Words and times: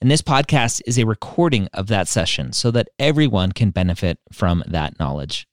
and 0.00 0.10
this 0.10 0.22
podcast 0.22 0.80
is 0.86 0.96
a 0.96 1.06
recording 1.06 1.68
of 1.72 1.88
that 1.88 2.06
session 2.06 2.52
so 2.52 2.70
that 2.70 2.88
everyone 3.00 3.50
can 3.50 3.70
benefit 3.70 4.18
from 4.32 4.62
that 4.66 4.98
knowledge. 5.00 5.48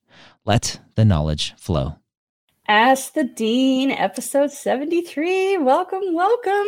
Let 0.46 0.80
the 0.94 1.04
knowledge 1.04 1.56
flow. 1.58 1.96
Ask 2.68 3.14
the 3.14 3.24
Dean, 3.24 3.90
episode 3.92 4.52
73. 4.52 5.58
Welcome, 5.58 6.14
welcome. 6.14 6.68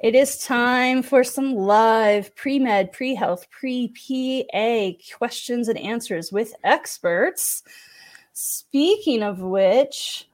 It 0.00 0.14
is 0.14 0.38
time 0.38 1.02
for 1.02 1.24
some 1.24 1.54
live 1.54 2.34
pre 2.36 2.60
med, 2.60 2.92
pre 2.92 3.16
health, 3.16 3.50
pre 3.50 3.88
PA 3.88 5.16
questions 5.16 5.68
and 5.68 5.78
answers 5.78 6.30
with 6.30 6.54
experts. 6.62 7.64
Speaking 8.32 9.22
of 9.22 9.40
which, 9.40 10.28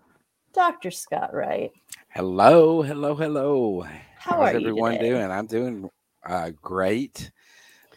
Dr. 0.53 0.91
Scott 0.91 1.33
Wright. 1.33 1.71
Hello, 2.09 2.83
hello, 2.83 3.15
hello. 3.15 3.83
How 4.19 4.33
How's 4.33 4.55
are 4.55 4.59
you 4.59 4.69
everyone 4.69 4.93
today? 4.93 5.11
doing? 5.11 5.31
I'm 5.31 5.47
doing 5.47 5.91
uh, 6.25 6.51
great. 6.61 7.31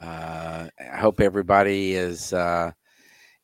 Uh, 0.01 0.67
I 0.79 0.97
hope 0.97 1.21
everybody 1.21 1.93
is 1.93 2.33
uh, 2.33 2.71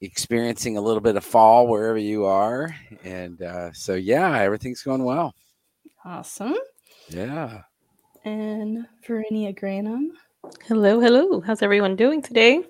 experiencing 0.02 0.78
a 0.78 0.82
little 0.82 1.02
bit 1.02 1.16
of 1.16 1.24
fall 1.24 1.68
wherever 1.68 1.98
you 1.98 2.26
are. 2.26 2.76
And 3.04 3.42
uh, 3.42 3.72
so, 3.74 3.94
yeah, 3.96 4.40
everything's 4.40 4.84
going 4.84 5.04
well. 5.04 5.34
Awesome. 6.04 6.56
Yeah. 7.10 7.62
And 8.26 8.86
Verinia 9.08 9.58
Granum. 9.58 10.10
Hello, 10.66 11.00
hello. 11.00 11.42
How's 11.42 11.62
everyone 11.62 11.96
doing 11.96 12.22
today? 12.22 12.64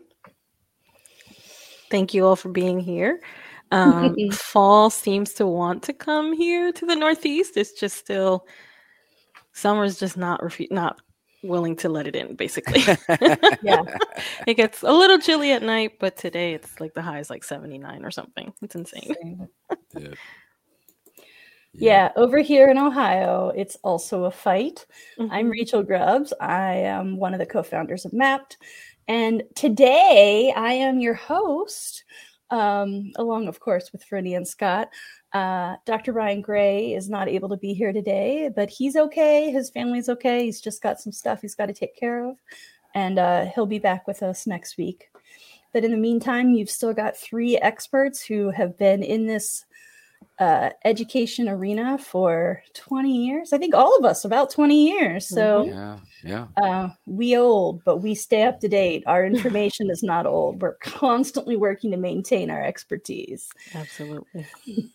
Thank 1.90 2.14
you 2.14 2.25
all 2.25 2.36
for 2.36 2.50
being 2.50 2.80
here. 2.80 3.22
Um, 3.72 4.16
fall 4.31 4.90
seems 4.90 5.34
to 5.34 5.48
want 5.48 5.84
to 5.84 5.94
come 5.94 6.34
here 6.34 6.72
to 6.72 6.86
the 6.86 6.96
Northeast. 6.96 7.58
It's 7.58 7.73
just 7.73 7.98
still 7.98 8.46
summer's 9.53 10.00
just 10.00 10.18
not 10.18 10.42
refu- 10.42 10.72
not 10.72 11.02
willing 11.44 11.75
to 11.78 11.89
let 11.89 12.08
it 12.08 12.16
in. 12.16 12.36
Basically, 12.36 12.81
Yeah. 13.61 13.84
it 14.47 14.56
gets 14.56 14.84
a 14.84 14.92
little 14.92 15.20
chilly 15.20 15.52
at 15.52 15.64
night, 15.64 15.94
but 16.00 16.17
today 16.17 16.53
it's 16.53 16.80
like 16.80 16.94
the 16.94 17.02
high 17.02 17.20
is 17.20 17.30
like 17.30 17.44
seventy 17.44 17.78
nine 17.78 18.06
or 18.06 18.11
something. 18.11 18.53
It's 18.61 18.75
insane. 18.75 19.16
Yeah. 19.97 20.09
Yeah, 21.73 22.12
over 22.17 22.39
here 22.39 22.69
in 22.69 22.78
Ohio, 22.78 23.53
it's 23.56 23.78
also 23.84 24.25
a 24.25 24.31
fight. 24.31 24.86
I'm 25.30 25.47
Mhm. 25.47 25.52
Rachel 25.52 25.84
Grubbs. 25.84 26.34
I 26.42 26.73
am 26.75 27.17
one 27.17 27.34
of 27.34 27.39
the 27.39 27.45
co 27.45 27.64
founders 27.64 28.06
of 28.06 28.12
Mappd 28.12 28.58
And 29.08 29.44
today 29.56 30.53
I 30.56 30.73
am 30.73 31.00
your 31.00 31.14
host, 31.16 32.03
um, 32.50 33.12
along, 33.16 33.47
of 33.47 33.59
course, 33.59 33.92
with 33.92 34.03
Freddie 34.03 34.36
and 34.36 34.47
Scott. 34.47 34.89
Uh, 35.34 35.76
Dr. 35.86 36.12
Ryan 36.12 36.42
Gray 36.42 36.94
is 36.94 37.10
not 37.10 37.30
able 37.30 37.50
to 37.50 37.58
be 37.58 37.74
here 37.74 37.94
today, 37.94 38.50
but 38.54 38.70
he's 38.70 38.96
okay. 38.96 39.50
His 39.50 39.70
family's 39.70 40.10
okay. 40.10 40.46
He's 40.46 40.60
just 40.60 40.82
got 40.82 41.00
some 41.00 41.14
stuff 41.14 41.42
he's 41.42 41.56
got 41.56 41.68
to 41.68 41.74
take 41.74 41.96
care 41.96 42.26
of. 42.26 42.38
And 42.94 43.18
uh, 43.18 43.46
he'll 43.46 43.66
be 43.66 43.80
back 43.80 44.08
with 44.08 44.22
us 44.22 44.46
next 44.46 44.78
week. 44.78 45.09
But 45.74 45.86
in 45.86 45.92
the 45.92 45.98
meantime, 45.98 46.52
you've 46.52 46.70
still 46.70 46.94
got 46.94 47.16
three 47.16 47.58
experts 47.58 48.22
who 48.22 48.50
have 48.52 48.78
been 48.78 49.04
in 49.04 49.26
this 49.26 49.66
uh, 50.40 50.72
education 50.84 51.48
arena 51.48 51.98
for 51.98 52.62
20 52.74 53.26
years. 53.26 53.54
I 53.54 53.58
think 53.58 53.74
all 53.74 53.96
of 53.98 54.03
us 54.03 54.25
about 54.25 54.50
20 54.50 54.90
years. 54.90 55.28
So 55.28 55.66
Yeah. 55.66 56.00
Yeah. 56.24 56.48
uh, 56.62 56.90
we 57.06 57.38
old, 57.38 57.84
but 57.86 57.98
we 57.98 58.16
stay 58.16 58.44
up 58.44 58.59
to 58.62 58.68
date. 58.68 59.03
Our 59.06 59.25
information 59.25 59.90
is 59.90 60.03
not 60.03 60.25
old. 60.25 60.62
We're 60.62 60.75
constantly 60.75 61.56
working 61.56 61.92
to 61.92 61.98
maintain 61.98 62.50
our 62.50 62.62
expertise. 62.63 63.48
Absolutely. 63.74 64.46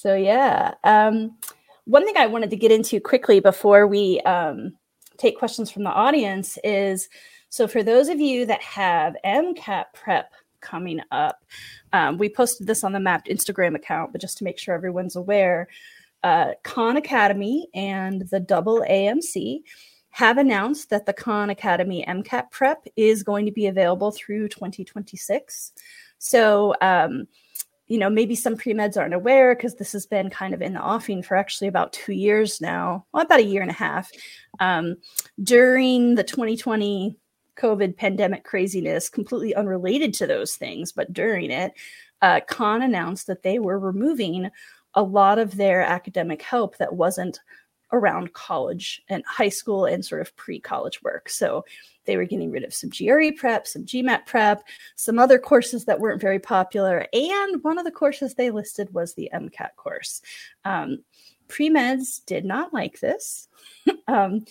So 0.00 0.14
yeah, 0.14 0.74
um, 0.84 1.36
one 1.86 2.04
thing 2.04 2.16
I 2.16 2.28
wanted 2.28 2.50
to 2.50 2.56
get 2.56 2.70
into 2.70 3.00
quickly 3.00 3.40
before 3.40 3.84
we 3.88 4.20
um, 4.20 4.74
take 5.16 5.36
questions 5.36 5.72
from 5.72 5.82
the 5.82 5.90
audience 5.90 6.56
is 6.62 7.08
so 7.48 7.66
for 7.66 7.82
those 7.82 8.08
of 8.08 8.20
you 8.20 8.46
that 8.46 8.62
have 8.62 9.16
MCAT 9.24 9.86
prep 9.94 10.34
coming 10.60 11.00
up, 11.10 11.44
um, 11.92 12.16
we 12.16 12.28
posted 12.28 12.68
this 12.68 12.84
on 12.84 12.92
the 12.92 13.00
Mappd 13.00 13.26
Instagram 13.26 13.74
account, 13.74 14.12
but 14.12 14.20
just 14.20 14.38
to 14.38 14.44
make 14.44 14.56
sure 14.56 14.72
everyone's 14.72 15.16
aware, 15.16 15.66
uh, 16.22 16.52
Khan 16.62 16.96
Academy 16.96 17.66
and 17.74 18.22
the 18.30 18.38
Double 18.38 18.84
AMC 18.88 19.62
have 20.10 20.38
announced 20.38 20.90
that 20.90 21.06
the 21.06 21.12
Khan 21.12 21.50
Academy 21.50 22.04
MCAT 22.06 22.52
prep 22.52 22.86
is 22.94 23.24
going 23.24 23.46
to 23.46 23.52
be 23.52 23.66
available 23.66 24.12
through 24.12 24.46
2026. 24.46 25.72
So 26.18 26.76
um, 26.80 27.26
you 27.88 27.98
know, 27.98 28.10
maybe 28.10 28.34
some 28.34 28.56
pre 28.56 28.74
meds 28.74 28.96
aren't 28.96 29.14
aware 29.14 29.54
because 29.54 29.74
this 29.74 29.92
has 29.92 30.06
been 30.06 30.30
kind 30.30 30.54
of 30.54 30.62
in 30.62 30.74
the 30.74 30.82
offing 30.82 31.22
for 31.22 31.36
actually 31.36 31.68
about 31.68 31.92
two 31.92 32.12
years 32.12 32.60
now, 32.60 33.06
well, 33.12 33.24
about 33.24 33.40
a 33.40 33.44
year 33.44 33.62
and 33.62 33.70
a 33.70 33.74
half. 33.74 34.10
Um, 34.60 34.96
during 35.42 36.14
the 36.14 36.24
2020 36.24 37.16
COVID 37.56 37.96
pandemic 37.96 38.44
craziness, 38.44 39.08
completely 39.08 39.54
unrelated 39.54 40.14
to 40.14 40.26
those 40.26 40.54
things, 40.54 40.92
but 40.92 41.12
during 41.12 41.50
it, 41.50 41.72
uh, 42.20 42.40
Khan 42.46 42.82
announced 42.82 43.26
that 43.26 43.42
they 43.42 43.58
were 43.58 43.78
removing 43.78 44.50
a 44.94 45.02
lot 45.02 45.38
of 45.38 45.56
their 45.56 45.82
academic 45.82 46.42
help 46.42 46.76
that 46.78 46.94
wasn't 46.94 47.40
around 47.92 48.32
college 48.32 49.02
and 49.08 49.24
high 49.26 49.48
school 49.48 49.84
and 49.84 50.04
sort 50.04 50.20
of 50.20 50.34
pre 50.36 50.60
college 50.60 51.02
work. 51.02 51.28
So 51.28 51.64
they 52.04 52.16
were 52.16 52.24
getting 52.24 52.50
rid 52.50 52.64
of 52.64 52.74
some 52.74 52.90
GRE 52.90 53.30
prep, 53.36 53.66
some 53.66 53.84
GMAT 53.84 54.26
prep, 54.26 54.64
some 54.96 55.18
other 55.18 55.38
courses 55.38 55.84
that 55.84 56.00
weren't 56.00 56.20
very 56.20 56.38
popular. 56.38 57.06
And 57.12 57.62
one 57.62 57.78
of 57.78 57.84
the 57.84 57.90
courses 57.90 58.34
they 58.34 58.50
listed 58.50 58.92
was 58.94 59.14
the 59.14 59.30
MCAT 59.34 59.76
course. 59.76 60.22
Um, 60.64 61.04
Pre 61.48 61.70
meds 61.70 62.24
did 62.26 62.44
not 62.44 62.72
like 62.72 63.00
this. 63.00 63.48
um, 64.06 64.44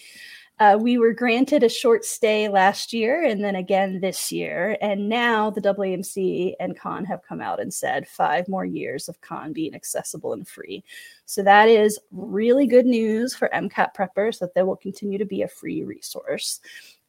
uh, 0.60 0.78
we 0.80 0.98
were 0.98 1.14
granted 1.14 1.62
a 1.62 1.70
short 1.70 2.04
stay 2.04 2.50
last 2.50 2.92
year 2.92 3.24
and 3.24 3.44
then 3.44 3.56
again 3.56 4.00
this 4.00 4.32
year. 4.32 4.76
And 4.82 5.08
now 5.08 5.52
the 5.52 5.62
AAMC 5.62 6.56
and 6.60 6.78
Khan 6.78 7.06
have 7.06 7.22
come 7.22 7.42
out 7.42 7.60
and 7.60 7.72
said 7.72 8.08
five 8.08 8.48
more 8.48 8.66
years 8.66 9.08
of 9.08 9.22
Khan 9.22 9.54
being 9.54 9.76
accessible 9.76 10.34
and 10.34 10.48
free. 10.48 10.84
So 11.26 11.44
that 11.44 11.70
is 11.70 12.00
really 12.12 12.66
good 12.66 12.88
news 12.88 13.36
for 13.36 13.52
MCAT 13.54 13.90
preppers 13.96 14.40
that 14.40 14.56
they 14.56 14.64
will 14.64 14.76
continue 14.76 15.20
to 15.20 15.26
be 15.26 15.44
a 15.44 15.48
free 15.48 15.84
resource. 15.84 16.60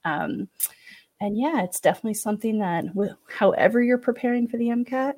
Um, 0.04 0.48
and 1.20 1.36
yeah, 1.36 1.62
it's 1.62 1.80
definitely 1.80 2.14
something 2.14 2.58
that, 2.58 2.84
however 3.28 3.82
you're 3.82 3.98
preparing 3.98 4.46
for 4.46 4.58
the 4.58 4.68
MCAT, 4.68 5.14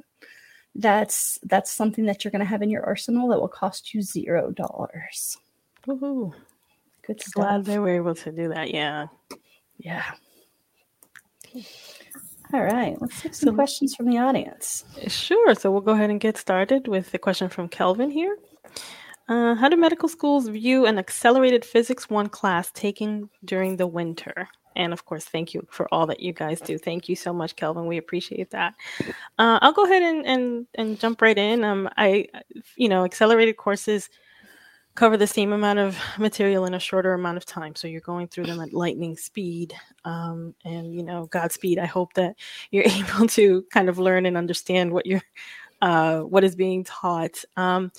that's 0.76 1.40
that's 1.42 1.70
something 1.70 2.06
that 2.06 2.24
you're 2.24 2.30
going 2.30 2.40
to 2.40 2.46
have 2.46 2.62
in 2.62 2.70
your 2.70 2.86
arsenal 2.86 3.28
that 3.28 3.40
will 3.40 3.48
cost 3.48 3.92
you 3.92 4.02
zero 4.02 4.52
dollars. 4.52 5.36
Woohoo. 5.86 6.32
Good 7.10 7.20
stuff. 7.22 7.34
Glad 7.34 7.64
they 7.64 7.80
were 7.80 7.88
able 7.90 8.14
to 8.14 8.30
do 8.30 8.48
that. 8.50 8.72
Yeah. 8.72 9.06
Yeah. 9.78 10.04
All 12.52 12.62
right, 12.62 12.96
let's 13.00 13.20
take 13.20 13.34
some 13.34 13.48
So- 13.48 13.54
questions 13.54 13.96
from 13.96 14.06
the 14.06 14.18
audience. 14.18 14.84
Sure. 15.08 15.54
So 15.56 15.72
we'll 15.72 15.80
go 15.80 15.92
ahead 15.92 16.10
and 16.10 16.20
get 16.20 16.36
started 16.36 16.86
with 16.86 17.10
the 17.10 17.18
question 17.18 17.48
from 17.48 17.68
Kelvin 17.68 18.10
here. 18.10 18.38
Uh, 19.28 19.56
how 19.56 19.68
do 19.68 19.76
medical 19.76 20.08
schools 20.08 20.46
view 20.46 20.86
an 20.86 20.98
accelerated 20.98 21.64
physics 21.64 22.08
one 22.08 22.28
class 22.28 22.70
taken 22.70 23.28
during 23.44 23.76
the 23.76 23.86
winter? 23.88 24.48
And 24.76 24.92
of 24.92 25.04
course, 25.04 25.24
thank 25.24 25.52
you 25.52 25.66
for 25.70 25.92
all 25.92 26.06
that 26.06 26.20
you 26.20 26.32
guys 26.32 26.60
do. 26.60 26.78
Thank 26.78 27.08
you 27.08 27.16
so 27.16 27.32
much, 27.32 27.56
Kelvin. 27.56 27.86
We 27.86 27.96
appreciate 27.96 28.50
that. 28.50 28.74
Uh, 29.36 29.58
I'll 29.62 29.72
go 29.72 29.84
ahead 29.84 30.02
and, 30.02 30.24
and 30.26 30.66
and 30.76 30.98
jump 31.00 31.20
right 31.22 31.36
in. 31.36 31.64
Um, 31.64 31.88
I, 31.96 32.28
you 32.76 32.88
know, 32.88 33.04
accelerated 33.04 33.56
courses 33.56 34.08
cover 35.00 35.16
the 35.16 35.26
same 35.26 35.54
amount 35.54 35.78
of 35.78 35.98
material 36.18 36.66
in 36.66 36.74
a 36.74 36.78
shorter 36.78 37.14
amount 37.14 37.38
of 37.38 37.46
time. 37.46 37.74
So 37.74 37.88
you're 37.88 38.02
going 38.02 38.28
through 38.28 38.44
them 38.44 38.60
at 38.60 38.74
lightning 38.74 39.16
speed. 39.16 39.72
Um, 40.04 40.54
and 40.62 40.94
you 40.94 41.02
know, 41.02 41.24
Godspeed. 41.24 41.78
I 41.78 41.86
hope 41.86 42.12
that 42.14 42.36
you're 42.70 42.84
able 42.86 43.26
to 43.28 43.64
kind 43.72 43.88
of 43.88 43.98
learn 43.98 44.26
and 44.26 44.36
understand 44.36 44.92
what 44.92 45.06
you're 45.06 45.22
uh, 45.80 46.20
what 46.20 46.44
is 46.44 46.54
being 46.54 46.84
taught. 46.84 47.42
Um, 47.56 47.90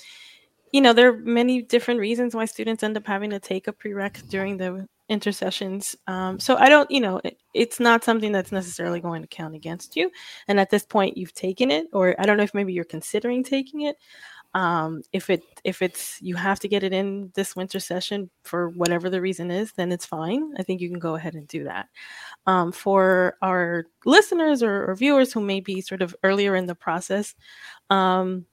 you 0.70 0.80
know, 0.80 0.92
there 0.92 1.08
are 1.08 1.18
many 1.18 1.60
different 1.60 1.98
reasons 1.98 2.36
why 2.36 2.44
students 2.44 2.84
end 2.84 2.96
up 2.96 3.04
having 3.04 3.30
to 3.30 3.40
take 3.40 3.66
a 3.66 3.72
prereq 3.72 4.28
during 4.28 4.56
the 4.56 4.86
intersessions. 5.08 5.96
Um, 6.06 6.38
so 6.38 6.56
I 6.56 6.68
don't, 6.68 6.88
you 6.88 7.00
know, 7.00 7.20
it, 7.24 7.36
it's 7.52 7.80
not 7.80 8.04
something 8.04 8.30
that's 8.30 8.52
necessarily 8.52 9.00
going 9.00 9.22
to 9.22 9.28
count 9.28 9.56
against 9.56 9.96
you. 9.96 10.08
And 10.46 10.60
at 10.60 10.70
this 10.70 10.86
point, 10.86 11.16
you've 11.16 11.34
taken 11.34 11.72
it, 11.72 11.88
or 11.92 12.14
I 12.18 12.26
don't 12.26 12.36
know 12.36 12.44
if 12.44 12.54
maybe 12.54 12.72
you're 12.72 12.84
considering 12.84 13.42
taking 13.42 13.82
it. 13.82 13.96
Um, 14.54 15.02
if 15.12 15.30
it 15.30 15.42
if 15.64 15.80
it's 15.80 16.20
you 16.20 16.36
have 16.36 16.60
to 16.60 16.68
get 16.68 16.82
it 16.82 16.92
in 16.92 17.30
this 17.34 17.56
winter 17.56 17.80
session 17.80 18.30
for 18.44 18.68
whatever 18.70 19.08
the 19.08 19.20
reason 19.20 19.50
is, 19.50 19.72
then 19.72 19.90
it's 19.92 20.04
fine. 20.04 20.52
I 20.58 20.62
think 20.62 20.80
you 20.80 20.90
can 20.90 20.98
go 20.98 21.14
ahead 21.14 21.34
and 21.34 21.48
do 21.48 21.64
that. 21.64 21.88
Um, 22.46 22.72
for 22.72 23.36
our 23.40 23.86
listeners 24.04 24.62
or, 24.62 24.90
or, 24.90 24.94
viewers 24.96 25.32
who 25.32 25.40
may 25.40 25.60
be 25.60 25.80
sort 25.80 26.02
of 26.02 26.14
earlier 26.22 26.56
in 26.56 26.66
the 26.66 26.74
process, 26.74 27.34
um, 27.88 28.46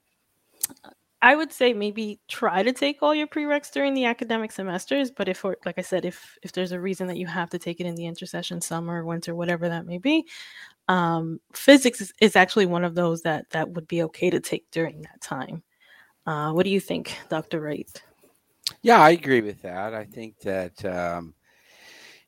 I 1.22 1.36
would 1.36 1.52
say 1.52 1.74
maybe 1.74 2.18
try 2.28 2.62
to 2.62 2.72
take 2.72 3.02
all 3.02 3.14
your 3.14 3.26
prereqs 3.26 3.70
during 3.70 3.92
the 3.92 4.06
academic 4.06 4.52
semesters. 4.52 5.10
But 5.10 5.28
if, 5.28 5.44
like 5.44 5.74
I 5.76 5.82
said, 5.82 6.06
if 6.06 6.38
if 6.42 6.52
there's 6.52 6.72
a 6.72 6.80
reason 6.80 7.08
that 7.08 7.18
you 7.18 7.26
have 7.26 7.50
to 7.50 7.58
take 7.58 7.80
it 7.80 7.86
in 7.86 7.94
the 7.94 8.06
intersession, 8.06 8.60
summer, 8.62 9.04
winter, 9.04 9.34
whatever 9.34 9.68
that 9.68 9.86
may 9.86 9.98
be, 9.98 10.26
um, 10.88 11.40
physics 11.52 12.00
is, 12.00 12.12
is, 12.20 12.36
actually 12.36 12.66
one 12.66 12.84
of 12.84 12.94
those 12.94 13.22
that 13.22 13.50
that 13.50 13.68
would 13.70 13.86
be 13.86 14.02
okay 14.04 14.30
to 14.30 14.40
take 14.40 14.70
during 14.70 15.02
that 15.02 15.20
time. 15.20 15.62
Uh, 16.26 16.52
what 16.52 16.64
do 16.64 16.70
you 16.70 16.80
think, 16.80 17.16
Dr. 17.28 17.60
Wright? 17.60 18.02
Yeah, 18.82 19.00
I 19.00 19.10
agree 19.10 19.40
with 19.40 19.62
that. 19.62 19.94
I 19.94 20.04
think 20.04 20.38
that 20.40 20.84
um, 20.84 21.34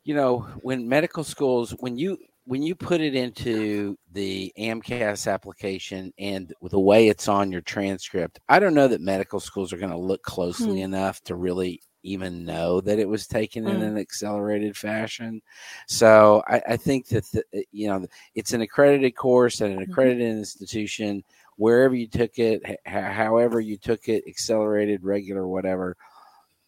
you 0.05 0.15
know 0.15 0.41
when 0.63 0.89
medical 0.89 1.25
schools, 1.25 1.73
when 1.79 1.97
you 1.97 2.19
when 2.45 2.63
you 2.63 2.75
put 2.75 3.01
it 3.01 3.15
into 3.15 3.97
the 4.13 4.53
AMCAS 4.59 5.33
application 5.33 6.13
and 6.19 6.53
the 6.63 6.81
way 6.81 7.09
it's 7.09 7.29
on 7.29 7.53
your 7.53 7.61
transcript, 7.61 8.41
I 8.49 8.59
don't 8.59 8.75
know 8.75 8.89
that 8.89 9.01
medical 9.01 9.39
schools 9.39 9.73
are 9.73 9.79
going 9.79 9.93
to 9.93 9.97
look 9.97 10.23
closely 10.23 10.79
hmm. 10.79 10.85
enough 10.85 11.23
to 11.25 11.37
really 11.37 11.81
even 12.03 12.45
know 12.45 12.81
that 12.81 12.99
it 12.99 13.09
was 13.09 13.29
taken 13.29 13.67
in 13.69 13.77
hmm. 13.77 13.83
an 13.83 13.99
accelerated 13.99 14.77
fashion. 14.77 15.41
So 15.87 16.43
I, 16.49 16.63
I 16.71 16.77
think 16.77 17.07
that 17.09 17.31
the, 17.31 17.45
you 17.71 17.89
know 17.89 18.07
it's 18.35 18.53
an 18.53 18.63
accredited 18.63 19.15
course 19.15 19.61
at 19.61 19.71
an 19.71 19.79
mm-hmm. 19.79 19.91
accredited 19.91 20.23
mm-hmm. 20.23 20.39
institution. 20.39 21.23
Wherever 21.57 21.95
you 21.95 22.09
took 22.09 22.39
it, 22.39 22.63
however 22.87 23.61
you 23.61 23.77
took 23.77 24.09
it, 24.09 24.25
accelerated, 24.27 25.05
regular, 25.05 25.47
whatever, 25.47 25.97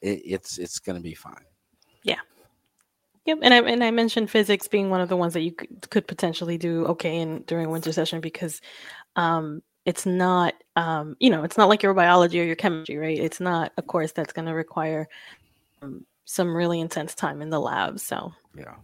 it, 0.01 0.21
it's 0.25 0.59
it's 0.59 0.79
going 0.79 0.97
to 0.97 1.03
be 1.03 1.15
fine. 1.15 1.45
Yeah, 2.03 2.21
Yep, 3.27 3.39
and 3.41 3.55
I 3.55 3.59
and 3.61 3.83
I 3.83 3.91
mentioned 3.91 4.31
physics 4.31 4.69
being 4.69 4.91
one 4.91 5.01
of 5.01 5.09
the 5.09 5.17
ones 5.17 5.33
that 5.33 5.41
you 5.41 5.53
could, 5.53 5.89
could 5.91 6.07
potentially 6.07 6.59
do 6.59 6.85
okay 6.87 7.21
in 7.21 7.43
during 7.43 7.71
winter 7.71 7.93
session 7.93 8.21
because 8.21 8.61
um, 9.17 9.63
it's 9.87 10.05
not 10.05 10.55
um, 10.77 11.17
you 11.21 11.31
know 11.31 11.43
it's 11.43 11.57
not 11.57 11.71
like 11.71 11.83
your 11.83 11.95
biology 11.95 12.39
or 12.41 12.45
your 12.45 12.57
chemistry, 12.57 12.99
right? 12.99 13.19
It's 13.19 13.41
not 13.41 13.73
a 13.79 13.83
course 13.83 14.13
that's 14.13 14.35
going 14.35 14.47
to 14.47 14.53
require 14.53 15.09
um, 15.81 16.05
some 16.27 16.55
really 16.55 16.81
intense 16.81 17.15
time 17.15 17.41
in 17.41 17.49
the 17.49 17.61
lab. 17.61 17.99
So 17.99 18.31
yeah, 18.55 18.75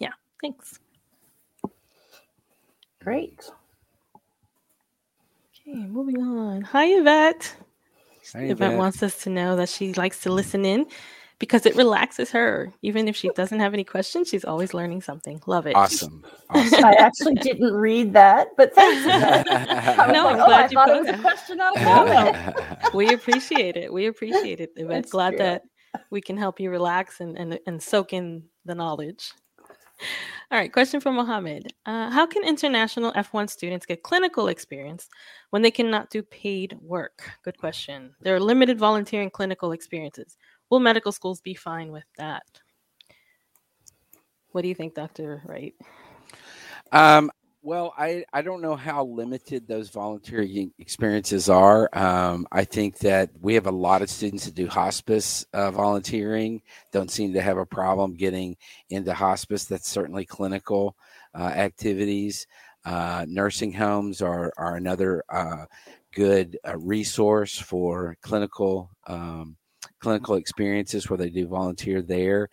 yeah. 0.00 0.12
Thanks. 0.42 0.80
Great. 3.00 3.48
Okay, 5.66 5.86
moving 5.86 6.20
on. 6.22 6.60
Hi, 6.62 6.84
Yvette. 6.84 7.56
Hi, 8.34 8.40
Yvette. 8.40 8.50
Yvette 8.50 8.78
wants 8.78 9.02
us 9.02 9.22
to 9.22 9.30
know 9.30 9.56
that 9.56 9.70
she 9.70 9.94
likes 9.94 10.20
to 10.22 10.30
listen 10.30 10.66
in 10.66 10.86
because 11.38 11.64
it 11.64 11.74
relaxes 11.74 12.30
her. 12.32 12.70
Even 12.82 13.08
if 13.08 13.16
she 13.16 13.30
doesn't 13.30 13.60
have 13.60 13.72
any 13.72 13.84
questions, 13.84 14.28
she's 14.28 14.44
always 14.44 14.74
learning 14.74 15.00
something. 15.00 15.40
Love 15.46 15.66
it. 15.66 15.74
Awesome. 15.74 16.22
awesome. 16.50 16.84
I 16.84 16.92
actually 16.92 17.36
didn't 17.36 17.72
read 17.72 18.12
that, 18.12 18.48
but 18.58 18.74
thanks. 18.74 19.06
no, 20.12 20.28
I'm 20.28 20.40
oh, 20.40 20.46
glad 20.46 20.66
oh, 20.66 20.68
you 20.70 20.76
thought 20.76 20.88
it 20.90 21.00
was 21.00 21.08
a 21.08 21.22
question 21.22 21.60
out 21.60 21.78
of 22.86 22.94
We 22.94 23.14
appreciate 23.14 23.76
it. 23.76 23.90
We 23.90 24.06
appreciate 24.06 24.60
it. 24.60 24.70
I'm 24.78 25.00
glad 25.02 25.30
true. 25.30 25.38
that 25.38 25.62
we 26.10 26.20
can 26.20 26.36
help 26.36 26.60
you 26.60 26.70
relax 26.70 27.20
and, 27.20 27.38
and, 27.38 27.58
and 27.66 27.82
soak 27.82 28.12
in 28.12 28.44
the 28.66 28.74
knowledge. 28.74 29.32
All 30.50 30.58
right, 30.58 30.72
question 30.72 31.00
from 31.00 31.16
Mohammed. 31.16 31.72
Uh, 31.86 32.10
how 32.10 32.26
can 32.26 32.44
international 32.44 33.12
F1 33.12 33.48
students 33.48 33.86
get 33.86 34.02
clinical 34.02 34.48
experience 34.48 35.08
when 35.50 35.62
they 35.62 35.70
cannot 35.70 36.10
do 36.10 36.22
paid 36.22 36.76
work? 36.80 37.30
Good 37.42 37.58
question. 37.58 38.14
There 38.20 38.34
are 38.34 38.40
limited 38.40 38.78
volunteering 38.78 39.30
clinical 39.30 39.72
experiences. 39.72 40.36
Will 40.70 40.80
medical 40.80 41.12
schools 41.12 41.40
be 41.40 41.54
fine 41.54 41.92
with 41.92 42.04
that? 42.18 42.44
What 44.52 44.62
do 44.62 44.68
you 44.68 44.74
think, 44.74 44.94
Dr. 44.94 45.42
Wright? 45.46 45.74
Um, 46.92 47.30
well, 47.64 47.94
I, 47.96 48.26
I 48.30 48.42
don't 48.42 48.60
know 48.60 48.76
how 48.76 49.06
limited 49.06 49.66
those 49.66 49.88
volunteering 49.88 50.72
experiences 50.78 51.48
are. 51.48 51.88
Um, 51.94 52.46
I 52.52 52.64
think 52.64 52.98
that 52.98 53.30
we 53.40 53.54
have 53.54 53.66
a 53.66 53.72
lot 53.72 54.02
of 54.02 54.10
students 54.10 54.44
that 54.44 54.54
do 54.54 54.68
hospice 54.68 55.46
uh, 55.54 55.70
volunteering, 55.70 56.60
don't 56.92 57.10
seem 57.10 57.32
to 57.32 57.40
have 57.40 57.56
a 57.56 57.64
problem 57.64 58.16
getting 58.16 58.58
into 58.90 59.14
hospice. 59.14 59.64
That's 59.64 59.88
certainly 59.88 60.26
clinical 60.26 60.94
uh, 61.34 61.44
activities. 61.44 62.46
Uh, 62.84 63.24
nursing 63.26 63.72
homes 63.72 64.20
are, 64.20 64.52
are 64.58 64.76
another 64.76 65.24
uh, 65.30 65.64
good 66.14 66.58
uh, 66.68 66.76
resource 66.76 67.58
for 67.58 68.14
clinical 68.20 68.90
um, 69.06 69.56
clinical 70.00 70.34
experiences 70.34 71.08
where 71.08 71.16
they 71.16 71.30
do 71.30 71.46
volunteer 71.46 72.02
there. 72.02 72.50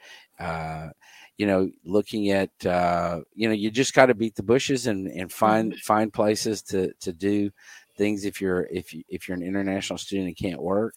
You 1.41 1.47
know, 1.47 1.71
looking 1.83 2.29
at 2.29 2.51
uh, 2.65 3.21
you 3.33 3.47
know, 3.47 3.55
you 3.55 3.71
just 3.71 3.95
got 3.95 4.05
to 4.07 4.13
beat 4.13 4.35
the 4.35 4.43
bushes 4.43 4.85
and, 4.85 5.07
and 5.07 5.31
find 5.31 5.71
mm-hmm. 5.71 5.79
find 5.79 6.13
places 6.13 6.61
to 6.63 6.93
to 6.99 7.11
do 7.11 7.49
things 7.97 8.25
if 8.25 8.39
you're 8.39 8.67
if 8.71 8.93
you 8.93 9.03
if 9.09 9.27
you're 9.27 9.37
an 9.37 9.43
international 9.43 9.97
student 9.97 10.27
and 10.27 10.37
can't 10.37 10.61
work. 10.61 10.93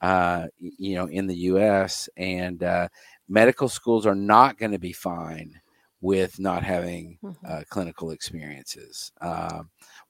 Uh, 0.00 0.46
you 0.60 0.94
know, 0.94 1.06
in 1.06 1.26
the 1.26 1.36
U.S. 1.52 2.08
and 2.16 2.62
uh, 2.62 2.88
medical 3.28 3.68
schools 3.68 4.06
are 4.06 4.14
not 4.14 4.56
going 4.56 4.72
to 4.72 4.78
be 4.78 4.92
fine 4.92 5.60
with 6.00 6.38
not 6.38 6.62
having 6.62 7.18
mm-hmm. 7.22 7.46
uh, 7.46 7.62
clinical 7.68 8.10
experiences, 8.10 9.12
uh, 9.20 9.62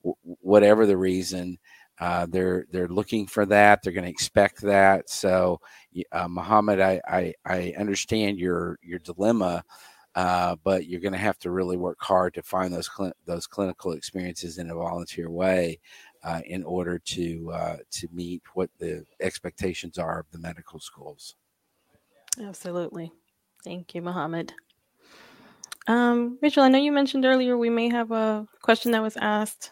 w- 0.03 0.37
whatever 0.41 0.87
the 0.87 0.97
reason. 0.97 1.59
Uh, 2.01 2.27
they're 2.29 2.67
they're 2.71 2.89
looking 2.89 3.27
for 3.27 3.47
that. 3.47 3.83
They're 3.83 3.93
going 3.93 4.05
to 4.05 4.11
expect 4.11 4.61
that. 4.63 5.09
So, 5.09 5.61
uh, 6.13 6.29
Muhammad, 6.29 6.81
I, 6.81 7.01
I, 7.07 7.35
I 7.45 7.75
understand 7.79 8.39
your 8.39 8.79
your 8.83 8.99
dilemma, 8.99 9.63
uh, 10.17 10.57
but 10.65 10.87
you're 10.87 11.01
going 11.01 11.13
to 11.13 11.19
have 11.19 11.39
to 11.41 11.51
really 11.51 11.77
work 11.77 11.99
hard 12.01 12.35
to 12.35 12.43
find 12.43 12.75
those 12.75 12.91
cl- 12.95 13.13
those 13.27 13.47
clinical 13.47 13.93
experiences 13.93 14.59
in 14.59 14.71
a 14.71 14.75
volunteer 14.75 15.31
way, 15.31 15.79
uh, 16.25 16.41
in 16.47 16.65
order 16.65 16.99
to 16.99 17.53
uh, 17.53 17.77
to 17.93 18.09
meet 18.13 18.43
what 18.55 18.71
the 18.79 19.05
expectations 19.21 19.97
are 19.97 20.19
of 20.19 20.27
the 20.33 20.39
medical 20.39 20.81
schools. 20.81 21.37
Absolutely, 22.43 23.13
thank 23.63 23.95
you, 23.95 24.03
Muhammad. 24.03 24.53
Um, 25.87 26.39
Rachel, 26.43 26.65
I 26.65 26.69
know 26.69 26.79
you 26.79 26.91
mentioned 26.91 27.25
earlier 27.25 27.57
we 27.57 27.71
may 27.71 27.89
have 27.91 28.11
a 28.11 28.49
question 28.63 28.91
that 28.93 29.03
was 29.03 29.17
asked 29.19 29.71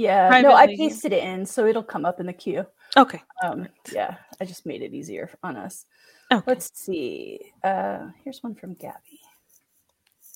yeah, 0.00 0.28
Privately. 0.28 0.50
no, 0.50 0.56
I 0.56 0.66
pasted 0.66 1.12
it 1.12 1.22
in, 1.22 1.44
so 1.44 1.66
it'll 1.66 1.82
come 1.82 2.04
up 2.04 2.20
in 2.20 2.26
the 2.26 2.32
queue. 2.32 2.66
Okay. 2.96 3.22
Um, 3.42 3.68
yeah, 3.92 4.16
I 4.40 4.44
just 4.44 4.66
made 4.66 4.82
it 4.82 4.94
easier 4.94 5.30
on 5.42 5.56
us. 5.56 5.84
Okay. 6.32 6.44
Let's 6.46 6.70
see. 6.74 7.40
Uh, 7.62 8.08
here's 8.24 8.42
one 8.42 8.54
from 8.54 8.74
Gabby. 8.74 9.20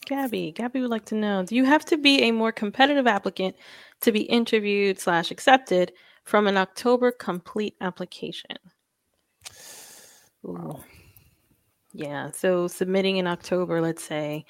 Gabby, 0.07 0.53
Gabby 0.53 0.81
would 0.81 0.91
like 0.91 1.07
to 1.07 1.15
know: 1.15 1.45
Do 1.45 1.57
you 1.57 1.65
have 1.65 1.85
to 1.87 1.97
be 1.97 2.23
a 2.23 2.33
more 2.33 2.53
competitive 2.53 3.07
applicant 3.07 3.57
to 4.03 4.13
be 4.13 4.23
interviewed 4.23 5.01
slash 5.01 5.31
accepted 5.31 5.93
from 6.25 6.47
an 6.47 6.57
October 6.57 7.11
complete 7.11 7.75
application? 7.81 8.57
Ooh. 10.45 10.79
Yeah. 11.93 12.31
So 12.33 12.67
submitting 12.67 13.17
in 13.17 13.27
October, 13.27 13.81
let's 13.81 14.05
say, 14.05 14.45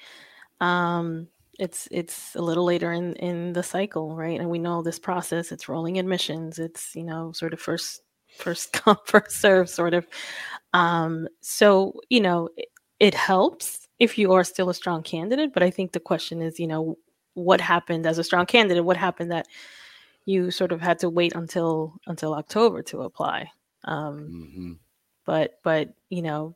um, 0.59 1.27
it's 1.59 1.87
it's 1.91 2.35
a 2.35 2.41
little 2.41 2.65
later 2.65 2.91
in 2.91 3.13
in 3.15 3.53
the 3.53 3.63
cycle 3.63 4.15
right? 4.15 4.39
And 4.39 4.49
we 4.49 4.59
know 4.59 4.81
this 4.81 4.99
process 4.99 5.51
it's 5.51 5.69
rolling 5.69 5.99
admissions 5.99 6.59
it's 6.59 6.95
you 6.95 7.03
know 7.03 7.31
sort 7.31 7.53
of 7.53 7.59
first 7.59 8.01
first 8.37 8.73
come 8.83 8.97
first 9.05 9.39
serve 9.39 9.69
sort 9.69 9.93
of. 9.93 10.07
Um 10.73 11.27
so 11.41 11.93
you 12.09 12.21
know 12.21 12.49
it, 12.57 12.69
it 12.99 13.13
helps 13.13 13.87
if 13.99 14.17
you 14.17 14.33
are 14.33 14.43
still 14.43 14.69
a 14.69 14.73
strong 14.73 15.03
candidate 15.03 15.53
but 15.53 15.63
i 15.63 15.69
think 15.69 15.91
the 15.91 15.99
question 15.99 16.41
is 16.41 16.59
you 16.59 16.67
know 16.67 16.97
what 17.33 17.61
happened 17.61 18.05
as 18.05 18.17
a 18.17 18.23
strong 18.23 18.45
candidate 18.45 18.83
what 18.83 18.97
happened 18.97 19.31
that 19.31 19.47
you 20.25 20.51
sort 20.51 20.71
of 20.71 20.81
had 20.81 20.99
to 20.99 21.09
wait 21.09 21.35
until 21.35 21.93
until 22.07 22.33
october 22.33 22.81
to 22.83 23.01
apply? 23.01 23.49
Um 23.85 24.19
mm-hmm. 24.31 24.71
but 25.25 25.59
but 25.63 25.93
you 26.09 26.21
know 26.21 26.55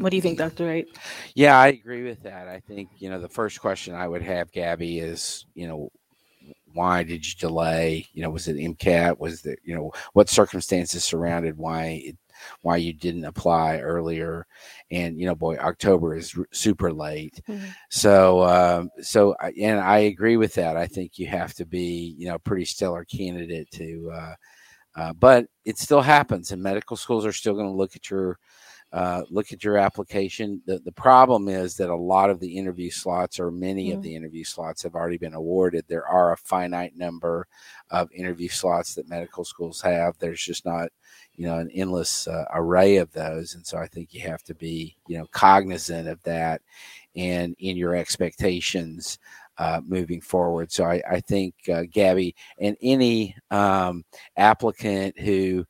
what 0.00 0.10
do 0.10 0.16
you 0.16 0.22
think, 0.22 0.38
Dr. 0.38 0.66
Wright? 0.66 0.86
Yeah, 1.34 1.58
I 1.58 1.68
agree 1.68 2.02
with 2.02 2.22
that. 2.22 2.48
I 2.48 2.60
think, 2.60 2.88
you 2.98 3.10
know, 3.10 3.20
the 3.20 3.28
first 3.28 3.60
question 3.60 3.94
I 3.94 4.08
would 4.08 4.22
have, 4.22 4.50
Gabby, 4.50 4.98
is, 4.98 5.46
you 5.54 5.68
know, 5.68 5.90
why 6.72 7.02
did 7.02 7.26
you 7.26 7.34
delay? 7.38 8.06
You 8.12 8.22
know, 8.22 8.30
was 8.30 8.48
it 8.48 8.56
MCAT? 8.56 9.18
Was 9.18 9.44
it, 9.44 9.58
you 9.64 9.74
know, 9.74 9.92
what 10.12 10.28
circumstances 10.28 11.04
surrounded 11.04 11.56
why 11.56 12.02
it, 12.04 12.16
why 12.62 12.76
you 12.76 12.92
didn't 12.92 13.24
apply 13.24 13.78
earlier? 13.78 14.46
And 14.90 15.18
you 15.18 15.26
know, 15.26 15.34
boy, 15.34 15.56
October 15.56 16.14
is 16.14 16.34
r- 16.36 16.46
super 16.52 16.92
late. 16.92 17.40
Mm-hmm. 17.48 17.66
So, 17.90 18.44
um, 18.44 18.90
so, 19.02 19.34
and 19.60 19.80
I 19.80 19.98
agree 19.98 20.36
with 20.36 20.54
that. 20.54 20.76
I 20.76 20.86
think 20.86 21.18
you 21.18 21.26
have 21.26 21.54
to 21.54 21.66
be, 21.66 22.14
you 22.16 22.28
know, 22.28 22.36
a 22.36 22.40
pretty 22.40 22.64
stellar 22.64 23.04
candidate 23.04 23.70
to. 23.72 24.10
Uh, 24.14 24.34
uh, 24.96 25.12
but 25.12 25.46
it 25.64 25.78
still 25.78 26.00
happens, 26.00 26.50
and 26.50 26.62
medical 26.62 26.96
schools 26.96 27.24
are 27.24 27.32
still 27.32 27.54
going 27.54 27.66
to 27.66 27.76
look 27.76 27.94
at 27.94 28.10
your 28.10 28.38
uh, 28.92 29.22
look 29.30 29.52
at 29.52 29.62
your 29.62 29.76
application. 29.76 30.60
The, 30.66 30.80
the 30.80 30.92
problem 30.92 31.48
is 31.48 31.76
that 31.76 31.90
a 31.90 31.94
lot 31.94 32.28
of 32.28 32.40
the 32.40 32.58
interview 32.58 32.90
slots, 32.90 33.38
or 33.38 33.50
many 33.50 33.90
mm. 33.90 33.94
of 33.94 34.02
the 34.02 34.14
interview 34.14 34.42
slots, 34.42 34.82
have 34.82 34.96
already 34.96 35.16
been 35.16 35.34
awarded. 35.34 35.84
There 35.86 36.06
are 36.06 36.32
a 36.32 36.36
finite 36.36 36.96
number 36.96 37.46
of 37.90 38.10
interview 38.12 38.48
slots 38.48 38.94
that 38.94 39.08
medical 39.08 39.44
schools 39.44 39.80
have. 39.82 40.18
There's 40.18 40.42
just 40.42 40.66
not, 40.66 40.88
you 41.36 41.46
know, 41.46 41.58
an 41.58 41.70
endless 41.72 42.26
uh, 42.26 42.46
array 42.52 42.96
of 42.96 43.12
those, 43.12 43.54
and 43.54 43.64
so 43.64 43.78
I 43.78 43.86
think 43.86 44.12
you 44.12 44.22
have 44.22 44.42
to 44.44 44.54
be, 44.54 44.96
you 45.06 45.18
know, 45.18 45.26
cognizant 45.30 46.08
of 46.08 46.20
that 46.24 46.60
and 47.14 47.54
in 47.58 47.76
your 47.76 47.94
expectations. 47.94 49.18
Uh, 49.58 49.82
moving 49.86 50.22
forward. 50.22 50.72
So 50.72 50.84
I, 50.84 51.02
I 51.06 51.20
think 51.20 51.54
uh, 51.70 51.82
Gabby 51.90 52.34
and 52.58 52.78
any 52.80 53.36
um, 53.50 54.06
applicant 54.38 55.20
who 55.20 55.66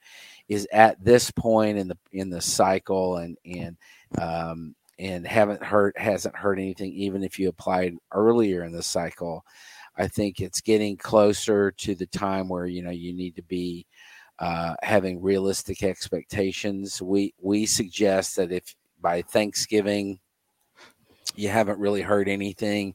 is 0.50 0.68
at 0.72 1.02
this 1.02 1.30
point 1.30 1.78
in 1.78 1.88
the 1.88 1.96
in 2.12 2.28
the 2.28 2.40
cycle 2.40 3.16
and 3.16 3.38
and 3.46 3.76
um, 4.20 4.74
and 4.98 5.26
haven't 5.26 5.62
heard 5.62 5.94
hasn't 5.96 6.36
heard 6.36 6.58
anything 6.58 6.92
even 6.92 7.24
if 7.24 7.38
you 7.38 7.48
applied 7.48 7.94
earlier 8.12 8.64
in 8.64 8.72
the 8.72 8.82
cycle 8.82 9.42
i 9.96 10.06
think 10.06 10.40
it's 10.40 10.60
getting 10.60 10.96
closer 10.96 11.70
to 11.70 11.94
the 11.94 12.06
time 12.06 12.48
where 12.48 12.66
you 12.66 12.82
know 12.82 12.90
you 12.90 13.14
need 13.14 13.34
to 13.36 13.42
be 13.44 13.86
uh, 14.40 14.74
having 14.82 15.20
realistic 15.20 15.82
expectations. 15.82 17.00
We 17.02 17.34
we 17.40 17.66
suggest 17.66 18.36
that 18.36 18.50
if 18.50 18.74
by 19.00 19.22
thanksgiving 19.22 20.18
you 21.36 21.48
haven't 21.48 21.78
really 21.78 22.02
heard 22.02 22.28
anything 22.28 22.94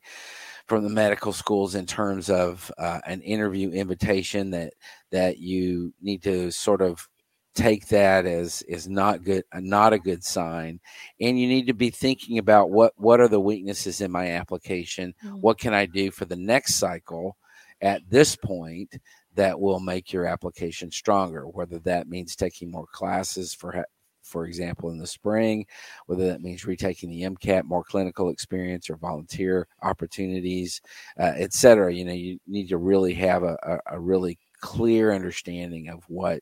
from 0.67 0.83
the 0.83 0.89
medical 0.89 1.31
schools 1.31 1.75
in 1.75 1.85
terms 1.85 2.29
of 2.29 2.71
uh, 2.79 3.00
an 3.05 3.21
interview 3.21 3.69
invitation 3.69 4.50
that 4.51 4.74
that 5.12 5.38
you 5.38 5.93
need 6.01 6.24
to 6.24 6.51
sort 6.51 6.81
of 6.81 7.07
take 7.55 7.88
that 7.88 8.25
as 8.25 8.62
is 8.63 8.88
not 8.88 9.24
good 9.24 9.43
not 9.55 9.93
a 9.93 10.00
good 10.00 10.24
sign. 10.24 10.79
And 11.19 11.39
you 11.39 11.47
need 11.47 11.67
to 11.67 11.74
be 11.74 11.89
thinking 11.89 12.38
about 12.38 12.69
what 12.69 12.93
what 12.97 13.19
are 13.19 13.29
the 13.29 13.39
weaknesses 13.39 14.01
in 14.01 14.12
my 14.12 14.31
application? 14.31 15.13
Mm-hmm. 15.24 15.38
what 15.38 15.57
can 15.57 15.74
i 15.74 15.85
do 15.85 16.12
for 16.12 16.25
the 16.25 16.35
next 16.35 16.75
cycle 16.75 17.38
at 17.81 18.01
this 18.09 18.35
point 18.35 18.95
that 19.35 19.59
will 19.59 19.79
make 19.79 20.13
your 20.13 20.25
application 20.25 20.91
stronger? 20.91 21.47
Whether 21.47 21.79
that 21.79 22.07
means 22.07 22.35
taking 22.35 22.71
more 22.71 22.88
classes 22.91 23.53
for 23.53 23.85
for 24.25 24.45
example 24.45 24.89
in 24.89 24.97
the 24.97 25.07
spring 25.07 25.65
whether 26.07 26.25
that 26.25 26.41
means 26.41 26.65
retaking 26.65 27.09
the 27.09 27.21
mcat 27.21 27.63
more 27.63 27.83
clinical 27.83 28.29
experience 28.29 28.89
or 28.89 28.97
volunteer 28.97 29.67
opportunities 29.83 30.81
uh, 31.19 31.33
etc 31.35 31.93
you 31.93 32.03
know 32.03 32.12
you 32.12 32.39
need 32.47 32.67
to 32.67 32.77
really 32.77 33.13
have 33.13 33.43
a, 33.43 33.55
a, 33.62 33.95
a 33.95 34.00
really 34.00 34.38
clear 34.65 35.13
understanding 35.13 35.89
of 35.89 36.03
what 36.07 36.41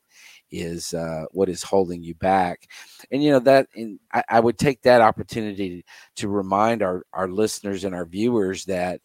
is 0.50 0.94
uh, 0.94 1.26
what 1.32 1.50
is 1.50 1.62
holding 1.62 2.02
you 2.02 2.14
back. 2.14 2.66
And 3.10 3.22
you 3.22 3.30
know 3.30 3.38
that 3.40 3.68
in, 3.74 4.00
I, 4.14 4.24
I, 4.30 4.40
would 4.40 4.56
take 4.58 4.80
that 4.82 5.02
opportunity 5.02 5.84
to 6.16 6.28
remind 6.28 6.82
our 6.82 7.04
our 7.12 7.28
listeners 7.28 7.84
and 7.84 7.94
our 7.94 8.06
viewers 8.06 8.64
that 8.64 9.02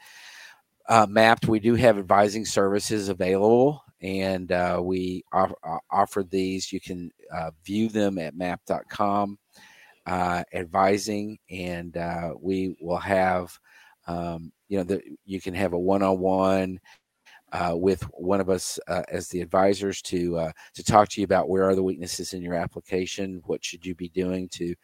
uh, 0.87 1.05
Mappd 1.05 1.49
we 1.49 1.59
do 1.59 1.75
have 1.75 1.97
advising 1.97 2.45
services 2.45 3.09
available. 3.09 3.83
And 4.01 4.49
uh, 4.53 4.79
we 4.81 5.25
off, 5.33 5.51
offer 5.91 6.23
these. 6.23 6.71
You 6.71 6.79
can 6.79 7.11
uh, 7.35 7.51
view 7.65 7.89
them 7.89 8.17
at 8.17 8.33
mappd.com, 8.33 9.37
uh, 10.05 10.43
advising, 10.53 11.39
and 11.49 11.97
uh, 11.97 12.35
we 12.39 12.77
will 12.79 12.97
have 12.97 13.59
um, 14.07 14.51
you 14.69 14.77
know, 14.77 14.83
the, 14.83 15.01
you 15.25 15.39
can 15.39 15.53
have 15.53 15.73
a 15.73 15.79
one-on-one 15.79 16.79
uh, 17.51 17.73
with 17.75 18.03
one 18.13 18.39
of 18.39 18.49
us 18.49 18.79
uh, 18.87 19.03
as 19.09 19.27
the 19.29 19.41
advisors 19.41 20.01
to 20.03 20.37
uh, 20.37 20.51
to 20.75 20.83
talk 20.83 21.09
to 21.09 21.21
you 21.21 21.25
about 21.25 21.49
where 21.49 21.67
are 21.67 21.75
the 21.75 21.83
weaknesses 21.83 22.33
in 22.33 22.41
your 22.41 22.55
application, 22.55 23.41
what 23.45 23.63
should 23.63 23.85
you 23.85 23.95
be 23.95 24.09
doing 24.09 24.47
to 24.49 24.75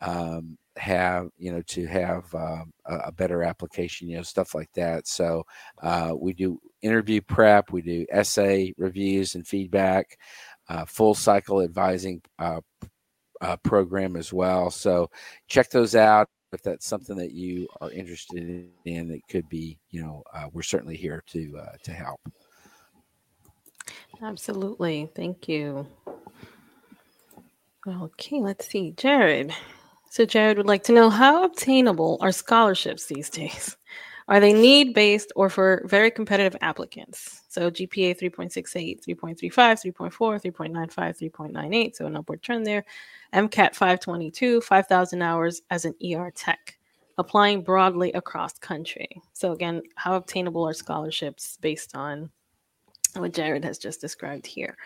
um, 0.00 0.56
have 0.76 1.28
you 1.38 1.52
know 1.52 1.62
to 1.62 1.86
have 1.86 2.34
um, 2.34 2.72
a, 2.86 2.96
a, 3.06 3.12
better 3.12 3.42
application, 3.42 4.08
you 4.08 4.16
know 4.16 4.22
stuff 4.22 4.54
like 4.54 4.70
that. 4.74 5.06
So 5.06 5.44
uh, 5.82 6.12
we 6.18 6.32
do 6.32 6.58
interview 6.82 7.20
prep, 7.20 7.72
we 7.72 7.82
do 7.82 8.06
essay 8.10 8.72
reviews 8.76 9.34
and 9.34 9.46
feedback, 9.46 10.18
full 10.86 11.14
cycle 11.14 11.62
advising. 11.62 12.22
Uh, 12.38 12.60
program 13.62 14.16
as 14.16 14.32
well. 14.32 14.70
So 14.70 15.10
check 15.46 15.68
those 15.68 15.94
out 15.94 16.30
if 16.52 16.62
that's 16.62 16.86
something 16.86 17.16
that 17.16 17.32
you 17.32 17.68
are 17.80 17.90
interested 17.90 18.68
in, 18.84 19.10
it 19.10 19.22
could 19.28 19.48
be, 19.48 19.78
you 19.90 20.02
know, 20.02 20.22
uh, 20.32 20.48
we're 20.52 20.62
certainly 20.62 20.96
here 20.96 21.22
to 21.28 21.58
uh, 21.58 21.76
to 21.82 21.92
help. 21.92 22.20
Absolutely, 24.22 25.10
thank 25.14 25.48
you. 25.48 25.86
Okay, 27.86 28.40
let's 28.40 28.66
see, 28.68 28.92
Jared. 28.96 29.52
So 30.10 30.24
Jared 30.24 30.56
would 30.56 30.66
like 30.66 30.82
to 30.84 30.92
know 30.92 31.10
how 31.10 31.44
obtainable 31.44 32.18
are 32.20 32.32
scholarships 32.32 33.06
these 33.06 33.30
days. 33.30 33.76
Are 34.28 34.40
they 34.40 34.52
need 34.52 34.92
based 34.92 35.32
or 35.36 35.48
for 35.48 35.82
very 35.86 36.10
competitive 36.10 36.56
applicants? 36.60 37.42
So 37.48 37.70
GPA 37.70 38.18
3.68, 38.18 39.04
3.35, 39.06 39.52
3.4, 39.52 40.10
3.95, 40.12 41.30
3.98. 41.30 41.94
So 41.94 42.06
an 42.06 42.16
upward 42.16 42.42
trend 42.42 42.66
there. 42.66 42.84
MCAT 43.32 43.74
522, 43.74 44.60
5,000 44.62 45.22
hours 45.22 45.62
as 45.70 45.84
an 45.84 45.94
ER 46.04 46.32
tech, 46.34 46.76
applying 47.18 47.62
broadly 47.62 48.12
across 48.12 48.58
country. 48.58 49.08
So 49.32 49.52
again, 49.52 49.82
how 49.94 50.16
obtainable 50.16 50.66
are 50.66 50.74
scholarships 50.74 51.56
based 51.60 51.94
on 51.94 52.30
what 53.14 53.32
Jared 53.32 53.64
has 53.64 53.78
just 53.78 54.00
described 54.00 54.46
here? 54.46 54.76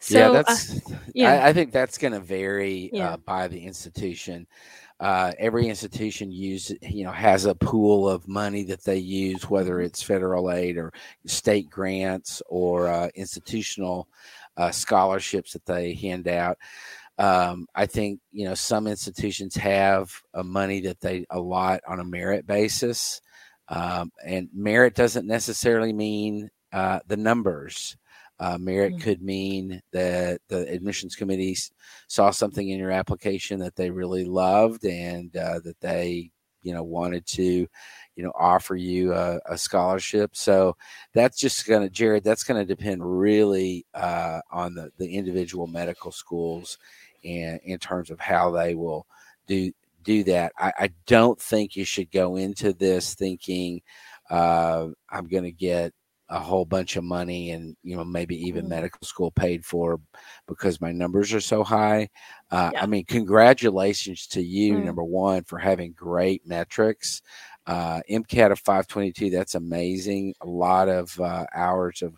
So, 0.00 0.18
yeah, 0.18 0.30
uh, 0.30 0.32
that's. 0.32 0.90
Uh, 0.90 0.98
yeah. 1.14 1.30
I, 1.30 1.48
I, 1.50 1.52
think 1.52 1.70
that's 1.70 1.96
going 1.96 2.12
to 2.12 2.18
vary 2.18 2.90
yeah. 2.92 3.10
uh, 3.10 3.16
by 3.18 3.46
the 3.46 3.64
institution 3.64 4.48
uh, 5.02 5.32
every 5.40 5.66
institution 5.68 6.30
use 6.30 6.72
you 6.80 7.04
know 7.04 7.10
has 7.10 7.44
a 7.44 7.56
pool 7.56 8.08
of 8.08 8.28
money 8.28 8.62
that 8.62 8.84
they 8.84 8.98
use 8.98 9.50
whether 9.50 9.80
it's 9.80 10.00
federal 10.00 10.52
aid 10.52 10.78
or 10.78 10.92
state 11.26 11.68
grants 11.68 12.40
or 12.48 12.86
uh, 12.86 13.08
institutional 13.16 14.08
uh, 14.56 14.70
scholarships 14.70 15.52
that 15.54 15.66
they 15.66 15.94
hand 15.94 16.28
out. 16.28 16.56
Um, 17.18 17.66
i 17.74 17.84
think 17.84 18.20
you 18.30 18.46
know 18.46 18.54
some 18.54 18.86
institutions 18.86 19.54
have 19.56 20.10
money 20.44 20.80
that 20.80 21.00
they 21.00 21.26
allot 21.30 21.80
on 21.86 22.00
a 22.00 22.04
merit 22.04 22.46
basis 22.46 23.20
um, 23.68 24.10
and 24.24 24.48
merit 24.54 24.94
doesn't 24.94 25.26
necessarily 25.26 25.92
mean 25.92 26.48
uh, 26.72 27.00
the 27.08 27.18
numbers 27.18 27.96
uh, 28.42 28.58
merit 28.58 28.94
mm-hmm. 28.94 29.02
could 29.02 29.22
mean 29.22 29.80
that 29.92 30.40
the 30.48 30.68
admissions 30.68 31.14
committee 31.14 31.56
saw 32.08 32.32
something 32.32 32.68
in 32.68 32.78
your 32.78 32.90
application 32.90 33.60
that 33.60 33.76
they 33.76 33.88
really 33.88 34.24
loved 34.24 34.84
and 34.84 35.36
uh, 35.36 35.60
that 35.60 35.78
they, 35.80 36.28
you 36.62 36.74
know, 36.74 36.82
wanted 36.82 37.24
to, 37.24 37.68
you 38.16 38.24
know, 38.24 38.32
offer 38.34 38.74
you 38.74 39.14
a, 39.14 39.38
a 39.46 39.56
scholarship. 39.56 40.34
So 40.34 40.76
that's 41.14 41.38
just 41.38 41.68
going 41.68 41.82
to, 41.82 41.88
Jared, 41.88 42.24
that's 42.24 42.42
going 42.42 42.60
to 42.60 42.66
depend 42.66 43.00
really 43.04 43.86
uh, 43.94 44.40
on 44.50 44.74
the, 44.74 44.90
the 44.98 45.14
individual 45.14 45.68
medical 45.68 46.10
schools 46.10 46.78
and 47.22 47.60
in 47.62 47.78
terms 47.78 48.10
of 48.10 48.18
how 48.18 48.50
they 48.50 48.74
will 48.74 49.06
do 49.46 49.70
do 50.02 50.24
that. 50.24 50.52
I, 50.58 50.72
I 50.80 50.90
don't 51.06 51.40
think 51.40 51.76
you 51.76 51.84
should 51.84 52.10
go 52.10 52.34
into 52.34 52.72
this 52.72 53.14
thinking 53.14 53.82
uh, 54.30 54.88
I'm 55.08 55.28
going 55.28 55.44
to 55.44 55.52
get 55.52 55.92
a 56.32 56.38
whole 56.38 56.64
bunch 56.64 56.96
of 56.96 57.04
money 57.04 57.50
and 57.50 57.76
you 57.82 57.94
know 57.94 58.04
maybe 58.04 58.34
even 58.34 58.62
mm-hmm. 58.62 58.70
medical 58.70 59.06
school 59.06 59.30
paid 59.30 59.64
for 59.64 60.00
because 60.48 60.80
my 60.80 60.90
numbers 60.90 61.32
are 61.34 61.42
so 61.42 61.62
high 61.62 62.08
uh, 62.50 62.70
yeah. 62.72 62.82
i 62.82 62.86
mean 62.86 63.04
congratulations 63.04 64.26
to 64.26 64.40
you 64.42 64.74
mm-hmm. 64.74 64.86
number 64.86 65.04
one 65.04 65.44
for 65.44 65.58
having 65.58 65.92
great 65.92 66.40
metrics 66.46 67.20
uh, 67.66 68.00
mcat 68.10 68.50
of 68.50 68.58
522 68.58 69.28
that's 69.28 69.54
amazing 69.54 70.34
a 70.40 70.46
lot 70.46 70.88
of 70.88 71.20
uh, 71.20 71.44
hours 71.54 72.00
of 72.00 72.14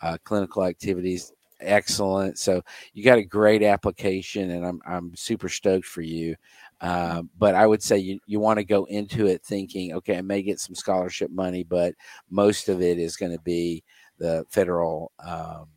uh, 0.00 0.16
clinical 0.22 0.64
activities 0.64 1.32
excellent 1.60 2.38
so 2.38 2.62
you 2.94 3.02
got 3.02 3.18
a 3.18 3.24
great 3.24 3.64
application 3.64 4.50
and 4.50 4.64
i'm, 4.64 4.80
I'm 4.86 5.16
super 5.16 5.48
stoked 5.48 5.86
for 5.86 6.02
you 6.02 6.36
uh, 6.80 7.22
but 7.38 7.54
I 7.54 7.66
would 7.66 7.82
say 7.82 7.98
you, 7.98 8.20
you 8.26 8.40
want 8.40 8.58
to 8.58 8.64
go 8.64 8.84
into 8.84 9.26
it 9.26 9.42
thinking, 9.42 9.94
okay, 9.94 10.18
I 10.18 10.22
may 10.22 10.42
get 10.42 10.60
some 10.60 10.74
scholarship 10.74 11.30
money, 11.30 11.64
but 11.64 11.94
most 12.30 12.68
of 12.68 12.82
it 12.82 12.98
is 12.98 13.16
going 13.16 13.32
to 13.32 13.40
be 13.42 13.82
the 14.18 14.44
federal 14.50 15.12
um, 15.24 15.68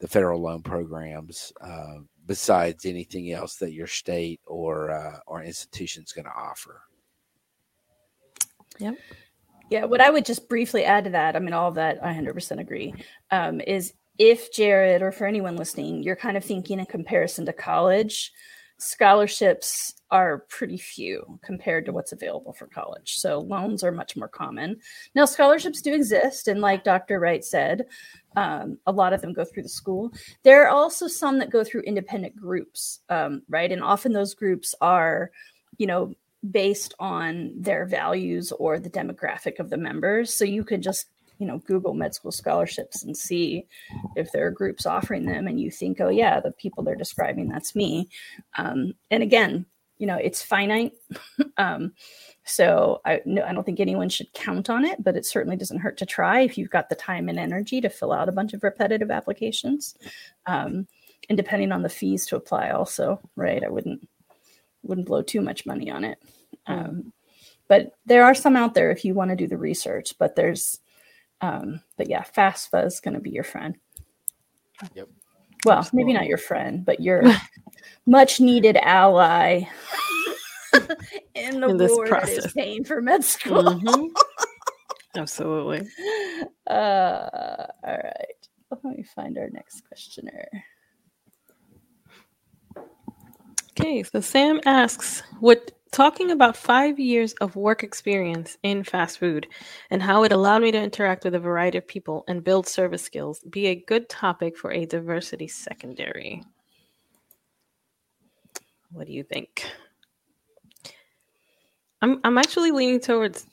the 0.00 0.08
federal 0.08 0.40
loan 0.40 0.62
programs. 0.62 1.52
Uh, 1.60 1.98
besides 2.26 2.86
anything 2.86 3.32
else 3.32 3.56
that 3.56 3.72
your 3.72 3.86
state 3.86 4.40
or 4.46 4.90
uh, 4.90 5.18
or 5.26 5.42
institution 5.42 6.02
is 6.02 6.12
going 6.12 6.24
to 6.24 6.30
offer. 6.30 6.82
Yep. 8.78 8.96
Yeah, 9.70 9.84
what 9.84 10.00
I 10.00 10.10
would 10.10 10.24
just 10.24 10.48
briefly 10.48 10.84
add 10.84 11.04
to 11.04 11.10
that, 11.10 11.36
I 11.36 11.38
mean, 11.38 11.54
all 11.54 11.68
of 11.68 11.76
that, 11.76 12.04
I 12.04 12.12
100% 12.12 12.60
agree, 12.60 12.94
um, 13.30 13.60
is 13.62 13.94
if 14.18 14.52
Jared 14.52 15.00
or 15.00 15.10
for 15.10 15.26
anyone 15.26 15.56
listening, 15.56 16.02
you're 16.02 16.16
kind 16.16 16.36
of 16.36 16.44
thinking 16.44 16.78
in 16.78 16.86
comparison 16.86 17.46
to 17.46 17.52
college, 17.52 18.30
scholarships 18.78 19.94
are 20.10 20.44
pretty 20.48 20.76
few 20.76 21.38
compared 21.42 21.86
to 21.86 21.92
what's 21.92 22.12
available 22.12 22.52
for 22.52 22.66
college. 22.66 23.14
So 23.16 23.40
loans 23.40 23.82
are 23.82 23.92
much 23.92 24.16
more 24.16 24.28
common. 24.28 24.76
Now, 25.14 25.24
scholarships 25.24 25.80
do 25.80 25.94
exist. 25.94 26.48
And 26.48 26.60
like 26.60 26.84
Dr. 26.84 27.18
Wright 27.18 27.44
said, 27.44 27.86
um, 28.36 28.78
a 28.86 28.92
lot 28.92 29.12
of 29.12 29.20
them 29.20 29.32
go 29.32 29.44
through 29.44 29.62
the 29.62 29.68
school. 29.68 30.12
There 30.42 30.64
are 30.64 30.68
also 30.68 31.06
some 31.08 31.38
that 31.38 31.50
go 31.50 31.64
through 31.64 31.82
independent 31.82 32.36
groups, 32.36 33.00
um, 33.08 33.42
right? 33.48 33.70
And 33.70 33.82
often 33.82 34.12
those 34.12 34.34
groups 34.34 34.74
are, 34.80 35.30
you 35.78 35.86
know, 35.86 36.14
based 36.50 36.94
on 36.98 37.52
their 37.56 37.86
values 37.86 38.52
or 38.52 38.78
the 38.78 38.90
demographic 38.90 39.58
of 39.60 39.70
the 39.70 39.78
members. 39.78 40.32
So 40.32 40.44
you 40.44 40.64
could 40.64 40.82
just 40.82 41.06
you 41.38 41.46
know 41.46 41.58
google 41.58 41.94
med 41.94 42.14
school 42.14 42.32
scholarships 42.32 43.02
and 43.02 43.16
see 43.16 43.66
if 44.16 44.30
there 44.32 44.46
are 44.46 44.50
groups 44.50 44.86
offering 44.86 45.26
them 45.26 45.46
and 45.46 45.60
you 45.60 45.70
think 45.70 46.00
oh 46.00 46.08
yeah 46.08 46.40
the 46.40 46.52
people 46.52 46.82
they're 46.82 46.94
describing 46.94 47.48
that's 47.48 47.74
me. 47.74 48.08
Um, 48.56 48.94
and 49.10 49.22
again 49.22 49.66
you 49.98 50.06
know 50.06 50.16
it's 50.16 50.42
finite. 50.42 50.92
Um, 51.56 51.92
so 52.44 53.00
I, 53.04 53.20
no, 53.24 53.44
I 53.44 53.52
don't 53.52 53.62
think 53.64 53.78
anyone 53.78 54.08
should 54.08 54.32
count 54.32 54.68
on 54.68 54.84
it 54.84 55.04
but 55.04 55.16
it 55.16 55.24
certainly 55.24 55.56
doesn't 55.56 55.78
hurt 55.78 55.96
to 55.98 56.06
try 56.06 56.40
if 56.40 56.58
you've 56.58 56.70
got 56.70 56.88
the 56.88 56.96
time 56.96 57.28
and 57.28 57.38
energy 57.38 57.80
to 57.80 57.88
fill 57.88 58.12
out 58.12 58.28
a 58.28 58.32
bunch 58.32 58.54
of 58.54 58.64
repetitive 58.64 59.12
applications. 59.12 59.96
Um, 60.46 60.88
and 61.28 61.38
depending 61.38 61.70
on 61.70 61.82
the 61.82 61.88
fees 61.88 62.26
to 62.26 62.36
apply 62.36 62.70
also 62.70 63.20
right? 63.36 63.62
I 63.62 63.68
wouldn't 63.68 64.08
wouldn't 64.82 65.06
blow 65.06 65.22
too 65.22 65.40
much 65.40 65.64
money 65.64 65.92
on 65.92 66.02
it. 66.02 66.18
Um, 66.66 67.12
but 67.68 67.92
there 68.04 68.24
are 68.24 68.34
some 68.34 68.56
out 68.56 68.74
there 68.74 68.90
if 68.90 69.04
you 69.04 69.14
want 69.14 69.30
to 69.30 69.36
do 69.36 69.46
the 69.46 69.56
research 69.56 70.14
but 70.18 70.34
there's 70.34 70.80
um, 71.40 71.80
but 71.96 72.08
yeah, 72.08 72.22
FAFSA 72.22 72.86
is 72.86 73.00
going 73.00 73.14
to 73.14 73.20
be 73.20 73.30
your 73.30 73.44
friend. 73.44 73.76
Yep. 74.94 75.08
Well, 75.64 75.78
Absolutely. 75.78 76.04
maybe 76.04 76.18
not 76.18 76.26
your 76.26 76.38
friend, 76.38 76.84
but 76.84 77.00
your 77.00 77.22
much 78.06 78.40
needed 78.40 78.76
ally 78.76 79.62
in 81.34 81.60
the 81.60 81.68
in 81.68 81.76
this 81.76 81.92
war 81.92 82.06
process. 82.06 82.36
that 82.36 82.44
is 82.46 82.52
paying 82.52 82.84
for 82.84 83.00
med 83.00 83.24
school. 83.24 83.62
Mm-hmm. 83.62 84.06
Absolutely. 85.16 85.88
Uh, 86.68 87.66
all 87.86 87.98
right. 88.02 88.48
Let 88.70 88.84
me 88.84 89.04
find 89.04 89.38
our 89.38 89.48
next 89.50 89.86
questioner. 89.86 90.48
Okay, 93.78 94.02
so 94.02 94.20
Sam 94.20 94.60
asks, 94.66 95.22
"What 95.40 95.70
talking 95.94 96.32
about 96.32 96.56
five 96.56 96.98
years 96.98 97.34
of 97.34 97.54
work 97.54 97.84
experience 97.84 98.58
in 98.64 98.82
fast 98.82 99.16
food 99.16 99.46
and 99.90 100.02
how 100.02 100.24
it 100.24 100.32
allowed 100.32 100.60
me 100.60 100.72
to 100.72 100.82
interact 100.82 101.22
with 101.22 101.36
a 101.36 101.38
variety 101.38 101.78
of 101.78 101.86
people 101.86 102.24
and 102.26 102.42
build 102.42 102.66
service 102.66 103.02
skills 103.02 103.38
be 103.48 103.68
a 103.68 103.76
good 103.76 104.08
topic 104.08 104.58
for 104.58 104.72
a 104.72 104.86
diversity 104.86 105.46
secondary. 105.46 106.42
What 108.90 109.06
do 109.06 109.12
you 109.12 109.22
think? 109.22 109.64
I'm 112.02 112.20
I'm 112.24 112.38
actually 112.38 112.72
leaning 112.72 113.00
towards 113.00 113.46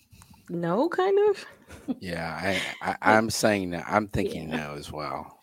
no, 0.49 0.89
kind 0.89 1.17
of. 1.29 1.45
Yeah, 1.99 2.59
I, 2.81 2.95
I 3.01 3.13
am 3.13 3.29
saying 3.29 3.69
that 3.71 3.85
I'm 3.87 4.07
thinking 4.07 4.49
yeah. 4.49 4.57
no 4.57 4.73
as 4.75 4.91
well. 4.91 5.41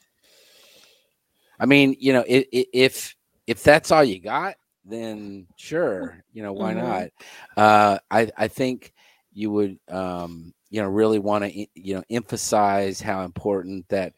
I 1.59 1.65
mean, 1.65 1.97
you 1.99 2.13
know, 2.13 2.25
if 2.27 2.47
if 2.53 3.17
if 3.47 3.63
that's 3.63 3.91
all 3.91 4.05
you 4.05 4.21
got, 4.21 4.57
then 4.89 5.47
sure, 5.57 6.23
you 6.33 6.43
know, 6.43 6.53
why 6.53 6.75
mm-hmm. 6.75 6.87
not? 6.87 7.09
Uh, 7.57 7.99
I 8.11 8.31
I 8.37 8.49
think 8.49 8.93
you 9.33 9.51
would 9.51 9.79
um, 9.89 10.53
you 10.71 10.83
know 10.83 10.89
really 10.89 11.19
want 11.19 11.45
to 11.45 11.67
you 11.75 11.95
know 11.95 12.03
emphasize 12.11 13.01
how 13.01 13.23
important 13.23 13.89
that 13.89 14.13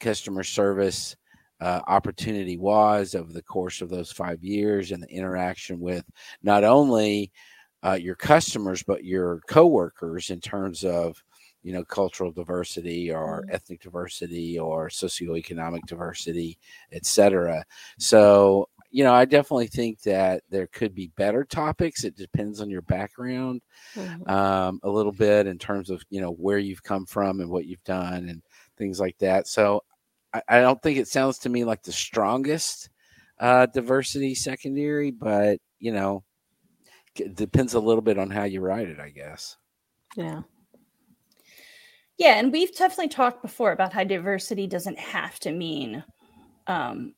customer 0.00 0.42
service 0.42 1.16
uh, 1.60 1.80
opportunity 1.86 2.56
was 2.56 3.14
over 3.14 3.32
the 3.32 3.42
course 3.42 3.80
of 3.80 3.88
those 3.88 4.10
five 4.10 4.42
years 4.42 4.90
and 4.90 5.02
the 5.02 5.08
interaction 5.08 5.80
with 5.80 6.04
not 6.42 6.64
only 6.64 7.30
uh, 7.84 7.98
your 8.00 8.16
customers 8.16 8.82
but 8.82 9.04
your 9.04 9.40
coworkers 9.48 10.30
in 10.30 10.40
terms 10.40 10.84
of 10.84 11.22
you 11.62 11.72
know 11.72 11.84
cultural 11.84 12.32
diversity 12.32 13.10
or 13.10 13.42
mm-hmm. 13.42 13.54
ethnic 13.54 13.80
diversity 13.80 14.58
or 14.58 14.88
socioeconomic 14.88 15.80
diversity 15.86 16.58
etc 16.92 17.64
so 17.98 18.68
you 18.94 19.02
know, 19.02 19.12
I 19.12 19.24
definitely 19.24 19.66
think 19.66 20.02
that 20.02 20.44
there 20.50 20.68
could 20.68 20.94
be 20.94 21.10
better 21.16 21.42
topics. 21.42 22.04
It 22.04 22.14
depends 22.14 22.60
on 22.60 22.70
your 22.70 22.82
background 22.82 23.60
mm-hmm. 23.96 24.30
um, 24.30 24.78
a 24.84 24.88
little 24.88 25.10
bit 25.10 25.48
in 25.48 25.58
terms 25.58 25.90
of, 25.90 26.00
you 26.10 26.20
know, 26.20 26.30
where 26.30 26.58
you've 26.58 26.84
come 26.84 27.04
from 27.04 27.40
and 27.40 27.50
what 27.50 27.66
you've 27.66 27.82
done 27.82 28.28
and 28.28 28.40
things 28.78 29.00
like 29.00 29.18
that. 29.18 29.48
So 29.48 29.82
I, 30.32 30.42
I 30.48 30.60
don't 30.60 30.80
think 30.80 30.98
it 30.98 31.08
sounds 31.08 31.38
to 31.40 31.48
me 31.48 31.64
like 31.64 31.82
the 31.82 31.90
strongest 31.90 32.88
uh, 33.40 33.66
diversity 33.66 34.32
secondary, 34.32 35.10
but, 35.10 35.58
you 35.80 35.90
know, 35.90 36.22
it 37.16 37.34
depends 37.34 37.74
a 37.74 37.80
little 37.80 38.00
bit 38.00 38.16
on 38.16 38.30
how 38.30 38.44
you 38.44 38.60
write 38.60 38.86
it, 38.86 39.00
I 39.00 39.08
guess. 39.08 39.56
Yeah. 40.14 40.42
Yeah, 42.16 42.38
and 42.38 42.52
we've 42.52 42.72
definitely 42.76 43.08
talked 43.08 43.42
before 43.42 43.72
about 43.72 43.92
how 43.92 44.04
diversity 44.04 44.68
doesn't 44.68 45.00
have 45.00 45.40
to 45.40 45.50
mean 45.50 46.04
um, 46.68 47.14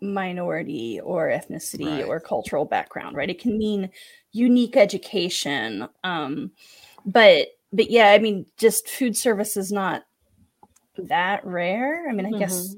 minority 0.00 1.00
or 1.00 1.28
ethnicity 1.28 1.98
right. 1.98 2.04
or 2.04 2.20
cultural 2.20 2.64
background 2.64 3.16
right 3.16 3.30
it 3.30 3.40
can 3.40 3.58
mean 3.58 3.90
unique 4.32 4.76
education 4.76 5.86
um 6.04 6.50
but 7.04 7.48
but 7.72 7.90
yeah 7.90 8.10
i 8.10 8.18
mean 8.18 8.46
just 8.56 8.88
food 8.88 9.16
service 9.16 9.56
is 9.56 9.70
not 9.70 10.04
that 10.96 11.44
rare 11.44 12.08
i 12.08 12.12
mean 12.12 12.26
i 12.26 12.30
mm-hmm. 12.30 12.38
guess 12.38 12.76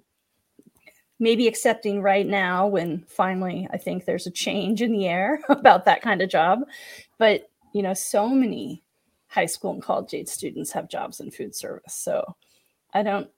maybe 1.21 1.47
accepting 1.47 2.03
right 2.03 2.27
now 2.27 2.67
when 2.67 3.05
finally 3.07 3.69
i 3.71 3.77
think 3.77 4.05
there's 4.05 4.27
a 4.27 4.31
change 4.31 4.83
in 4.83 4.93
the 4.93 5.07
air 5.07 5.41
about 5.49 5.85
that 5.85 6.03
kind 6.03 6.23
of 6.23 6.29
job 6.29 6.61
but 7.19 7.49
you 7.73 7.83
know 7.83 7.95
so 7.95 8.29
many 8.29 8.83
high 9.29 9.47
school 9.47 9.73
and 9.73 9.83
college 9.83 10.13
age 10.13 10.29
students 10.29 10.73
have 10.73 10.89
jobs 10.89 11.21
in 11.21 11.31
food 11.31 11.55
service 11.55 11.95
so 11.95 12.25
i 12.95 13.03
don't 13.03 13.29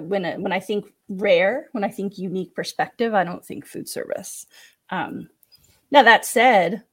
when 0.00 0.24
when 0.42 0.52
I 0.52 0.60
think 0.60 0.92
rare, 1.20 1.68
when 1.72 1.84
I 1.84 1.88
think 1.88 2.18
unique 2.18 2.54
perspective, 2.54 3.14
I 3.14 3.24
don't 3.24 3.44
think 3.44 3.66
food 3.66 3.88
service. 3.88 4.46
Um, 4.90 5.28
now 5.90 6.02
that 6.02 6.24
said, 6.24 6.84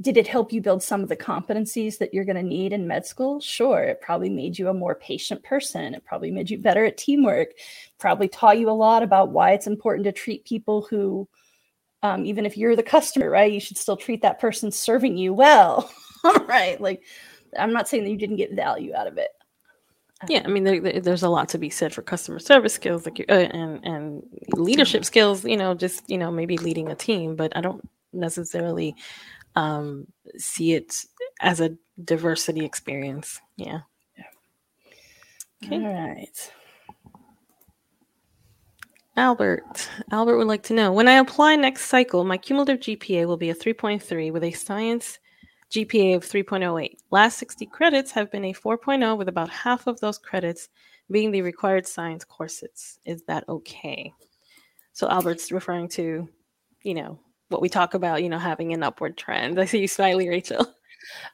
did 0.00 0.16
it 0.16 0.26
help 0.26 0.52
you 0.52 0.62
build 0.62 0.82
some 0.82 1.02
of 1.02 1.08
the 1.08 1.16
competencies 1.16 1.98
that 1.98 2.14
you're 2.14 2.24
going 2.24 2.36
to 2.36 2.42
need 2.42 2.72
in 2.72 2.86
med 2.86 3.04
school? 3.04 3.40
Sure. 3.40 3.82
It 3.82 4.00
probably 4.00 4.30
made 4.30 4.58
you 4.58 4.68
a 4.68 4.74
more 4.74 4.94
patient 4.94 5.42
person. 5.42 5.94
It 5.94 6.04
probably 6.04 6.30
made 6.30 6.48
you 6.48 6.58
better 6.58 6.84
at 6.86 6.96
teamwork. 6.96 7.48
Probably 7.98 8.28
taught 8.28 8.58
you 8.58 8.70
a 8.70 8.72
lot 8.72 9.02
about 9.02 9.30
why 9.30 9.52
it's 9.52 9.66
important 9.66 10.04
to 10.04 10.12
treat 10.12 10.46
people 10.46 10.86
who, 10.88 11.28
um, 12.02 12.24
even 12.24 12.46
if 12.46 12.56
you're 12.56 12.74
the 12.74 12.82
customer, 12.82 13.28
right, 13.28 13.52
you 13.52 13.60
should 13.60 13.76
still 13.76 13.96
treat 13.96 14.22
that 14.22 14.40
person 14.40 14.70
serving 14.70 15.18
you 15.18 15.34
well. 15.34 15.90
right? 16.46 16.80
Like, 16.80 17.02
I'm 17.58 17.72
not 17.72 17.86
saying 17.86 18.04
that 18.04 18.10
you 18.10 18.16
didn't 18.16 18.36
get 18.36 18.54
value 18.54 18.94
out 18.94 19.06
of 19.06 19.18
it. 19.18 19.30
Yeah, 20.28 20.42
I 20.44 20.48
mean, 20.48 20.64
there, 20.64 21.00
there's 21.00 21.22
a 21.22 21.28
lot 21.28 21.48
to 21.50 21.58
be 21.58 21.70
said 21.70 21.92
for 21.92 22.02
customer 22.02 22.38
service 22.38 22.74
skills, 22.74 23.06
like 23.06 23.24
uh, 23.28 23.32
and 23.32 23.84
and 23.84 24.22
leadership 24.54 25.04
skills. 25.04 25.44
You 25.44 25.56
know, 25.56 25.74
just 25.74 26.08
you 26.08 26.18
know, 26.18 26.30
maybe 26.30 26.56
leading 26.58 26.88
a 26.88 26.94
team, 26.94 27.34
but 27.34 27.56
I 27.56 27.60
don't 27.60 27.88
necessarily 28.12 28.94
um, 29.56 30.06
see 30.36 30.74
it 30.74 30.94
as 31.40 31.60
a 31.60 31.76
diversity 32.04 32.64
experience. 32.64 33.40
Yeah. 33.56 33.80
yeah. 34.16 34.24
Okay. 35.64 35.84
All 35.84 35.92
right. 35.92 36.52
Albert. 39.16 39.90
Albert 40.10 40.38
would 40.38 40.46
like 40.46 40.62
to 40.64 40.74
know 40.74 40.92
when 40.92 41.08
I 41.08 41.14
apply 41.14 41.56
next 41.56 41.86
cycle, 41.86 42.24
my 42.24 42.38
cumulative 42.38 42.80
GPA 42.80 43.26
will 43.26 43.36
be 43.36 43.50
a 43.50 43.54
3.3 43.54 44.32
with 44.32 44.42
a 44.42 44.52
science 44.52 45.18
GPA 45.72 46.16
of 46.16 46.22
3.08. 46.22 46.96
Last 47.10 47.38
60 47.38 47.64
credits 47.66 48.10
have 48.12 48.30
been 48.30 48.44
a 48.44 48.52
4.0, 48.52 49.16
with 49.16 49.28
about 49.28 49.48
half 49.48 49.86
of 49.86 49.98
those 50.00 50.18
credits 50.18 50.68
being 51.10 51.30
the 51.30 51.40
required 51.40 51.86
science 51.86 52.24
courses. 52.24 52.98
Is 53.06 53.22
that 53.22 53.48
okay? 53.48 54.12
So 54.92 55.08
Albert's 55.08 55.50
referring 55.50 55.88
to, 55.90 56.28
you 56.82 56.94
know, 56.94 57.18
what 57.48 57.62
we 57.62 57.70
talk 57.70 57.94
about, 57.94 58.22
you 58.22 58.28
know, 58.28 58.38
having 58.38 58.74
an 58.74 58.82
upward 58.82 59.16
trend. 59.16 59.58
I 59.60 59.64
see 59.64 59.80
you 59.80 59.88
smiling, 59.88 60.28
Rachel. 60.28 60.66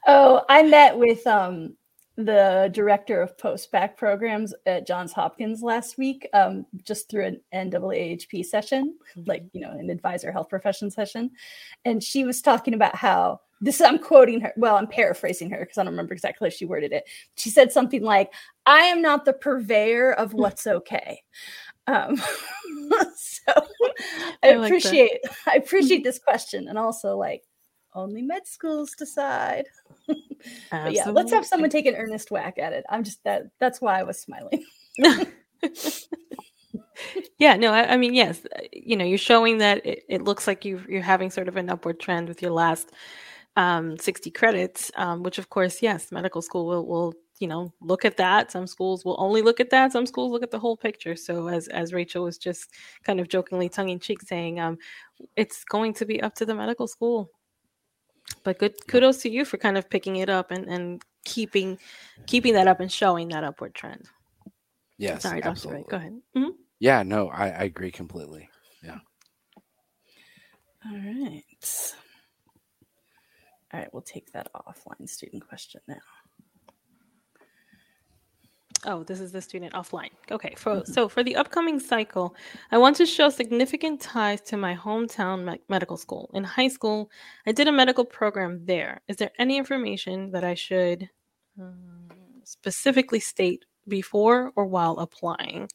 Oh, 0.07 0.43
I 0.49 0.63
met 0.63 0.97
with 0.97 1.27
um 1.27 1.75
the 2.15 2.69
director 2.73 3.21
of 3.21 3.37
post-bac 3.37 3.95
programs 3.95 4.53
at 4.65 4.85
Johns 4.85 5.13
Hopkins 5.13 5.61
last 5.63 5.97
week, 5.97 6.27
um, 6.33 6.65
just 6.83 7.09
through 7.09 7.25
an 7.25 7.41
NAAHP 7.53 8.45
session, 8.45 8.97
mm-hmm. 9.15 9.29
like 9.29 9.43
you 9.53 9.61
know, 9.61 9.71
an 9.71 9.89
advisor 9.89 10.31
health 10.31 10.49
profession 10.49 10.89
session, 10.89 11.31
and 11.85 12.03
she 12.03 12.23
was 12.23 12.41
talking 12.41 12.73
about 12.73 12.95
how 12.95 13.39
this 13.61 13.75
is 13.75 13.81
I'm 13.81 13.99
quoting 13.99 14.41
her. 14.41 14.53
Well, 14.55 14.75
I'm 14.75 14.87
paraphrasing 14.87 15.49
her 15.51 15.59
because 15.59 15.77
I 15.77 15.83
don't 15.83 15.93
remember 15.93 16.13
exactly 16.13 16.47
how 16.47 16.49
she 16.49 16.65
worded 16.65 16.93
it. 16.93 17.03
She 17.35 17.49
said 17.49 17.71
something 17.71 18.03
like, 18.03 18.31
"I 18.65 18.81
am 18.81 19.01
not 19.01 19.25
the 19.25 19.33
purveyor 19.33 20.13
of 20.13 20.33
what's 20.35 20.65
okay." 20.65 21.21
Um, 21.87 22.17
so 23.15 23.53
I, 24.43 24.51
I 24.51 24.51
like 24.53 24.69
appreciate 24.69 25.19
I 25.47 25.55
appreciate 25.55 26.03
this 26.03 26.19
question, 26.19 26.67
and 26.67 26.77
also 26.77 27.17
like 27.17 27.43
only 27.93 28.21
med 28.21 28.47
schools 28.47 28.91
decide. 28.97 29.65
but 30.71 30.93
yeah, 30.93 31.09
let's 31.09 31.31
have 31.31 31.45
someone 31.45 31.69
take 31.69 31.85
an 31.85 31.95
earnest 31.95 32.31
whack 32.31 32.57
at 32.59 32.73
it. 32.73 32.85
I'm 32.89 33.03
just 33.03 33.23
that. 33.25 33.43
That's 33.59 33.81
why 33.81 33.99
I 33.99 34.03
was 34.03 34.19
smiling. 34.19 34.63
yeah, 37.37 37.55
no, 37.55 37.71
I, 37.71 37.93
I, 37.93 37.97
mean, 37.97 38.13
yes, 38.13 38.41
you 38.71 38.95
know 38.95 39.05
you're 39.05 39.17
showing 39.17 39.57
that 39.57 39.85
it, 39.85 40.03
it 40.07 40.23
looks 40.23 40.47
like 40.47 40.63
you 40.63 40.81
you're 40.87 41.01
having 41.01 41.29
sort 41.29 41.47
of 41.47 41.57
an 41.57 41.69
upward 41.69 41.99
trend 41.99 42.29
with 42.29 42.41
your 42.41 42.51
last 42.51 42.91
um, 43.59 43.97
60 43.97 44.31
credits, 44.31 44.89
um, 44.95 45.21
which 45.21 45.37
of 45.37 45.49
course, 45.49 45.81
yes, 45.81 46.13
medical 46.13 46.41
school 46.41 46.65
will 46.65 46.85
will 46.87 47.13
you 47.39 47.47
know 47.47 47.73
look 47.81 48.05
at 48.05 48.15
that. 48.15 48.51
Some 48.51 48.67
schools 48.67 49.03
will 49.03 49.17
only 49.19 49.41
look 49.41 49.59
at 49.59 49.69
that. 49.71 49.91
Some 49.91 50.05
schools 50.05 50.31
look 50.31 50.43
at 50.43 50.51
the 50.51 50.59
whole 50.59 50.77
picture. 50.77 51.15
So 51.17 51.49
as 51.49 51.67
as 51.67 51.91
Rachel 51.93 52.23
was 52.23 52.37
just 52.37 52.71
kind 53.03 53.19
of 53.19 53.27
jokingly 53.27 53.67
tongue 53.67 53.89
in 53.89 53.99
cheek 53.99 54.21
saying, 54.21 54.61
um, 54.61 54.77
it's 55.35 55.65
going 55.65 55.93
to 55.95 56.05
be 56.05 56.21
up 56.21 56.35
to 56.35 56.45
the 56.45 56.55
medical 56.55 56.87
school. 56.87 57.29
But 58.45 58.59
good 58.59 58.75
kudos 58.87 59.17
to 59.23 59.29
you 59.29 59.43
for 59.43 59.57
kind 59.57 59.77
of 59.77 59.89
picking 59.89 60.15
it 60.15 60.29
up 60.29 60.51
and 60.51 60.65
and 60.69 61.03
keeping 61.25 61.77
keeping 62.27 62.53
that 62.53 62.67
up 62.67 62.79
and 62.79 62.89
showing 62.89 63.27
that 63.29 63.43
upward 63.43 63.75
trend. 63.75 64.05
Yes, 64.97 65.23
Sorry, 65.23 65.43
absolutely. 65.43 65.83
Dr. 65.83 65.91
Go 65.91 65.97
ahead. 65.97 66.21
Mhm. 66.37 66.51
Yeah, 66.79 67.03
no, 67.03 67.27
I, 67.27 67.49
I 67.49 67.63
agree 67.63 67.91
completely. 67.91 68.49
Yeah. 68.81 68.99
All 70.85 70.97
right. 70.97 71.43
All 73.73 73.79
right, 73.79 73.89
we'll 73.93 74.01
take 74.01 74.31
that 74.31 74.51
offline 74.53 75.07
student 75.07 75.47
question 75.47 75.81
now. 75.87 75.97
Oh, 78.85 79.03
this 79.03 79.19
is 79.19 79.33
the 79.33 79.41
student 79.41 79.73
offline. 79.73 80.11
Okay, 80.31 80.53
for, 80.55 80.83
so 80.85 81.09
for 81.09 81.21
the 81.21 81.35
upcoming 81.35 81.79
cycle, 81.81 82.33
I 82.71 82.77
want 82.77 82.95
to 82.97 83.05
show 83.05 83.29
significant 83.29 83.99
ties 83.99 84.39
to 84.41 84.55
my 84.57 84.73
hometown 84.73 85.43
me- 85.43 85.59
medical 85.67 85.97
school. 85.97 86.29
In 86.33 86.45
high 86.45 86.69
school, 86.69 87.11
I 87.45 87.51
did 87.51 87.67
a 87.67 87.73
medical 87.73 88.05
program 88.05 88.65
there. 88.65 89.01
Is 89.09 89.17
there 89.17 89.31
any 89.37 89.57
information 89.57 90.31
that 90.31 90.45
I 90.45 90.53
should 90.53 91.09
um, 91.59 92.09
specifically 92.45 93.19
state 93.19 93.65
before 93.89 94.53
or 94.55 94.65
while 94.65 94.97
applying? 94.99 95.67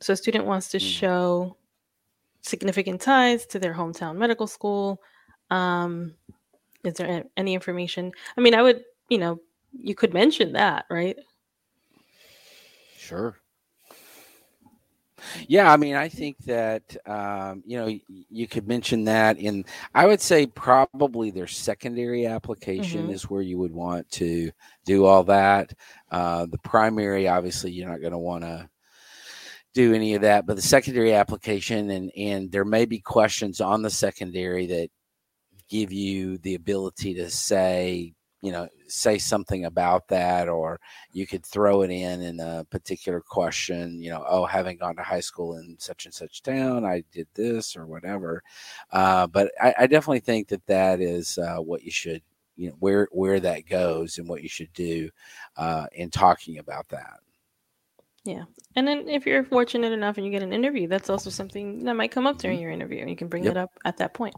So, 0.00 0.12
a 0.12 0.16
student 0.16 0.44
wants 0.44 0.68
to 0.70 0.78
Hmm. 0.78 0.84
show 0.84 1.56
significant 2.42 3.00
ties 3.00 3.46
to 3.46 3.58
their 3.58 3.74
hometown 3.74 4.16
medical 4.16 4.46
school. 4.46 5.00
Um, 5.50 6.14
is 6.84 6.94
there 6.94 7.24
any 7.36 7.54
information? 7.54 8.12
I 8.36 8.40
mean, 8.40 8.54
I 8.54 8.62
would, 8.62 8.84
you 9.08 9.18
know, 9.18 9.40
you 9.72 9.94
could 9.94 10.14
mention 10.14 10.52
that, 10.52 10.86
right? 10.90 11.16
Sure. 12.96 13.36
Yeah, 15.48 15.70
I 15.70 15.76
mean, 15.76 15.96
I 15.96 16.08
think 16.08 16.38
that 16.44 16.96
um, 17.06 17.62
you 17.66 17.78
know 17.78 17.94
you 18.30 18.48
could 18.48 18.66
mention 18.66 19.04
that 19.04 19.36
in. 19.38 19.66
I 19.94 20.06
would 20.06 20.20
say 20.20 20.46
probably 20.46 21.30
their 21.30 21.46
secondary 21.46 22.26
application 22.26 23.08
Mhm. 23.08 23.12
is 23.12 23.28
where 23.28 23.42
you 23.42 23.58
would 23.58 23.72
want 23.72 24.10
to 24.12 24.50
do 24.86 25.04
all 25.04 25.22
that. 25.24 25.74
Uh, 26.10 26.46
the 26.46 26.58
primary, 26.58 27.28
obviously, 27.28 27.70
you're 27.70 27.90
not 27.90 28.00
going 28.00 28.12
to 28.12 28.18
want 28.18 28.44
to 28.44 28.68
do 29.74 29.92
any 29.92 30.14
of 30.14 30.22
that, 30.22 30.46
but 30.46 30.56
the 30.56 30.62
secondary 30.62 31.12
application 31.12 31.90
and 31.90 32.10
and 32.16 32.50
there 32.50 32.64
may 32.64 32.86
be 32.86 32.98
questions 32.98 33.60
on 33.60 33.82
the 33.82 33.90
secondary 33.90 34.66
that 34.66 34.90
give 35.70 35.92
you 35.92 36.36
the 36.38 36.56
ability 36.56 37.14
to 37.14 37.30
say 37.30 38.12
you 38.42 38.52
know 38.52 38.68
say 38.88 39.18
something 39.18 39.66
about 39.66 40.08
that 40.08 40.48
or 40.48 40.80
you 41.12 41.26
could 41.26 41.44
throw 41.44 41.82
it 41.82 41.90
in 41.90 42.22
in 42.22 42.40
a 42.40 42.64
particular 42.70 43.20
question 43.20 44.02
you 44.02 44.10
know 44.10 44.24
oh 44.28 44.44
having 44.46 44.76
gone 44.78 44.96
to 44.96 45.02
high 45.02 45.20
school 45.20 45.56
in 45.58 45.76
such 45.78 46.06
and 46.06 46.14
such 46.14 46.42
town 46.42 46.84
i 46.84 47.02
did 47.12 47.28
this 47.34 47.76
or 47.76 47.86
whatever 47.86 48.42
uh, 48.92 49.26
but 49.26 49.52
I, 49.60 49.74
I 49.80 49.86
definitely 49.86 50.20
think 50.20 50.48
that 50.48 50.66
that 50.66 51.00
is 51.00 51.38
uh, 51.38 51.58
what 51.58 51.82
you 51.84 51.90
should 51.90 52.22
you 52.56 52.70
know 52.70 52.76
where 52.80 53.08
where 53.12 53.40
that 53.40 53.66
goes 53.68 54.18
and 54.18 54.28
what 54.28 54.42
you 54.42 54.48
should 54.48 54.72
do 54.74 55.10
uh, 55.56 55.86
in 55.92 56.10
talking 56.10 56.58
about 56.58 56.88
that 56.90 57.20
Yeah. 58.24 58.44
And 58.76 58.86
then 58.86 59.08
if 59.08 59.26
you're 59.26 59.44
fortunate 59.44 59.92
enough 59.92 60.16
and 60.18 60.26
you 60.26 60.32
get 60.32 60.42
an 60.42 60.52
interview, 60.52 60.88
that's 60.88 61.10
also 61.10 61.30
something 61.30 61.84
that 61.84 61.94
might 61.96 62.10
come 62.12 62.26
up 62.26 62.38
during 62.38 62.60
your 62.60 62.70
interview 62.70 63.00
and 63.00 63.08
you 63.10 63.16
can 63.16 63.28
bring 63.28 63.44
Yep. 63.44 63.52
it 63.52 63.56
up 63.56 63.70
at 63.84 63.96
that 63.98 64.14
point. 64.14 64.34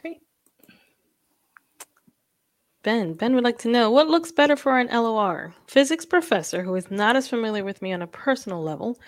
Great. 0.00 0.22
Ben, 2.82 3.14
Ben 3.14 3.34
would 3.34 3.44
like 3.44 3.58
to 3.58 3.68
know 3.68 3.90
what 3.90 4.08
looks 4.08 4.30
better 4.30 4.56
for 4.56 4.78
an 4.78 4.88
LOR? 4.88 5.54
Physics 5.66 6.04
professor 6.04 6.62
who 6.62 6.74
is 6.76 6.90
not 6.90 7.16
as 7.16 7.28
familiar 7.28 7.64
with 7.64 7.82
me 7.82 7.92
on 7.92 8.02
a 8.02 8.06
personal 8.06 8.62
level, 8.62 9.00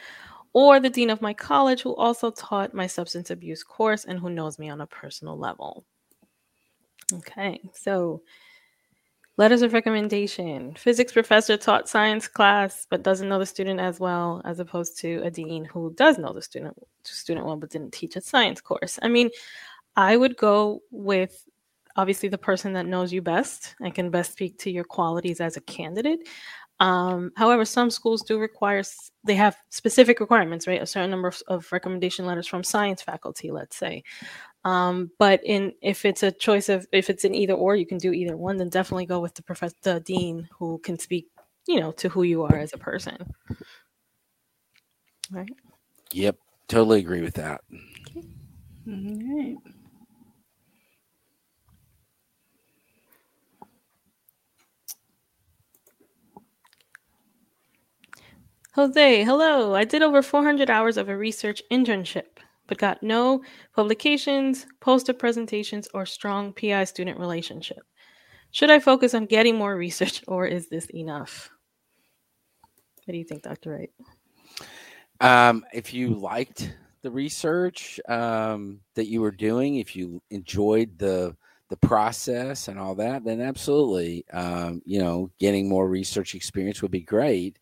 or 0.53 0.81
the 0.81 0.91
dean 0.91 1.11
of 1.11 1.23
my 1.23 1.33
college 1.33 1.83
who 1.83 1.95
also 1.95 2.31
taught 2.31 2.75
my 2.75 2.87
substance 2.87 3.31
abuse 3.31 3.63
course 3.63 4.05
and 4.05 4.19
who 4.19 4.31
knows 4.31 4.59
me 4.59 4.69
on 4.69 4.81
a 4.81 4.87
personal 4.87 5.39
level. 5.39 5.85
Okay, 7.13 7.61
so 7.73 8.23
Letters 9.39 9.63
of 9.63 9.73
recommendation. 9.73 10.75
Physics 10.75 11.13
professor 11.13 11.57
taught 11.57 11.89
science 11.89 12.27
class 12.27 12.89
but 12.91 13.05
doesn't 13.05 13.29
know 13.29 13.39
the 13.39 13.47
student 13.47 13.79
as 13.79 14.01
well 14.01 14.43
as 14.45 14.59
opposed 14.59 14.99
to 14.99 15.23
a 15.23 15.31
dean 15.31 15.65
who 15.65 15.95
does 15.95 16.19
know 16.19 16.33
the 16.33 16.43
student 16.43 16.77
student 17.05 17.47
well 17.47 17.55
but 17.55 17.71
didn't 17.71 17.93
teach 17.93 18.17
a 18.17 18.21
science 18.21 18.61
course. 18.61 18.99
I 19.01 19.07
mean, 19.07 19.31
I 19.99 20.17
would 20.17 20.37
go 20.37 20.81
with 20.93 21.45
obviously 21.97 22.29
the 22.29 22.39
person 22.39 22.73
that 22.75 22.87
knows 22.87 23.13
you 23.13 23.21
best 23.21 23.75
and 23.81 23.93
can 23.93 24.11
best 24.11 24.31
speak 24.31 24.57
to 24.59 24.71
your 24.71 24.85
qualities 24.85 25.41
as 25.41 25.57
a 25.57 25.61
candidate. 25.61 26.21
Um, 26.79 27.33
however, 27.37 27.65
some 27.65 27.91
schools 27.91 28.23
do 28.23 28.39
require 28.39 28.85
they 29.25 29.35
have 29.35 29.57
specific 29.71 30.21
requirements, 30.21 30.69
right? 30.69 30.81
A 30.81 30.87
certain 30.87 31.11
number 31.11 31.27
of, 31.27 31.43
of 31.49 31.73
recommendation 31.73 32.27
letters 32.27 32.47
from 32.47 32.63
science 32.63 33.03
faculty, 33.03 33.51
let's 33.51 33.75
say. 33.75 34.05
Um, 34.65 35.11
but 35.19 35.41
in 35.45 35.73
if 35.83 36.05
it's 36.05 36.23
a 36.23 36.31
choice 36.31 36.69
of 36.69 36.87
if 36.93 37.11
it's 37.11 37.25
an 37.25 37.35
either 37.35 37.55
or, 37.55 37.75
you 37.75 37.85
can 37.85 37.99
do 37.99 38.13
either 38.13 38.37
one. 38.37 38.57
Then 38.57 38.69
definitely 38.69 39.07
go 39.07 39.19
with 39.19 39.35
the 39.35 39.43
professor, 39.43 39.75
the 39.83 39.99
dean, 39.99 40.49
who 40.57 40.79
can 40.79 40.97
speak, 41.01 41.27
you 41.67 41.81
know, 41.81 41.91
to 41.93 42.09
who 42.09 42.23
you 42.23 42.45
are 42.45 42.57
as 42.57 42.73
a 42.73 42.79
person. 42.79 43.17
Right. 45.33 45.51
yep 46.13 46.37
totally 46.69 47.01
agree 47.01 47.21
with 47.21 47.35
that 47.35 47.61
All 48.89 48.95
right. 48.95 49.57
Jose, 58.79 59.25
hello. 59.25 59.75
I 59.75 59.83
did 59.83 60.03
over 60.05 60.23
400 60.23 60.71
hours 60.71 60.97
of 60.97 61.09
a 61.09 61.17
research 61.17 61.61
internship, 61.69 62.39
but 62.69 62.79
got 62.79 63.03
no 63.03 63.43
publications, 63.75 64.69
poster 64.79 65.13
presentations, 65.13 65.89
or 65.95 66.07
strong 66.07 66.53
PI 66.53 66.85
student 66.85 67.19
relationship. 67.19 67.81
Should 68.53 68.71
I 68.71 68.79
focus 68.79 69.15
on 69.15 69.27
getting 69.27 69.57
more 69.57 69.75
research, 69.77 70.23
or 70.29 70.47
is 70.47 70.69
this 70.69 70.87
enough? 70.95 71.51
What 73.05 73.11
do 73.11 73.19
you 73.19 73.25
think, 73.25 73.43
Dr. 73.43 73.73
Wright? 73.73 73.91
Um, 75.21 75.65
if 75.73 75.93
you 75.93 76.15
liked 76.15 76.73
the 77.03 77.11
research 77.11 77.99
um, 78.09 78.79
that 78.95 79.09
you 79.09 79.21
were 79.21 79.33
doing, 79.33 79.79
if 79.79 79.97
you 79.97 80.23
enjoyed 80.31 80.97
the 81.01 81.37
the 81.69 81.77
process 81.77 82.69
and 82.69 82.79
all 82.79 82.95
that, 82.95 83.25
then 83.25 83.41
absolutely, 83.41 84.25
um, 84.33 84.81
you 84.85 84.99
know, 84.99 85.31
getting 85.39 85.69
more 85.69 85.89
research 85.89 86.35
experience 86.35 86.81
would 86.81 86.91
be 86.91 87.03
great. 87.03 87.59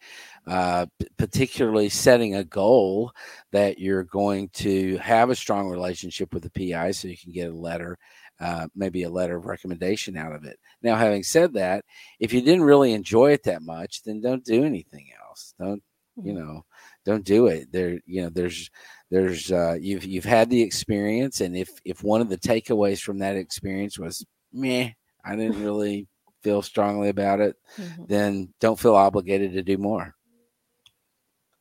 Uh, 0.47 0.87
p- 1.01 1.09
particularly 1.17 1.89
setting 1.89 2.37
a 2.37 2.45
goal 2.45 3.11
that 3.51 3.81
you're 3.81 4.05
going 4.05 4.49
to 4.51 4.97
have 4.99 5.31
a 5.31 5.35
strong 5.35 5.69
relationship 5.69 6.33
with 6.33 6.45
the 6.45 6.73
PI, 6.73 6.93
so 6.93 7.09
you 7.09 7.17
can 7.17 7.33
get 7.33 7.51
a 7.51 7.55
letter, 7.55 7.99
uh, 8.39 8.69
maybe 8.77 9.03
a 9.03 9.11
letter 9.11 9.37
of 9.37 9.47
recommendation 9.47 10.17
out 10.17 10.33
of 10.33 10.45
it. 10.45 10.57
Now, 10.83 10.95
having 10.95 11.25
said 11.25 11.55
that, 11.55 11.85
if 12.21 12.33
you 12.33 12.43
didn't 12.43 12.63
really 12.65 12.93
enjoy 12.93 13.33
it 13.33 13.43
that 13.43 13.63
much, 13.63 14.05
then 14.05 14.21
don't 14.21 14.45
do 14.45 14.63
anything 14.63 15.09
else. 15.29 15.53
Don't 15.59 15.83
you 16.23 16.33
know? 16.33 16.65
don't 17.07 17.25
do 17.25 17.47
it 17.47 17.71
there 17.73 18.01
you 18.05 18.23
know 18.23 18.29
there's 18.29 18.69
there's 19.11 19.53
uh 19.53 19.77
you've 19.81 20.05
you've 20.05 20.25
had 20.25 20.51
the 20.51 20.61
experience 20.63 21.41
and 21.41 21.57
if 21.57 21.69
if 21.85 22.03
one 22.03 22.21
of 22.21 22.29
the 22.29 22.39
takeaways 22.39 23.01
from 23.01 23.19
that 23.19 23.37
experience 23.37 23.99
was 23.99 24.25
meh 24.53 24.91
i 25.25 25.37
didn't 25.37 25.63
really 25.65 26.07
feel 26.43 26.63
strongly 26.63 27.09
about 27.09 27.41
it 27.41 27.57
Mhm. 27.79 28.09
then 28.09 28.55
don't 28.61 28.79
feel 28.79 28.95
obligated 28.95 29.53
to 29.53 29.63
do 29.63 29.79
more 29.79 30.15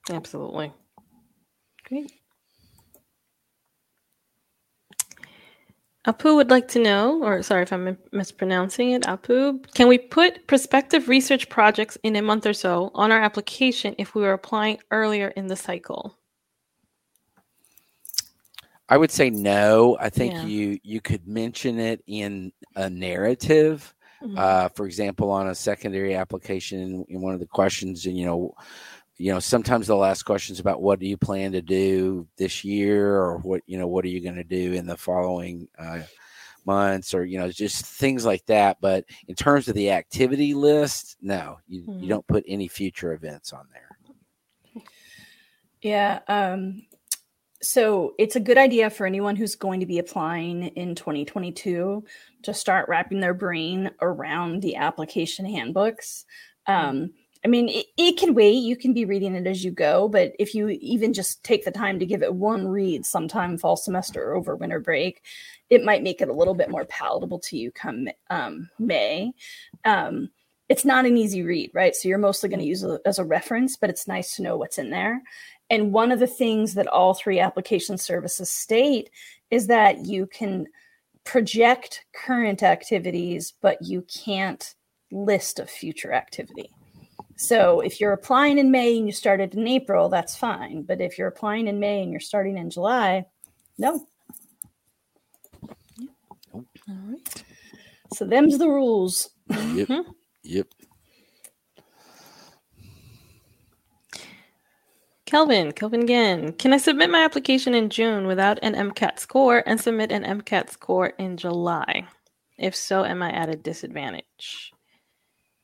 Absolutely. 0.10 0.72
Great. 1.88 2.12
Apu 6.08 6.36
would 6.36 6.52
like 6.52 6.68
to 6.68 6.80
know, 6.80 7.24
or 7.24 7.42
sorry 7.42 7.64
if 7.64 7.74
I'm 7.74 7.98
mispronouncing 8.12 8.92
it, 8.92 9.02
Apu, 9.04 9.66
can 9.74 9.88
we 9.88 9.98
put 9.98 10.46
prospective 10.46 11.08
research 11.10 11.50
projects 11.50 11.98
in 12.04 12.16
a 12.16 12.22
month 12.22 12.46
or 12.46 12.54
so 12.54 12.92
on 12.94 13.12
our 13.12 13.20
application 13.20 13.96
if 13.98 14.14
we 14.14 14.22
were 14.22 14.34
applying 14.34 14.78
earlier 14.92 15.30
in 15.30 15.48
the 15.48 15.56
cycle? 15.56 16.16
I 18.90 18.98
would 18.98 19.12
say 19.12 19.30
no 19.30 19.98
i 20.00 20.10
think 20.10 20.34
Yeah. 20.34 20.46
you 20.46 20.80
you 20.84 21.02
could 21.02 21.28
mention 21.28 21.80
it 21.80 22.04
in 22.08 22.52
a 22.76 22.90
narrative 22.90 23.94
Mhm. 24.24 24.38
uh, 24.40 24.70
for 24.70 24.86
example, 24.88 25.30
on 25.30 25.50
a 25.50 25.54
secondary 25.54 26.16
application 26.16 27.06
in, 27.10 27.22
one 27.22 27.34
of 27.36 27.40
the 27.42 27.46
questions, 27.46 28.06
and 28.08 28.18
you 28.18 28.26
know, 28.26 28.56
you 29.18 29.32
know, 29.32 29.40
sometimes 29.40 29.86
they'll 29.86 30.06
ask 30.06 30.26
questions 30.26 30.60
about 30.60 30.82
what 30.82 31.00
do 31.00 31.06
you 31.06 31.18
plan 31.18 31.52
to 31.52 31.62
do 31.62 32.26
this 32.38 32.64
year, 32.64 33.14
or 33.14 33.38
what 33.40 33.62
you 33.68 33.78
know, 33.78 33.88
what 33.88 34.04
are 34.06 34.08
you 34.08 34.22
going 34.22 34.36
to 34.36 34.44
do 34.44 34.74
in 34.74 34.88
the 34.88 34.98
following 34.98 35.68
uh, 35.78 36.00
months, 36.66 37.14
or 37.14 37.24
you 37.26 37.38
know, 37.38 37.52
just 37.52 37.86
things 37.86 38.26
like 38.26 38.44
that. 38.48 38.78
But 38.82 39.06
in 39.28 39.36
terms 39.36 39.68
of 39.68 39.76
the 39.76 39.92
activity 39.92 40.54
list, 40.56 41.18
no, 41.22 41.58
you, 41.68 41.84
Mhm. 41.84 42.02
you 42.02 42.08
don't 42.08 42.26
put 42.26 42.46
any 42.48 42.68
future 42.70 43.14
events 43.14 43.54
on 43.54 43.68
there. 43.74 44.84
Yeah. 45.82 46.22
Um, 46.28 46.88
so 47.66 48.14
it's 48.18 48.36
a 48.36 48.40
good 48.40 48.58
idea 48.58 48.90
for 48.90 49.06
anyone 49.06 49.36
who's 49.36 49.56
going 49.56 49.80
to 49.80 49.86
be 49.86 50.00
applying 50.00 50.64
in 50.64 50.96
2022 50.96 52.04
to 52.44 52.54
start 52.54 52.88
wrapping 52.88 53.20
their 53.20 53.34
brain 53.34 53.92
around 54.02 54.62
the 54.62 54.76
application 54.76 55.46
handbooks. 55.46 56.26
Um, 56.68 57.12
I 57.44 57.48
mean, 57.48 57.70
it, 57.70 57.86
it, 57.98 58.18
can 58.18 58.34
wait. 58.34 58.64
You 58.64 58.76
can 58.76 58.94
be 58.94 59.06
reading 59.06 59.36
it 59.36 59.46
as 59.46 59.64
you 59.64 59.70
go, 59.70 60.08
but 60.08 60.34
if 60.40 60.56
you 60.56 60.70
even 60.70 61.14
just 61.14 61.44
take 61.44 61.64
the 61.64 61.72
time 61.72 62.00
to 62.00 62.06
give 62.06 62.24
it 62.24 62.34
one 62.34 62.68
read 62.68 63.06
sometime 63.06 63.58
fall 63.58 63.78
semester 63.78 64.24
or 64.24 64.36
over 64.36 64.56
winter 64.56 64.80
break, 64.80 65.22
it 65.70 65.84
might 65.84 66.02
make 66.02 66.22
it 66.22 66.30
a 66.30 66.34
little 66.34 66.56
bit 66.56 66.72
more 66.72 66.86
palatable 66.86 67.40
to 67.40 67.58
you 67.58 67.72
come 67.72 68.08
um, 68.30 68.70
May. 68.80 69.32
Um, 69.84 70.30
it's 70.70 70.86
not 70.86 71.06
an 71.06 71.18
easy 71.18 71.44
read, 71.44 71.70
right? 71.74 71.96
So 71.96 72.10
you're 72.10 72.18
mostly 72.18 72.50
going 72.50 72.60
to 72.60 72.66
use 72.66 72.82
it 72.82 73.02
as 73.06 73.20
a 73.20 73.26
reference, 73.26 73.76
but 73.76 73.90
it's 73.90 74.08
nice 74.08 74.36
to 74.36 74.42
know 74.42 74.58
what's 74.58 74.80
in 74.80 74.90
there. 74.90 75.22
And 75.70 75.92
one 75.92 76.12
of 76.12 76.20
the 76.20 76.28
things 76.28 76.76
that 76.76 76.88
all 76.88 77.14
three 77.14 77.40
application 77.40 77.98
services 77.98 78.50
state 78.50 79.10
is 79.50 79.68
that 79.68 80.06
you 80.06 80.28
can 80.28 80.68
project 81.24 82.06
current 82.14 82.62
activities, 82.64 83.54
but 83.62 83.82
you 83.82 84.06
can't 84.24 84.76
list 85.12 85.60
a 85.60 85.66
future 85.66 86.14
activity. 86.14 86.70
So 87.38 87.82
if 87.82 88.00
you're 88.00 88.14
applying 88.14 88.60
in 88.60 88.72
May 88.72 88.98
and 88.98 89.08
you 89.08 89.12
started 89.12 89.56
in 89.56 89.68
April, 89.68 90.08
that's 90.08 90.36
fine. 90.36 90.84
But 90.84 91.02
if 91.02 91.18
you're 91.18 91.28
applying 91.28 91.68
in 91.68 91.80
May 91.80 92.02
and 92.02 92.12
you're 92.12 92.20
starting 92.20 92.58
in 92.58 92.70
July, 92.70 93.26
no. 93.78 94.08
All 96.54 96.66
right. 96.88 97.44
So 98.14 98.26
them's 98.26 98.58
the 98.58 98.70
rules. 98.70 99.30
Yep. 99.50 99.88
Mm-hmm. 99.88 100.12
yep. 100.44 100.68
Kelvin, 105.36 105.74
Kelvin 105.74 106.04
again. 106.04 106.54
Can 106.54 106.72
I 106.72 106.78
submit 106.78 107.10
my 107.10 107.22
application 107.22 107.76
in 107.76 107.90
June 107.90 108.26
without 108.26 108.58
an 108.62 108.74
MCAT 108.74 109.20
score 109.20 109.64
and 109.66 109.82
submit 109.82 110.10
an 110.10 110.24
MCAT 110.24 110.70
score 110.70 111.08
in 111.08 111.36
July? 111.36 112.08
If 112.58 112.74
so, 112.74 113.04
am 113.04 113.22
I 113.22 113.34
at 113.34 113.50
a 113.50 113.58
disadvantage? 113.58 114.72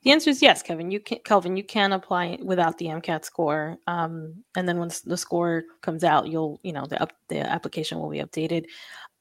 The 0.03 0.11
answer 0.11 0.29
is 0.29 0.41
yes, 0.41 0.61
Kevin. 0.61 0.91
You 0.91 0.99
can, 0.99 1.19
Kelvin. 1.23 1.55
You 1.55 1.63
can 1.63 1.93
apply 1.93 2.37
without 2.43 2.79
the 2.79 2.87
MCAT 2.87 3.23
score, 3.23 3.77
um, 3.87 4.43
and 4.57 4.67
then 4.67 4.77
once 4.77 4.99
the 4.99 5.15
score 5.15 5.63
comes 5.81 6.03
out, 6.03 6.27
you'll 6.27 6.59
you 6.63 6.73
know 6.73 6.85
the 6.85 7.01
up, 7.01 7.13
the 7.29 7.39
application 7.39 7.97
will 7.97 8.09
be 8.09 8.19
updated. 8.19 8.65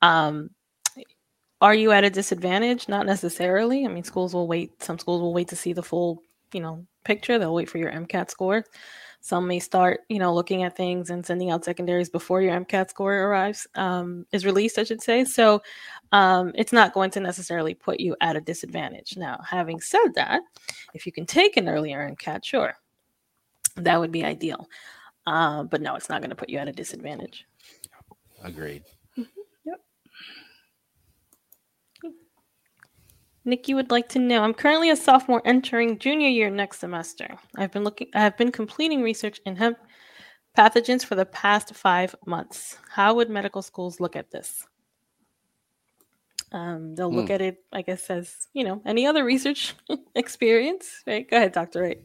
Um, 0.03 0.51
are 1.61 1.75
you 1.75 1.93
at 1.93 2.03
a 2.03 2.11
disadvantage? 2.11 2.89
Not 2.89 3.07
necessarily. 3.07 3.85
I 3.85 3.89
mean, 3.89 4.03
schools 4.03 4.35
will 4.35 4.49
wait. 4.49 4.83
Some 4.83 4.99
schools 4.99 5.21
will 5.21 5.33
wait 5.33 5.47
to 5.51 5.57
see 5.57 5.75
the 5.75 5.85
full 5.85 6.25
you 6.53 6.61
know 6.61 6.85
picture. 7.05 7.39
They'll 7.39 7.55
wait 7.55 7.71
for 7.71 7.79
your 7.79 7.93
MCAT 7.93 8.33
score. 8.33 8.65
Some 9.21 9.47
may 9.47 9.59
start, 9.59 10.01
you 10.09 10.19
know, 10.19 10.35
looking 10.35 10.63
at 10.63 10.77
things 10.77 11.11
and 11.11 11.25
sending 11.25 11.51
out 11.51 11.65
secondaries 11.65 12.09
before 12.09 12.41
your 12.41 12.59
MCAT 12.59 12.89
score 12.91 13.15
arrives, 13.15 13.67
um, 13.75 14.27
is 14.33 14.47
released, 14.47 14.79
I 14.79 14.85
should 14.85 15.03
say. 15.03 15.25
So 15.25 15.63
um, 16.13 16.53
it's 16.55 16.73
not 16.73 16.95
going 16.95 17.11
to 17.13 17.21
necessarily 17.21 17.75
put 17.75 18.01
you 18.01 18.17
at 18.23 18.37
a 18.37 18.41
disadvantage. 18.41 19.17
Now, 19.17 19.39
having 19.47 19.81
said 19.81 20.15
that, 20.15 20.41
if 20.95 21.05
you 21.05 21.13
can 21.13 21.27
take 21.27 21.57
an 21.57 21.69
earlier 21.69 22.09
MCAT, 22.11 22.45
sure, 22.45 22.75
that 23.77 24.01
would 24.01 24.13
be 24.13 24.25
ideal. 24.25 24.69
Uh, 25.27 25.65
but 25.65 25.83
no, 25.83 25.95
it's 25.97 26.09
not 26.09 26.23
going 26.23 26.31
to 26.31 26.37
put 26.37 26.49
you 26.49 26.59
at 26.59 26.69
a 26.69 26.73
disadvantage. 26.73 27.47
Agreed. 28.43 28.85
Nikki 33.45 33.75
would 33.75 33.91
like 33.91 34.09
to 34.11 34.19
know. 34.19 34.43
I'm 34.43 34.55
currently 34.55 34.91
a 34.91 34.97
sophomore 34.97 35.43
entering 35.45 35.99
junior 35.99 36.29
year 36.29 36.51
next 36.51 36.81
semester. 36.81 37.37
I've 37.57 37.73
been 37.73 37.85
looking 37.85 38.09
I 38.15 38.21
have 38.21 38.37
been 38.37 38.53
completing 38.53 39.03
research 39.03 39.41
in 39.47 39.57
hemp 39.57 39.79
pathogens 40.57 41.05
for 41.05 41.15
the 41.15 41.27
past 41.27 41.75
5 41.75 42.17
months. 42.27 42.79
How 42.91 43.15
would 43.15 43.31
medical 43.31 43.63
schools 43.63 44.01
look 44.01 44.17
at 44.17 44.31
this? 44.31 44.67
Um, 46.53 46.97
they'll 46.97 47.13
look 47.13 47.29
mm. 47.29 47.35
at 47.35 47.41
it, 47.41 47.59
I 47.73 47.83
guess, 47.83 48.11
as 48.11 48.49
you 48.53 48.65
know, 48.65 48.83
any 48.85 49.07
other 49.07 49.25
research 49.25 49.75
experience, 50.17 51.03
right? 51.07 51.29
Go 51.29 51.37
ahead, 51.37 51.53
Doctor 51.53 51.83
Wright. 51.83 52.01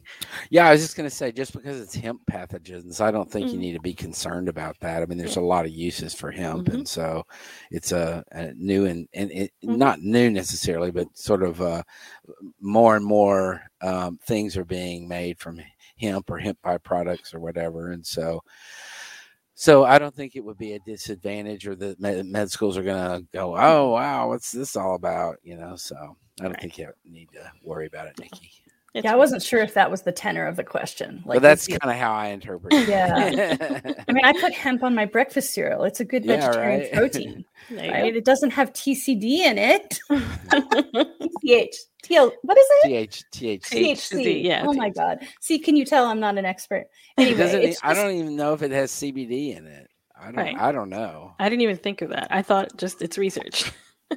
Yeah, 0.50 0.68
I 0.68 0.72
was 0.72 0.82
just 0.82 0.96
going 0.96 1.08
to 1.08 1.14
say, 1.14 1.32
just 1.32 1.52
because 1.52 1.80
it's 1.80 1.96
hemp 1.96 2.20
pathogens, 2.30 3.00
I 3.00 3.10
don't 3.10 3.30
think 3.30 3.48
mm. 3.48 3.52
you 3.52 3.58
need 3.58 3.72
to 3.72 3.80
be 3.80 3.92
concerned 3.92 4.48
about 4.48 4.78
that. 4.80 5.02
I 5.02 5.06
mean, 5.06 5.18
there's 5.18 5.36
yeah. 5.36 5.42
a 5.42 5.44
lot 5.44 5.64
of 5.64 5.72
uses 5.72 6.14
for 6.14 6.30
hemp, 6.30 6.66
mm-hmm. 6.66 6.76
and 6.76 6.88
so 6.88 7.26
it's 7.72 7.90
a, 7.90 8.22
a 8.30 8.52
new 8.54 8.86
and 8.86 9.08
and 9.14 9.32
it, 9.32 9.52
mm-hmm. 9.64 9.76
not 9.76 10.00
new 10.00 10.30
necessarily, 10.30 10.92
but 10.92 11.16
sort 11.18 11.42
of 11.42 11.60
uh, 11.60 11.82
more 12.60 12.94
and 12.94 13.04
more 13.04 13.62
um, 13.80 14.18
things 14.26 14.56
are 14.56 14.64
being 14.64 15.08
made 15.08 15.40
from 15.40 15.60
hemp 15.98 16.30
or 16.30 16.38
hemp 16.38 16.58
byproducts 16.64 17.34
or 17.34 17.40
whatever, 17.40 17.90
and 17.90 18.06
so 18.06 18.42
so 19.56 19.84
I 19.84 19.98
don't 19.98 20.14
think 20.14 20.36
it 20.36 20.44
would 20.44 20.58
be 20.58 20.74
a 20.74 20.78
disadvantage, 20.80 21.66
or 21.66 21.74
that 21.76 21.98
med, 21.98 22.26
med 22.26 22.50
schools 22.50 22.76
are 22.76 22.82
going 22.82 23.20
to 23.22 23.26
go, 23.32 23.56
"Oh 23.56 23.90
wow, 23.90 24.28
what's 24.28 24.52
this 24.52 24.76
all 24.76 24.94
about?" 24.94 25.38
You 25.42 25.56
know. 25.56 25.76
So 25.76 25.96
I 25.96 26.44
don't 26.44 26.52
right. 26.52 26.60
think 26.60 26.78
you 26.78 26.92
need 27.06 27.30
to 27.32 27.50
worry 27.64 27.86
about 27.86 28.08
it, 28.08 28.18
Nikki. 28.20 28.52
It's 28.96 29.04
yeah, 29.04 29.12
I 29.12 29.16
wasn't 29.16 29.42
sure 29.42 29.60
if 29.60 29.74
that 29.74 29.90
was 29.90 30.02
the 30.02 30.10
tenor 30.10 30.46
of 30.46 30.56
the 30.56 30.64
question. 30.64 31.16
Like, 31.26 31.34
well, 31.34 31.40
that's 31.40 31.66
kind 31.66 31.92
of 31.92 31.96
how 31.96 32.14
I 32.14 32.28
interpret 32.28 32.72
it. 32.72 32.88
Yeah. 32.88 33.94
I 34.08 34.12
mean, 34.12 34.24
I 34.24 34.32
put 34.40 34.54
hemp 34.54 34.82
on 34.82 34.94
my 34.94 35.04
breakfast 35.04 35.52
cereal. 35.52 35.84
It's 35.84 36.00
a 36.00 36.04
good 36.06 36.24
yeah, 36.24 36.36
vegetarian 36.36 36.80
right? 36.80 36.92
protein. 36.92 37.44
right? 37.70 38.16
It 38.16 38.24
doesn't 38.24 38.52
have 38.52 38.72
TCD 38.72 39.40
in 39.40 39.58
it. 39.58 40.00
TCH. 40.10 41.76
TL, 42.04 42.32
what 42.40 42.56
is 42.56 42.66
it? 42.84 43.10
TH, 43.10 43.24
THC. 43.34 43.90
THC. 43.90 44.42
Yeah. 44.42 44.64
Oh 44.66 44.72
my 44.72 44.88
God. 44.88 45.18
See, 45.40 45.58
can 45.58 45.76
you 45.76 45.84
tell 45.84 46.06
I'm 46.06 46.20
not 46.20 46.38
an 46.38 46.46
expert? 46.46 46.86
Anyway, 47.18 47.66
just, 47.66 47.84
I 47.84 47.92
don't 47.92 48.12
even 48.12 48.34
know 48.34 48.54
if 48.54 48.62
it 48.62 48.70
has 48.70 48.90
CBD 48.92 49.54
in 49.54 49.66
it. 49.66 49.90
I 50.18 50.24
don't. 50.26 50.36
Right. 50.36 50.56
I 50.58 50.72
don't 50.72 50.88
know. 50.88 51.34
I 51.38 51.50
didn't 51.50 51.62
even 51.62 51.76
think 51.76 52.00
of 52.00 52.08
that. 52.10 52.28
I 52.30 52.40
thought 52.40 52.78
just 52.78 53.02
it's 53.02 53.18
research. 53.18 53.70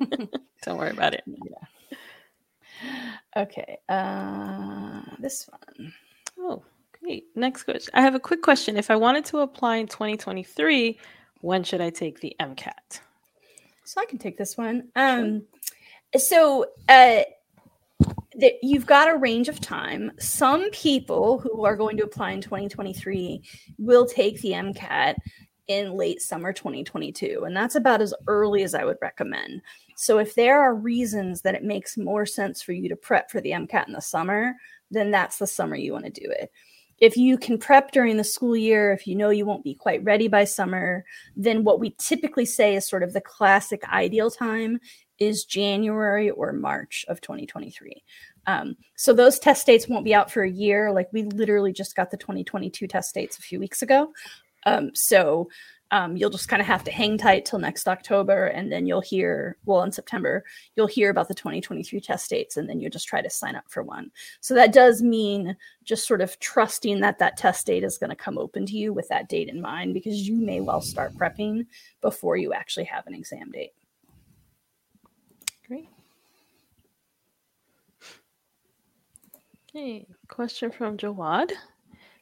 don't 0.64 0.78
worry 0.78 0.92
about 0.92 1.16
it. 1.16 1.24
Yeah. 1.28 3.18
Okay. 3.36 3.78
Uh, 3.88 5.02
this 5.20 5.50
one. 5.50 5.94
Oh, 6.40 6.64
great. 7.02 7.26
Next 7.36 7.64
question. 7.64 7.92
I 7.94 8.02
have 8.02 8.16
a 8.16 8.20
quick 8.20 8.42
question. 8.42 8.78
If 8.78 8.90
I 8.90 8.96
wanted 8.96 9.26
to 9.26 9.40
apply 9.40 9.78
in 9.78 9.88
2023, 9.88 11.00
when 11.42 11.64
should 11.64 11.82
I 11.82 11.90
take 11.90 12.20
the 12.20 12.36
MCAT? 12.40 13.02
So 13.84 14.02
I 14.02 14.06
can 14.06 14.20
take 14.20 14.38
this 14.38 14.58
one. 14.58 14.90
Um, 14.96 15.44
so 16.18 16.66
uh, 16.88 17.22
that 18.36 18.54
you've 18.62 18.86
got 18.86 19.10
a 19.10 19.18
range 19.18 19.48
of 19.48 19.60
time. 19.60 20.12
Some 20.20 20.70
people 20.72 21.40
who 21.40 21.66
are 21.66 21.76
going 21.76 21.98
to 21.98 22.04
apply 22.04 22.32
in 22.32 22.42
2023 22.42 23.42
will 23.78 24.06
take 24.06 24.42
the 24.42 24.52
MCAT 24.52 25.16
in 25.70 25.94
late 25.94 26.22
summer 26.22 26.52
2022, 26.52 27.44
and 27.46 27.56
that's 27.56 27.76
about 27.76 28.02
as 28.02 28.14
early 28.28 28.64
as 28.64 28.74
I 28.74 28.84
would 28.84 28.98
recommend. 29.02 29.62
So 29.96 30.18
if 30.18 30.34
there 30.36 30.60
are 30.60 30.74
reasons 30.74 31.42
that 31.44 31.56
it 31.56 31.64
makes 31.64 31.96
more 31.96 32.26
sense 32.26 32.62
for 32.62 32.74
you 32.74 32.90
to 32.90 32.96
prep 32.96 33.30
for 33.30 33.40
the 33.40 33.52
MCAT 33.52 33.88
in 33.88 33.94
the 33.94 34.02
summer, 34.02 34.56
then 34.90 35.12
that's 35.12 35.38
the 35.38 35.48
summer 35.48 35.76
you 35.76 35.94
want 35.94 36.06
to 36.06 36.22
do 36.22 36.30
it. 36.30 36.52
If 36.98 37.16
you 37.16 37.38
can 37.38 37.60
prep 37.60 37.92
during 37.92 38.18
the 38.18 38.24
school 38.24 38.58
year, 38.58 38.92
if 38.92 39.08
you 39.08 39.16
know 39.16 39.30
you 39.30 39.46
won't 39.46 39.64
be 39.64 39.76
quite 39.76 40.04
ready 40.04 40.28
by 40.28 40.44
summer, 40.44 41.06
then 41.36 41.64
what 41.64 41.80
we 41.80 41.96
typically 42.00 42.46
say 42.46 42.76
is 42.76 42.90
sort 42.90 43.04
of 43.04 43.14
the 43.14 43.22
classic 43.22 43.84
ideal 43.88 44.32
time 44.32 44.80
is 45.20 45.46
January 45.46 46.32
or 46.32 46.52
March 46.52 47.06
of 47.08 47.22
2023. 47.22 48.04
Um, 48.48 48.76
so 48.96 49.14
those 49.14 49.38
test 49.38 49.66
dates 49.66 49.88
won't 49.88 50.06
be 50.06 50.16
out 50.16 50.32
for 50.32 50.42
a 50.44 50.50
year. 50.50 50.92
Like 50.92 51.10
we 51.14 51.24
literally 51.24 51.72
just 51.72 51.96
got 51.96 52.10
the 52.10 52.18
2022 52.18 52.88
test 52.88 53.14
dates 53.14 53.38
a 53.38 53.42
few 53.42 53.60
weeks 53.60 53.82
ago. 53.82 54.12
Um, 54.66 54.92
so 54.94 55.50
um, 55.92 56.16
you'll 56.16 56.30
just 56.30 56.50
kind 56.50 56.62
of 56.62 56.68
have 56.68 56.84
to 56.84 56.92
hang 56.92 57.18
tight 57.18 57.46
till 57.46 57.60
next 57.60 57.88
October, 57.88 58.46
and 58.48 58.72
then 58.72 58.86
you'll 58.86 59.02
hear, 59.02 59.58
well, 59.66 59.82
in 59.82 59.92
September, 59.92 60.44
you'll 60.76 60.88
hear 60.88 61.10
about 61.10 61.28
the 61.28 61.34
2023 61.34 62.00
test 62.00 62.30
dates, 62.30 62.58
and 62.58 62.70
then 62.70 62.80
you 62.80 62.90
just 62.90 63.08
try 63.08 63.22
to 63.22 63.30
sign 63.30 63.56
up 63.56 63.64
for 63.70 63.82
one. 63.82 64.12
So 64.40 64.54
that 64.54 64.72
does 64.72 65.02
mean 65.02 65.58
just 65.84 66.08
sort 66.08 66.22
of 66.22 66.40
trusting 66.40 67.00
that 67.00 67.18
that 67.20 67.38
test 67.38 67.66
date 67.66 67.84
is 67.84 67.98
going 67.98 68.12
to 68.12 68.16
come 68.16 68.38
open 68.38 68.66
to 68.68 68.78
you 68.78 68.94
with 68.94 69.08
that 69.10 69.30
date 69.30 69.50
in 69.50 69.62
mind, 69.62 69.96
because 69.96 70.28
you 70.28 70.36
may 70.36 70.60
well 70.60 70.82
start 70.82 71.16
prepping 71.16 71.66
before 72.02 72.38
you 72.38 72.54
actually 72.54 72.86
have 72.86 73.08
an 73.08 73.16
exam 73.16 73.50
date. 73.52 73.74
Great. 75.68 75.90
Okay, 79.72 80.06
question 80.28 80.72
from 80.72 80.98
Jawad. 80.98 81.52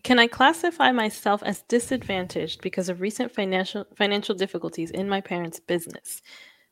Can 0.07 0.19
I 0.19 0.27
classify 0.27 0.93
myself 0.93 1.43
as 1.43 1.63
disadvantaged 1.63 2.61
because 2.61 2.87
of 2.87 3.01
recent 3.01 3.29
financial 3.29 3.85
financial 3.93 4.35
difficulties 4.35 4.89
in 4.89 5.09
my 5.09 5.19
parents' 5.19 5.59
business? 5.59 6.21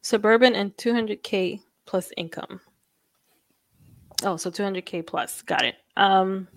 Suburban 0.02 0.56
and 0.56 0.74
200k 0.78 1.60
plus 1.86 2.14
income. 2.16 2.62
Oh, 4.24 4.38
so 4.38 4.50
200k 4.50 5.06
plus. 5.06 5.42
Got 5.42 5.66
it. 5.66 5.76
Um 5.98 6.48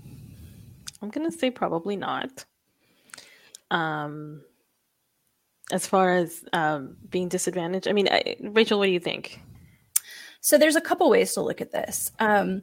I'm 1.02 1.10
going 1.10 1.28
to 1.28 1.36
say 1.36 1.50
probably 1.50 1.96
not. 1.96 2.44
Um 3.72 4.42
as 5.72 5.84
far 5.84 6.14
as 6.14 6.44
um, 6.52 6.96
being 7.10 7.28
disadvantaged, 7.28 7.88
I 7.88 7.92
mean, 7.92 8.08
I, 8.08 8.36
Rachel, 8.40 8.78
what 8.78 8.86
do 8.86 8.92
you 8.92 9.00
think? 9.00 9.40
So 10.40 10.56
there's 10.56 10.76
a 10.76 10.80
couple 10.80 11.10
ways 11.10 11.34
to 11.34 11.42
look 11.42 11.60
at 11.60 11.72
this. 11.72 12.12
Um, 12.20 12.62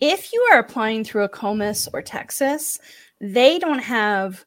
if 0.00 0.32
you 0.32 0.40
are 0.52 0.58
applying 0.58 1.04
through 1.04 1.28
AACOMAS 1.28 1.88
or 1.94 2.02
Texas, 2.02 2.78
they 3.20 3.58
don't 3.58 3.80
have 3.80 4.44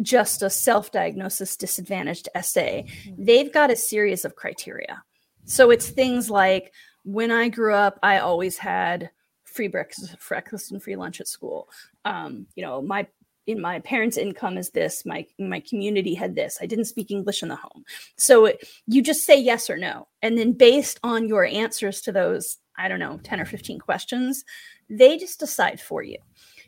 just 0.00 0.42
a 0.42 0.50
self-diagnosis 0.50 1.56
disadvantaged 1.56 2.28
essay. 2.34 2.86
They've 3.16 3.52
got 3.52 3.70
a 3.70 3.76
series 3.76 4.24
of 4.24 4.36
criteria. 4.36 5.02
So 5.44 5.70
it's 5.70 5.88
things 5.88 6.30
like 6.30 6.72
when 7.04 7.30
I 7.30 7.48
grew 7.48 7.74
up, 7.74 7.98
I 8.02 8.18
always 8.18 8.58
had 8.58 9.10
free 9.44 9.68
breakfast, 9.68 10.16
breakfast 10.26 10.72
and 10.72 10.82
free 10.82 10.96
lunch 10.96 11.20
at 11.20 11.28
school. 11.28 11.68
Um, 12.04 12.46
you 12.54 12.64
know, 12.64 12.80
my 12.82 13.06
in 13.46 13.60
my 13.60 13.80
parents' 13.80 14.16
income 14.16 14.56
is 14.56 14.70
this. 14.70 15.04
My 15.04 15.26
my 15.38 15.60
community 15.60 16.14
had 16.14 16.36
this. 16.36 16.58
I 16.60 16.66
didn't 16.66 16.86
speak 16.86 17.10
English 17.10 17.42
in 17.42 17.48
the 17.48 17.56
home. 17.56 17.84
So 18.16 18.46
it, 18.46 18.66
you 18.86 19.02
just 19.02 19.24
say 19.24 19.40
yes 19.40 19.68
or 19.68 19.76
no, 19.76 20.08
and 20.22 20.38
then 20.38 20.52
based 20.52 21.00
on 21.02 21.28
your 21.28 21.44
answers 21.44 22.00
to 22.02 22.12
those, 22.12 22.58
I 22.78 22.88
don't 22.88 23.00
know, 23.00 23.18
ten 23.22 23.40
or 23.40 23.44
fifteen 23.44 23.80
questions, 23.80 24.44
they 24.88 25.18
just 25.18 25.40
decide 25.40 25.80
for 25.80 26.02
you. 26.02 26.18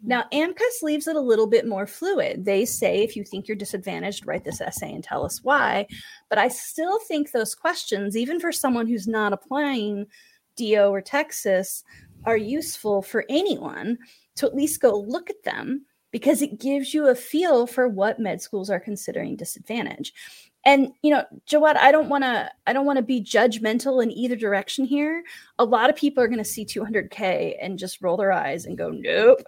Now, 0.07 0.25
AMCAS 0.33 0.83
leaves 0.83 1.07
it 1.07 1.17
a 1.17 1.21
little 1.21 1.47
bit 1.47 1.67
more 1.67 1.87
fluid. 1.87 2.45
They 2.45 2.65
say 2.65 3.03
if 3.03 3.17
you 3.17 3.25
think 3.25 3.49
you're 3.49 3.57
disadvantaged, 3.57 4.27
write 4.27 4.45
this 4.45 4.61
essay 4.61 4.93
and 4.93 5.03
tell 5.03 5.25
us 5.25 5.43
why. 5.43 5.87
But 6.29 6.39
I 6.39 6.49
still 6.49 6.99
think 7.01 7.31
those 7.31 7.55
questions, 7.55 8.17
even 8.17 8.39
for 8.39 8.53
someone 8.53 8.87
who's 8.87 9.09
not 9.09 9.33
applying 9.33 10.07
DO 10.57 10.89
or 10.89 11.01
Texas, 11.01 11.85
are 12.25 12.37
useful 12.37 13.03
for 13.03 13.25
anyone 13.29 13.99
to 14.37 14.47
at 14.47 14.55
least 14.55 14.81
go 14.81 14.99
look 14.99 15.31
at 15.31 15.43
them 15.43 15.87
because 16.11 16.43
it 16.43 16.61
gives 16.61 16.95
you 16.95 17.09
a 17.09 17.15
feel 17.15 17.67
for 17.67 17.89
what 17.89 18.21
med 18.21 18.41
schools 18.41 18.71
are 18.71 18.81
considering 18.81 19.37
disadvantage. 19.37 20.13
And 20.67 20.93
you 21.03 21.11
know, 21.11 21.25
Jawad, 21.47 21.77
I 21.77 21.93
don't 21.93 22.09
want 22.09 22.25
to 22.25 22.51
I 22.67 22.73
don't 22.73 22.87
want 22.87 22.99
to 22.99 23.03
be 23.03 23.21
judgmental 23.21 24.03
in 24.03 24.11
either 24.11 24.37
direction 24.37 24.85
here. 24.85 25.23
A 25.59 25.65
lot 25.65 25.91
of 25.91 25.97
people 25.97 26.23
are 26.23 26.29
going 26.29 26.39
to 26.39 26.45
see 26.45 26.65
200k 26.65 27.57
and 27.61 27.79
just 27.79 28.01
roll 28.01 28.17
their 28.17 28.33
eyes 28.33 28.65
and 28.65 28.79
go, 28.79 28.91
"Nope." 28.91 29.43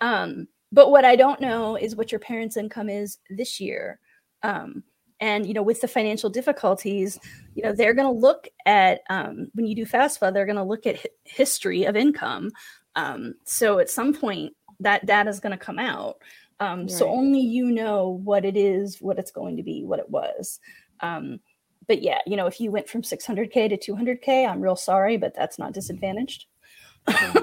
Um, 0.00 0.48
but 0.70 0.90
what 0.90 1.04
I 1.04 1.16
don't 1.16 1.40
know 1.40 1.76
is 1.76 1.96
what 1.96 2.12
your 2.12 2.18
parents' 2.18 2.56
income 2.56 2.88
is 2.88 3.18
this 3.30 3.60
year. 3.60 4.00
Um, 4.42 4.82
and 5.20 5.46
you 5.46 5.54
know, 5.54 5.62
with 5.62 5.80
the 5.80 5.88
financial 5.88 6.30
difficulties, 6.30 7.18
you 7.54 7.62
know, 7.62 7.72
they're 7.72 7.94
going 7.94 8.12
to 8.12 8.20
look 8.20 8.46
at 8.66 9.00
um, 9.10 9.48
when 9.54 9.66
you 9.66 9.74
do 9.74 9.84
FAFSA, 9.84 10.32
they're 10.32 10.46
going 10.46 10.56
to 10.56 10.62
look 10.62 10.86
at 10.86 10.96
hi- 10.96 11.08
history 11.24 11.84
of 11.84 11.96
income. 11.96 12.50
Um, 12.94 13.34
so 13.44 13.78
at 13.78 13.90
some 13.90 14.14
point, 14.14 14.52
that 14.80 15.06
data 15.06 15.28
is 15.30 15.40
going 15.40 15.58
to 15.58 15.64
come 15.64 15.78
out. 15.78 16.16
Um, 16.60 16.80
right. 16.80 16.90
So 16.90 17.08
only 17.08 17.40
you 17.40 17.70
know 17.70 18.20
what 18.24 18.44
it 18.44 18.56
is, 18.56 18.98
what 19.00 19.18
it's 19.18 19.30
going 19.30 19.56
to 19.56 19.62
be, 19.62 19.84
what 19.84 20.00
it 20.00 20.10
was. 20.10 20.60
Um, 21.00 21.40
but 21.86 22.02
yeah, 22.02 22.18
you 22.26 22.36
know, 22.36 22.46
if 22.46 22.60
you 22.60 22.70
went 22.70 22.88
from 22.88 23.02
600k 23.02 23.80
to 23.80 23.92
200k, 23.92 24.48
I'm 24.48 24.60
real 24.60 24.76
sorry, 24.76 25.16
but 25.16 25.34
that's 25.34 25.58
not 25.58 25.72
disadvantaged. 25.72 26.46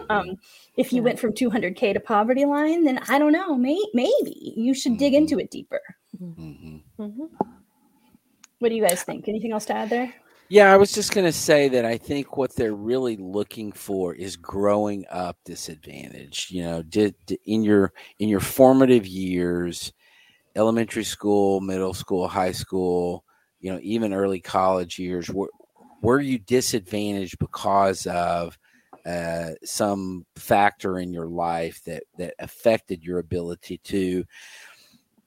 Um, 0.10 0.36
if 0.78 0.94
you 0.94 1.02
went 1.02 1.20
from 1.20 1.34
200k 1.34 1.94
to 1.94 2.00
poverty 2.00 2.46
line, 2.46 2.84
then 2.84 3.00
I 3.10 3.18
don't 3.20 3.32
know, 3.32 3.56
may- 3.56 3.92
maybe 3.94 4.54
you 4.56 4.74
should 4.74 4.94
mm-hmm. 4.94 5.00
dig 5.00 5.14
into 5.14 5.40
it 5.40 5.52
deeper. 5.52 5.82
Mm-hmm. 6.22 6.78
Mm-hmm. 7.02 7.46
What 8.60 8.70
do 8.70 8.76
you 8.76 8.86
guys 8.86 9.04
think? 9.04 9.28
Anything 9.28 9.52
else 9.52 9.66
to 9.66 9.76
add 9.76 9.90
there? 9.90 10.14
Yeah, 10.48 10.72
I 10.72 10.78
was 10.78 10.92
just 10.92 11.12
going 11.12 11.26
to 11.26 11.34
say 11.34 11.70
that 11.70 11.86
I 11.86 11.98
think 11.98 12.38
what 12.38 12.56
they're 12.56 12.76
really 12.76 13.18
looking 13.18 13.72
for 13.72 14.14
is 14.14 14.36
growing 14.36 15.06
up 15.10 15.38
disadvantage. 15.44 16.50
You 16.52 16.64
know, 16.64 16.84
did, 16.84 17.16
did 17.26 17.40
in 17.46 17.64
your 17.64 17.94
in 18.20 18.30
your 18.30 18.40
formative 18.40 19.08
years, 19.08 19.92
elementary 20.56 21.04
school, 21.04 21.62
middle 21.62 21.96
school, 21.96 22.28
high 22.28 22.52
school, 22.52 23.26
you 23.60 23.74
know, 23.74 23.80
even 23.82 24.14
early 24.14 24.40
college 24.40 25.00
years, 25.00 25.30
were 25.32 25.50
were 26.02 26.20
you 26.20 26.38
disadvantaged 26.38 27.40
because 27.40 28.06
of 28.06 28.56
uh, 29.06 29.52
some 29.64 30.26
factor 30.36 31.00
in 31.00 31.14
your 31.14 31.28
life 31.28 31.82
that 31.86 32.04
that 32.18 32.34
affected 32.40 33.04
your 33.04 33.20
ability 33.20 33.78
to 33.84 34.26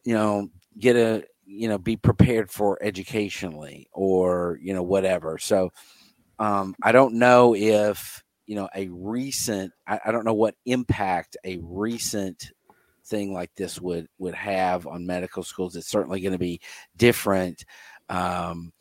you 0.04 0.14
know 0.14 0.48
get 0.78 0.96
a 0.96 1.24
you 1.44 1.68
know 1.68 1.78
be 1.78 1.96
prepared 1.96 2.50
for 2.50 2.78
educationally 2.82 3.88
or 3.92 4.58
you 4.62 4.74
know 4.74 4.82
whatever. 4.82 5.38
So 5.38 5.70
um 6.40 6.74
i 6.82 6.92
don't 6.92 7.14
know 7.14 7.54
if 7.54 8.22
you 8.46 8.54
know 8.54 8.68
a 8.74 8.88
recent 8.88 9.72
I, 9.86 10.00
I 10.06 10.12
don't 10.12 10.24
know 10.24 10.34
what 10.34 10.54
impact 10.66 11.36
a 11.44 11.58
recent 11.60 12.52
thing 13.06 13.32
like 13.32 13.50
this 13.56 13.80
would 13.80 14.08
would 14.18 14.34
have 14.34 14.86
on 14.86 15.06
medical 15.06 15.42
schools. 15.42 15.76
It's 15.76 15.88
certainly 15.88 16.20
going 16.20 16.32
to 16.32 16.38
be 16.38 16.60
different 16.96 17.64
um 18.08 18.72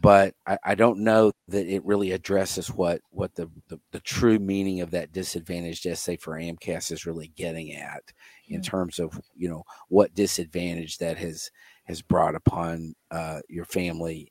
but 0.00 0.34
I, 0.46 0.58
I, 0.64 0.74
don't 0.74 1.00
know 1.00 1.32
that 1.48 1.66
it 1.66 1.84
really 1.84 2.12
addresses 2.12 2.68
what 2.68 3.00
what 3.10 3.34
the, 3.34 3.50
the, 3.68 3.78
the 3.92 4.00
true 4.00 4.38
meaning 4.38 4.80
of 4.80 4.90
that 4.92 5.12
disadvantaged 5.12 5.86
essay 5.86 6.16
for 6.16 6.34
AMCAS 6.34 6.90
is 6.90 7.06
really 7.06 7.32
getting 7.36 7.74
at 7.74 8.02
in 8.48 8.60
mm-hmm. 8.60 8.70
terms 8.70 8.98
of 8.98 9.20
you 9.36 9.48
know 9.48 9.64
what 9.88 10.14
disadvantage 10.14 10.98
that 10.98 11.18
has 11.18 11.50
has 11.84 12.02
brought 12.02 12.34
upon 12.34 12.94
uh, 13.10 13.40
your 13.48 13.64
family 13.64 14.30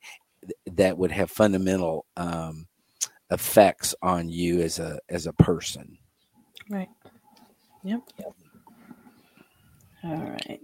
that 0.66 0.96
would 0.96 1.12
have 1.12 1.30
fundamental 1.30 2.06
um, 2.16 2.66
effects 3.30 3.94
on 4.02 4.28
you 4.28 4.60
as 4.60 4.78
a 4.78 4.98
as 5.08 5.26
a 5.26 5.32
person. 5.34 5.98
Right. 6.68 6.88
Yep. 7.84 8.00
Yep. 8.18 8.32
All 10.04 10.16
right. 10.16 10.60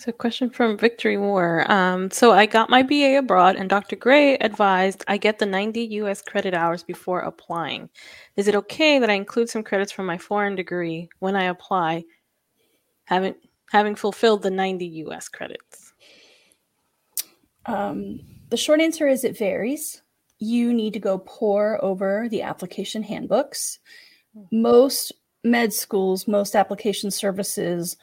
So, 0.00 0.12
question 0.12 0.48
from 0.48 0.78
Victory 0.78 1.18
War. 1.18 1.70
Um, 1.70 2.10
so, 2.10 2.32
I 2.32 2.46
got 2.46 2.70
my 2.70 2.82
BA 2.82 3.18
abroad, 3.18 3.56
and 3.56 3.68
Dr. 3.68 3.96
Gray 3.96 4.38
advised 4.38 5.04
I 5.08 5.18
get 5.18 5.38
the 5.38 5.44
90 5.44 5.82
US 5.96 6.22
credit 6.22 6.54
hours 6.54 6.82
before 6.82 7.20
applying. 7.20 7.90
Is 8.34 8.48
it 8.48 8.54
okay 8.54 8.98
that 8.98 9.10
I 9.10 9.12
include 9.12 9.50
some 9.50 9.62
credits 9.62 9.92
from 9.92 10.06
my 10.06 10.16
foreign 10.16 10.54
degree 10.54 11.10
when 11.18 11.36
I 11.36 11.44
apply, 11.44 12.04
having 13.04 13.34
having 13.68 13.94
fulfilled 13.94 14.40
the 14.40 14.50
90 14.50 14.86
US 15.04 15.28
credits? 15.28 15.92
Um, 17.66 18.20
the 18.48 18.56
short 18.56 18.80
answer 18.80 19.06
is 19.06 19.22
it 19.22 19.36
varies. 19.36 20.00
You 20.38 20.72
need 20.72 20.94
to 20.94 20.98
go 20.98 21.18
pour 21.18 21.78
over 21.84 22.26
the 22.30 22.40
application 22.40 23.02
handbooks. 23.02 23.80
Most 24.50 25.12
med 25.44 25.74
schools, 25.74 26.26
most 26.26 26.56
application 26.56 27.10
services 27.10 27.98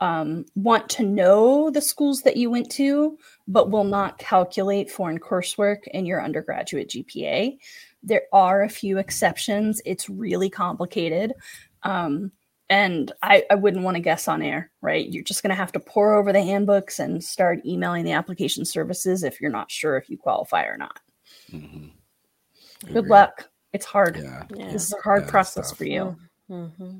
um, 0.00 0.44
want 0.54 0.88
to 0.90 1.02
know 1.02 1.70
the 1.70 1.80
schools 1.80 2.22
that 2.22 2.36
you 2.36 2.50
went 2.50 2.70
to, 2.72 3.18
but 3.46 3.70
will 3.70 3.84
not 3.84 4.18
calculate 4.18 4.90
foreign 4.90 5.18
coursework 5.18 5.86
in 5.88 6.06
your 6.06 6.22
undergraduate 6.22 6.90
GPA. 6.90 7.58
There 8.02 8.22
are 8.32 8.62
a 8.62 8.68
few 8.68 8.98
exceptions. 8.98 9.82
It's 9.84 10.08
really 10.08 10.50
complicated. 10.50 11.32
Um, 11.82 12.32
and 12.70 13.12
I, 13.22 13.44
I 13.50 13.54
wouldn't 13.54 13.84
want 13.84 13.96
to 13.96 14.02
guess 14.02 14.28
on 14.28 14.42
air, 14.42 14.70
right? 14.82 15.08
You're 15.08 15.24
just 15.24 15.42
going 15.42 15.50
to 15.50 15.56
have 15.56 15.72
to 15.72 15.80
pour 15.80 16.14
over 16.14 16.32
the 16.32 16.42
handbooks 16.42 16.98
and 16.98 17.24
start 17.24 17.64
emailing 17.64 18.04
the 18.04 18.12
application 18.12 18.64
services 18.64 19.22
if 19.22 19.40
you're 19.40 19.50
not 19.50 19.70
sure 19.70 19.96
if 19.96 20.10
you 20.10 20.18
qualify 20.18 20.64
or 20.64 20.76
not. 20.76 21.00
Mm-hmm. 21.50 22.92
Good 22.92 23.06
luck. 23.06 23.48
It's 23.72 23.86
hard. 23.86 24.18
Yeah. 24.18 24.44
Yeah. 24.54 24.72
This 24.72 24.86
is 24.86 24.92
a 24.92 25.02
hard 25.02 25.24
yeah, 25.24 25.30
process 25.30 25.72
for 25.72 25.84
you. 25.84 26.16
Mm-hmm. 26.50 26.98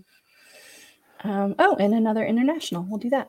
Um, 1.24 1.54
oh, 1.58 1.76
and 1.76 1.94
another 1.94 2.24
international. 2.24 2.86
We'll 2.88 2.98
do 2.98 3.10
that. 3.10 3.28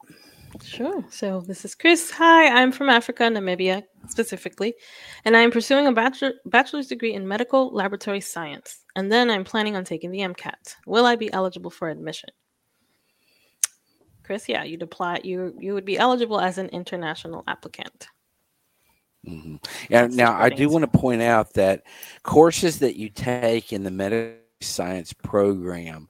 Sure. 0.64 1.04
So 1.10 1.42
this 1.42 1.64
is 1.64 1.76
Chris. 1.76 2.12
Hi, 2.12 2.48
I'm 2.48 2.72
from 2.72 2.90
Africa, 2.90 3.24
Namibia 3.24 3.84
specifically, 4.08 4.74
and 5.26 5.38
I'm 5.38 5.52
pursuing 5.52 5.88
a 5.88 5.92
bachelor, 5.92 6.34
bachelor's 6.46 6.88
degree 6.88 7.14
in 7.14 7.28
medical 7.28 7.74
laboratory 7.74 8.22
science. 8.22 8.84
And 8.96 9.12
then 9.12 9.30
I'm 9.30 9.44
planning 9.44 9.76
on 9.76 9.84
taking 9.84 10.12
the 10.12 10.20
MCAT. 10.20 10.76
Will 10.86 11.06
I 11.06 11.16
be 11.16 11.32
eligible 11.32 11.70
for 11.70 11.90
admission? 11.90 12.30
Chris, 14.24 14.50
yeah, 14.50 14.64
you'd 14.64 14.84
apply. 14.84 15.22
You 15.24 15.56
you 15.60 15.74
would 15.74 15.86
be 15.86 15.98
eligible 15.98 16.40
as 16.40 16.58
an 16.58 16.68
international 16.70 17.44
applicant. 17.48 18.08
Mm-hmm. 19.28 19.56
And 19.90 20.16
now 20.16 20.38
I 20.38 20.50
do 20.50 20.70
want 20.70 20.92
to 20.92 21.00
point 21.00 21.22
out 21.22 21.54
that 21.54 21.84
courses 22.24 22.80
that 22.80 22.96
you 22.96 23.10
take 23.10 23.74
in 23.74 23.84
the 23.84 23.92
medical 23.92 24.38
science 24.62 25.14
program 25.14 26.10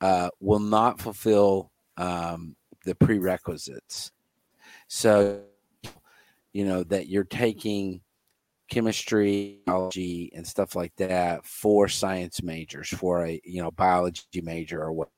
uh, 0.00 0.30
will 0.40 0.60
not 0.60 1.00
fulfill 1.00 1.70
um, 1.96 2.56
the 2.84 2.94
prerequisites. 2.94 4.12
So, 4.86 5.42
you 6.52 6.64
know, 6.64 6.82
that 6.84 7.08
you're 7.08 7.24
taking 7.24 8.00
chemistry, 8.68 9.60
biology, 9.66 10.30
and 10.34 10.46
stuff 10.46 10.76
like 10.76 10.94
that 10.96 11.44
for 11.44 11.88
science 11.88 12.42
majors, 12.42 12.88
for 12.88 13.26
a, 13.26 13.40
you 13.44 13.62
know, 13.62 13.70
biology 13.70 14.40
major 14.42 14.82
or 14.82 14.92
what. 14.92 15.08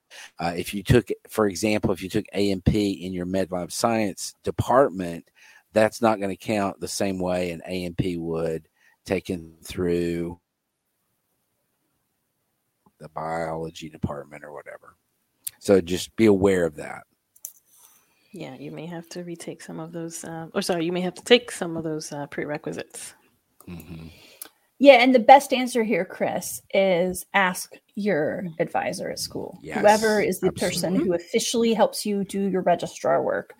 Uh, 0.40 0.52
if 0.56 0.74
you 0.74 0.82
took, 0.82 1.08
for 1.28 1.46
example, 1.46 1.92
if 1.92 2.02
you 2.02 2.08
took 2.08 2.24
A&P 2.32 2.92
in 2.92 3.12
your 3.12 3.26
med 3.26 3.52
lab 3.52 3.70
science 3.70 4.34
department, 4.42 5.24
that's 5.72 6.02
not 6.02 6.18
going 6.18 6.30
to 6.30 6.36
count 6.36 6.80
the 6.80 6.88
same 6.88 7.20
way 7.20 7.50
an 7.50 7.62
A&P 7.66 8.16
would 8.16 8.66
taken 9.04 9.54
through 9.62 10.40
the 13.00 13.08
biology 13.08 13.88
department 13.88 14.44
or 14.44 14.52
whatever. 14.52 14.96
So 15.58 15.80
just 15.80 16.14
be 16.16 16.26
aware 16.26 16.64
of 16.64 16.76
that. 16.76 17.02
Yeah, 18.32 18.54
you 18.54 18.70
may 18.70 18.86
have 18.86 19.08
to 19.10 19.24
retake 19.24 19.60
some 19.60 19.80
of 19.80 19.92
those, 19.92 20.22
uh, 20.22 20.46
or 20.54 20.62
sorry, 20.62 20.84
you 20.84 20.92
may 20.92 21.00
have 21.00 21.14
to 21.14 21.24
take 21.24 21.50
some 21.50 21.76
of 21.76 21.82
those 21.82 22.12
uh, 22.12 22.26
prerequisites. 22.26 23.14
Mm-hmm. 23.68 24.06
Yeah, 24.78 24.94
and 24.94 25.14
the 25.14 25.18
best 25.18 25.52
answer 25.52 25.82
here, 25.82 26.06
Chris, 26.06 26.62
is 26.72 27.26
ask 27.34 27.74
your 27.96 28.46
advisor 28.58 29.10
at 29.10 29.18
school. 29.18 29.58
Yes, 29.62 29.78
Whoever 29.78 30.22
is 30.22 30.40
the 30.40 30.52
person 30.52 30.94
who 30.94 31.12
officially 31.12 31.74
helps 31.74 32.06
you 32.06 32.24
do 32.24 32.48
your 32.48 32.62
registrar 32.62 33.22
work. 33.22 33.52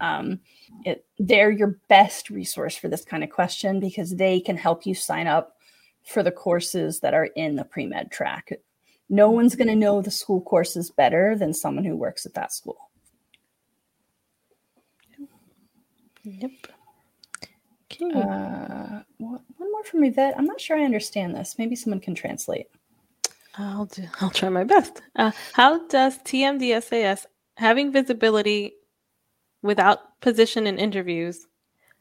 Um, 0.00 0.40
it, 0.84 1.06
they're 1.18 1.50
your 1.50 1.78
best 1.88 2.28
resource 2.28 2.76
for 2.76 2.88
this 2.88 3.06
kind 3.06 3.24
of 3.24 3.30
question 3.30 3.80
because 3.80 4.16
they 4.16 4.38
can 4.38 4.58
help 4.58 4.84
you 4.84 4.94
sign 4.94 5.26
up 5.26 5.56
for 6.04 6.22
the 6.22 6.30
courses 6.30 7.00
that 7.00 7.14
are 7.14 7.30
in 7.36 7.56
the 7.56 7.64
pre 7.64 7.86
med 7.86 8.10
track. 8.10 8.52
No 9.08 9.30
one's 9.30 9.54
going 9.54 9.68
to 9.68 9.76
know 9.76 10.02
the 10.02 10.10
school 10.10 10.40
courses 10.40 10.90
better 10.90 11.36
than 11.36 11.54
someone 11.54 11.84
who 11.84 11.96
works 11.96 12.26
at 12.26 12.34
that 12.34 12.52
school. 12.52 12.90
Yep. 16.24 16.50
Okay. 17.92 18.12
Uh, 18.12 19.02
one 19.18 19.40
more 19.58 19.84
from 19.84 20.02
Yvette. 20.02 20.34
I'm 20.36 20.44
not 20.44 20.60
sure 20.60 20.76
I 20.76 20.84
understand 20.84 21.34
this. 21.34 21.54
Maybe 21.56 21.76
someone 21.76 22.00
can 22.00 22.16
translate. 22.16 22.66
I'll 23.56 23.86
do. 23.86 24.04
I'll 24.20 24.30
try 24.30 24.48
my 24.48 24.64
best. 24.64 25.02
Uh, 25.14 25.30
how 25.52 25.86
does 25.86 26.18
TMDSAS 26.18 27.26
having 27.56 27.92
visibility 27.92 28.74
without 29.62 30.20
position 30.20 30.66
in 30.66 30.78
interviews, 30.78 31.46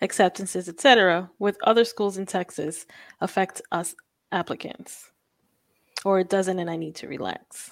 acceptances, 0.02 0.68
etc., 0.68 1.30
with 1.40 1.58
other 1.64 1.86
schools 1.86 2.18
in 2.18 2.26
Texas 2.26 2.86
affect 3.22 3.62
us 3.72 3.96
applicants, 4.32 5.12
or 6.06 6.20
it 6.20 6.30
doesn't, 6.30 6.60
and 6.60 6.70
I 6.70 6.78
need 6.78 6.96
to 6.98 7.08
relax? 7.08 7.72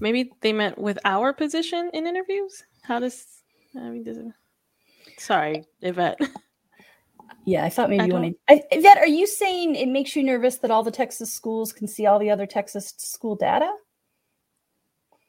Maybe 0.00 0.32
they 0.40 0.52
meant 0.52 0.78
with 0.78 0.98
our 1.04 1.32
position 1.32 1.90
in 1.92 2.06
interviews. 2.06 2.64
How 2.82 2.98
does? 2.98 3.24
I 3.76 3.90
mean, 3.90 4.02
does 4.02 4.18
it? 4.18 4.26
Sorry, 5.18 5.64
Yvette. 5.80 6.18
Yeah, 7.44 7.64
I 7.64 7.68
thought 7.68 7.90
maybe 7.90 8.02
I 8.02 8.06
you 8.06 8.12
wanted. 8.14 8.34
I, 8.48 8.62
Yvette, 8.70 8.98
are 8.98 9.06
you 9.06 9.26
saying 9.26 9.74
it 9.76 9.88
makes 9.88 10.16
you 10.16 10.24
nervous 10.24 10.56
that 10.58 10.70
all 10.70 10.82
the 10.82 10.90
Texas 10.90 11.32
schools 11.32 11.72
can 11.72 11.86
see 11.86 12.06
all 12.06 12.18
the 12.18 12.30
other 12.30 12.46
Texas 12.46 12.94
school 12.96 13.36
data? 13.36 13.70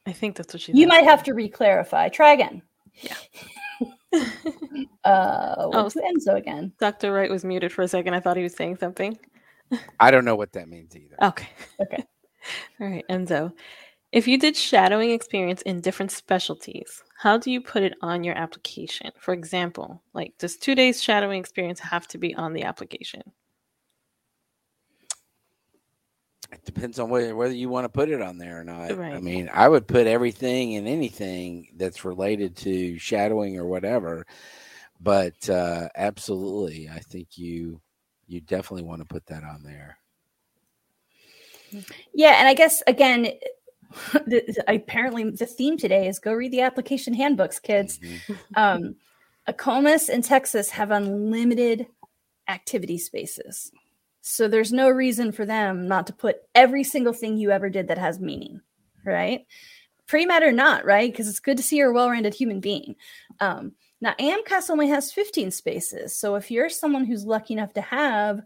I 0.06 0.12
think 0.12 0.36
that's 0.36 0.54
what 0.54 0.62
she. 0.62 0.72
You 0.72 0.86
might 0.86 1.04
have 1.04 1.22
to 1.24 1.34
re-clarify. 1.34 2.08
Try 2.08 2.32
again. 2.32 2.62
Yeah. 3.02 3.16
uh, 5.04 5.54
Oh. 5.58 5.90
Enzo 5.94 6.36
again. 6.36 6.72
Dr. 6.80 7.12
Wright 7.12 7.30
was 7.30 7.44
muted 7.44 7.72
for 7.72 7.82
a 7.82 7.88
second. 7.88 8.14
I 8.14 8.20
thought 8.20 8.36
he 8.36 8.42
was 8.42 8.54
saying 8.54 8.76
something. 8.76 9.18
I 10.00 10.10
don't 10.10 10.24
know 10.24 10.36
what 10.36 10.52
that 10.52 10.68
means 10.68 10.96
either. 10.96 11.16
Okay. 11.22 11.48
Okay. 11.80 12.04
All 12.80 12.86
right, 12.88 13.04
Enzo. 13.10 13.52
If 14.12 14.28
you 14.28 14.38
did 14.38 14.56
shadowing 14.56 15.10
experience 15.10 15.62
in 15.62 15.80
different 15.80 16.12
specialties, 16.12 17.02
how 17.18 17.38
do 17.38 17.50
you 17.50 17.60
put 17.60 17.82
it 17.82 17.94
on 18.02 18.24
your 18.24 18.36
application? 18.36 19.10
For 19.18 19.34
example, 19.34 20.02
like 20.14 20.34
does 20.38 20.56
two 20.56 20.74
days 20.74 21.02
shadowing 21.02 21.40
experience 21.40 21.80
have 21.80 22.06
to 22.08 22.18
be 22.18 22.34
on 22.34 22.52
the 22.52 22.62
application? 22.62 23.22
It 26.52 26.64
depends 26.64 26.98
on 27.00 27.10
whether 27.10 27.34
whether 27.34 27.52
you 27.54 27.68
want 27.68 27.84
to 27.84 27.88
put 27.88 28.08
it 28.08 28.22
on 28.22 28.38
there 28.38 28.60
or 28.60 28.64
not. 28.64 28.92
I 28.92 29.18
mean, 29.20 29.50
I 29.52 29.68
would 29.68 29.88
put 29.88 30.06
everything 30.06 30.76
and 30.76 30.86
anything 30.86 31.68
that's 31.76 32.04
related 32.04 32.56
to 32.58 32.98
shadowing 32.98 33.58
or 33.58 33.66
whatever. 33.66 34.24
But 35.00 35.50
uh, 35.50 35.88
absolutely, 35.96 36.88
I 36.88 37.00
think 37.00 37.36
you 37.36 37.80
you 38.26 38.40
definitely 38.40 38.84
want 38.84 39.00
to 39.00 39.06
put 39.06 39.26
that 39.26 39.44
on 39.44 39.62
there. 39.62 39.98
Yeah, 42.14 42.36
and 42.38 42.48
I 42.48 42.54
guess 42.54 42.82
again, 42.86 43.28
the, 44.12 44.64
apparently 44.68 45.30
the 45.30 45.46
theme 45.46 45.76
today 45.76 46.08
is 46.08 46.18
go 46.18 46.32
read 46.32 46.52
the 46.52 46.60
application 46.60 47.14
handbooks, 47.14 47.58
kids. 47.58 47.98
Mhm. 47.98 48.38
um, 48.56 48.96
AACOMAS 49.48 50.08
and 50.08 50.24
Texas 50.24 50.70
have 50.70 50.90
unlimited 50.90 51.86
activity 52.48 52.98
spaces. 52.98 53.70
So 54.20 54.48
there's 54.48 54.72
no 54.72 54.90
reason 54.90 55.30
for 55.30 55.46
them 55.46 55.86
not 55.86 56.08
to 56.08 56.12
put 56.12 56.38
every 56.54 56.82
single 56.82 57.12
thing 57.12 57.36
you 57.36 57.52
ever 57.52 57.70
did 57.70 57.86
that 57.88 57.98
has 57.98 58.18
meaning, 58.18 58.60
right? 59.04 59.46
Pre 60.08 60.26
med 60.26 60.42
or 60.42 60.50
not, 60.50 60.84
right? 60.84 61.10
Because 61.10 61.28
it's 61.28 61.38
good 61.38 61.56
to 61.58 61.62
see 61.62 61.76
you're 61.76 61.90
a 61.90 61.94
well 61.94 62.10
rounded 62.10 62.34
human 62.34 62.58
being. 62.58 62.96
Um, 63.38 63.72
now, 64.00 64.14
AMCAS 64.18 64.68
only 64.70 64.88
has 64.88 65.12
15 65.12 65.50
spaces. 65.50 66.14
So 66.16 66.34
if 66.34 66.50
you're 66.50 66.68
someone 66.68 67.04
who's 67.04 67.24
lucky 67.24 67.54
enough 67.54 67.72
to 67.74 67.80
have 67.80 68.42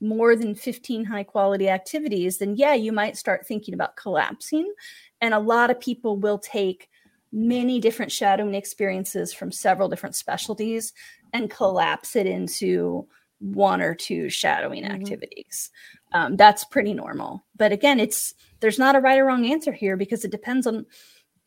more 0.00 0.34
than 0.34 0.54
15 0.54 1.04
high 1.04 1.24
quality 1.24 1.68
activities, 1.68 2.38
then 2.38 2.56
yeah, 2.56 2.74
you 2.74 2.92
might 2.92 3.16
start 3.16 3.46
thinking 3.46 3.74
about 3.74 3.96
collapsing. 3.96 4.72
And 5.20 5.34
a 5.34 5.38
lot 5.38 5.70
of 5.70 5.80
people 5.80 6.16
will 6.16 6.38
take 6.38 6.88
many 7.32 7.80
different 7.80 8.12
shadowing 8.12 8.54
experiences 8.54 9.32
from 9.32 9.50
several 9.52 9.88
different 9.88 10.14
specialties 10.14 10.92
and 11.32 11.50
collapse 11.50 12.16
it 12.16 12.26
into 12.26 13.06
one 13.40 13.80
or 13.82 13.94
two 13.94 14.30
shadowing 14.30 14.84
Mhm. 14.84 14.90
activities. 14.90 15.70
Um, 16.12 16.36
that's 16.36 16.64
pretty 16.64 16.94
normal. 16.94 17.44
But 17.56 17.72
again, 17.72 17.98
it's 18.00 18.34
there's 18.60 18.78
not 18.78 18.94
a 18.96 19.00
right 19.00 19.18
or 19.18 19.26
wrong 19.26 19.44
answer 19.44 19.72
here 19.72 19.96
because 19.96 20.24
it 20.24 20.30
depends 20.30 20.66
on 20.66 20.86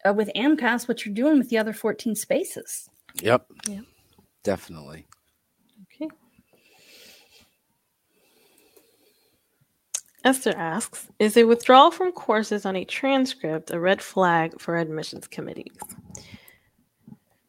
uh, 0.07 0.13
with 0.13 0.29
AMCAS 0.35 0.87
what 0.87 1.05
you're 1.05 1.15
doing 1.15 1.39
with 1.39 1.49
the 1.49 1.57
other 1.57 1.73
14 1.73 2.13
spaces. 2.15 2.89
Yep. 3.21 3.45
Yep. 3.67 3.83
Definitely. 4.43 5.05
Okay. 5.83 6.09
Esther 10.23 10.53
asks 10.57 11.07
Is 11.19 11.37
a 11.37 11.43
withdrawal 11.43 11.91
from 11.91 12.11
courses 12.11 12.65
on 12.65 12.75
a 12.75 12.85
transcript 12.85 13.71
a 13.71 13.79
red 13.79 14.01
flag 14.01 14.59
for 14.59 14.77
admissions 14.77 15.27
committees? 15.27 15.77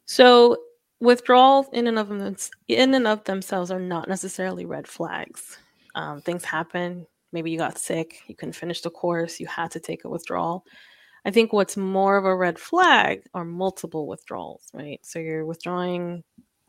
So, 0.05 0.57
withdrawals 0.99 1.67
in 1.71 1.87
and 1.87 1.99
of, 1.99 2.09
them, 2.09 2.35
in 2.67 2.93
and 2.93 3.07
of 3.07 3.23
themselves 3.25 3.69
are 3.69 3.79
not 3.79 4.07
necessarily 4.07 4.65
red 4.65 4.87
flags. 4.87 5.57
Um, 5.95 6.21
things 6.21 6.43
happen. 6.43 7.05
Maybe 7.31 7.51
you 7.51 7.57
got 7.57 7.77
sick, 7.77 8.21
you 8.27 8.35
couldn't 8.35 8.53
finish 8.53 8.81
the 8.81 8.89
course, 8.89 9.39
you 9.39 9.45
had 9.45 9.69
to 9.71 9.79
take 9.79 10.03
a 10.03 10.09
withdrawal. 10.09 10.65
I 11.25 11.31
think 11.31 11.53
what's 11.53 11.77
more 11.77 12.17
of 12.17 12.25
a 12.25 12.35
red 12.35 12.57
flag 12.57 13.23
are 13.33 13.45
multiple 13.45 14.07
withdrawals, 14.07 14.69
right? 14.73 14.99
So 15.03 15.19
you're 15.19 15.45
withdrawing 15.45 16.23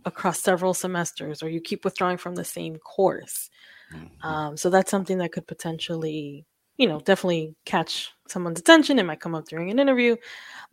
across 0.05 0.41
several 0.41 0.75
semesters 0.75 1.43
or 1.43 1.49
you 1.49 1.61
keep 1.61 1.85
withdrawing 1.85 2.17
from 2.17 2.35
the 2.35 2.45
same 2.45 2.77
course. 2.77 3.51
Mhm. 3.93 4.25
Um, 4.25 4.57
so 4.57 4.71
that's 4.71 4.91
something 4.91 5.19
that 5.19 5.33
could 5.33 5.47
potentially, 5.47 6.47
you 6.77 6.89
know, 6.89 7.01
definitely 7.01 7.55
catch 7.65 8.11
someone's 8.29 8.61
attention. 8.61 8.99
It 8.99 9.05
might 9.05 9.21
come 9.21 9.35
up 9.35 9.47
during 9.47 9.71
an 9.71 9.79
interview. 9.79 10.17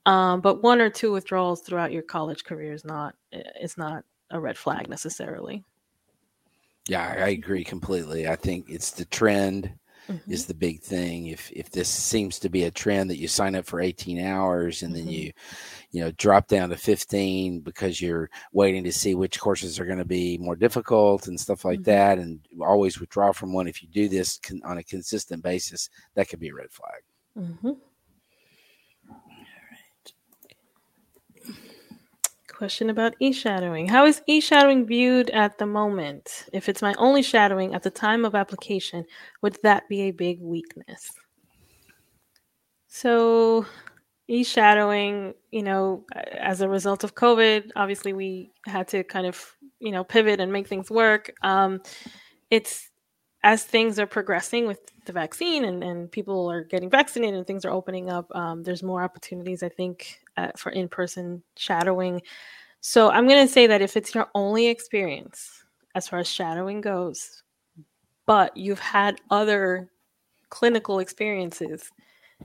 Um, 0.06 0.42
but 0.42 0.64
one 0.64 0.80
or 0.82 0.90
two 0.90 1.12
withdrawals 1.12 1.62
throughout 1.62 1.92
your 1.92 2.04
college 2.04 2.44
career 2.46 2.74
is 2.74 2.86
not 2.86 3.16
is 3.60 3.78
not 3.78 4.06
a 4.32 4.40
red 4.40 4.58
flag 4.58 4.90
necessarily. 4.90 5.64
Yeah, 6.88 7.06
I 7.06 7.30
agree 7.30 7.64
completely. 7.64 8.28
I 8.28 8.36
think 8.38 8.70
it's 8.70 8.92
the 8.92 9.06
trend 9.06 9.74
Mhm. 10.08 10.22
is 10.28 10.45
the 10.45 10.53
big 10.53 10.82
thing. 10.82 11.28
If 11.28 11.51
if 11.51 11.70
this 11.70 11.89
seems 11.89 12.39
to 12.39 12.49
be 12.49 12.64
a 12.64 12.72
trend 12.72 13.10
that 13.10 13.18
you 13.20 13.28
sign 13.28 13.55
up 13.55 13.66
for 13.66 13.80
18 13.82 14.20
hours 14.20 14.84
and 14.84 14.95
then 14.95 15.08
Mhm. 15.08 15.12
you 15.12 15.32
you 15.91 16.01
know 16.01 16.12
drop 16.12 16.47
down 16.47 16.70
to 16.70 16.78
15 16.78 17.60
because 17.62 18.01
you're 18.01 18.30
waiting 18.53 18.84
to 18.84 18.91
see 18.91 19.16
which 19.16 19.39
courses 19.39 19.80
are 19.80 19.86
going 19.86 19.97
to 19.97 20.05
be 20.05 20.38
more 20.38 20.55
difficult 20.55 21.28
and 21.28 21.39
stuff 21.39 21.64
like 21.66 21.80
Mhm. 21.80 21.86
that 21.86 22.20
and 22.20 22.39
always 22.62 22.99
withdraw 22.99 23.32
from 23.32 23.53
one 23.53 23.68
if 23.68 23.82
you 23.82 23.89
do 23.89 24.08
this 24.10 24.38
con- 24.38 24.62
on 24.64 24.78
a 24.78 24.84
consistent 24.84 25.43
basis 25.43 25.89
that 26.16 26.28
could 26.30 26.39
be 26.39 26.49
a 26.49 26.53
red 26.53 26.72
flag. 26.72 27.78
Question 32.58 32.89
about 32.89 33.14
e-shadowing. 33.20 33.88
How 33.88 34.08
is 34.08 34.24
e-shadowing 34.26 34.88
viewed 34.88 35.30
at 35.30 35.60
the 35.60 35.68
moment? 35.68 36.45
If 36.51 36.68
it's 36.68 36.82
my 36.82 36.95
only 36.97 37.22
shadowing 37.22 37.76
at 37.76 37.84
the 37.84 37.91
time 37.91 38.26
of 38.26 38.34
application, 38.34 39.05
would 39.43 39.60
that 39.62 39.88
be 39.88 40.01
a 40.01 40.12
big 40.12 40.41
weakness? 40.41 41.12
So, 42.88 43.68
e-shadowing, 44.28 45.36
you 45.51 45.62
know, 45.62 46.03
as 46.16 46.62
a 46.62 46.68
result 46.68 47.03
of 47.03 47.14
COVID, 47.14 47.70
obviously 47.76 48.14
we 48.14 48.49
had 48.66 48.88
to 48.88 49.03
kind 49.03 49.28
of, 49.28 49.55
you 49.80 49.91
know, 49.91 50.03
pivot 50.03 50.39
and 50.39 50.51
make 50.51 50.68
things 50.68 50.89
work. 50.89 51.36
Um, 51.43 51.84
it's 52.49 52.89
as 53.43 53.64
things 53.66 53.99
are 53.99 54.08
progressing 54.08 54.66
with 54.66 54.80
the 55.05 55.14
vaccine 55.14 55.64
and, 55.64 55.84
and 55.84 56.12
people 56.12 56.49
are 56.49 56.64
getting 56.64 56.89
vaccinated 56.89 57.36
and 57.38 57.45
things 57.45 57.66
are 57.66 57.72
opening 57.72 58.10
up, 58.10 58.36
um, 58.36 58.64
there's 58.64 58.82
more 58.82 59.03
opportunities, 59.03 59.62
I 59.62 59.70
think, 59.70 60.22
uh, 60.38 60.52
for 60.56 60.72
in 60.72 60.88
person 60.88 61.44
shadowing. 61.58 62.22
So 62.82 63.10
I'm 63.10 63.28
going 63.28 63.46
to 63.46 63.52
say 63.52 63.68
that 63.68 63.82
if 63.82 63.98
it's 63.98 64.16
your 64.16 64.30
only 64.36 64.68
experience 64.68 65.64
as 65.96 66.08
far 66.08 66.20
as 66.20 66.28
shadowing 66.28 66.82
goes, 66.82 67.44
but 68.26 68.56
you've 68.56 68.80
had 68.80 69.20
other 69.32 69.92
clinical 70.50 71.00
experiences 71.00 71.90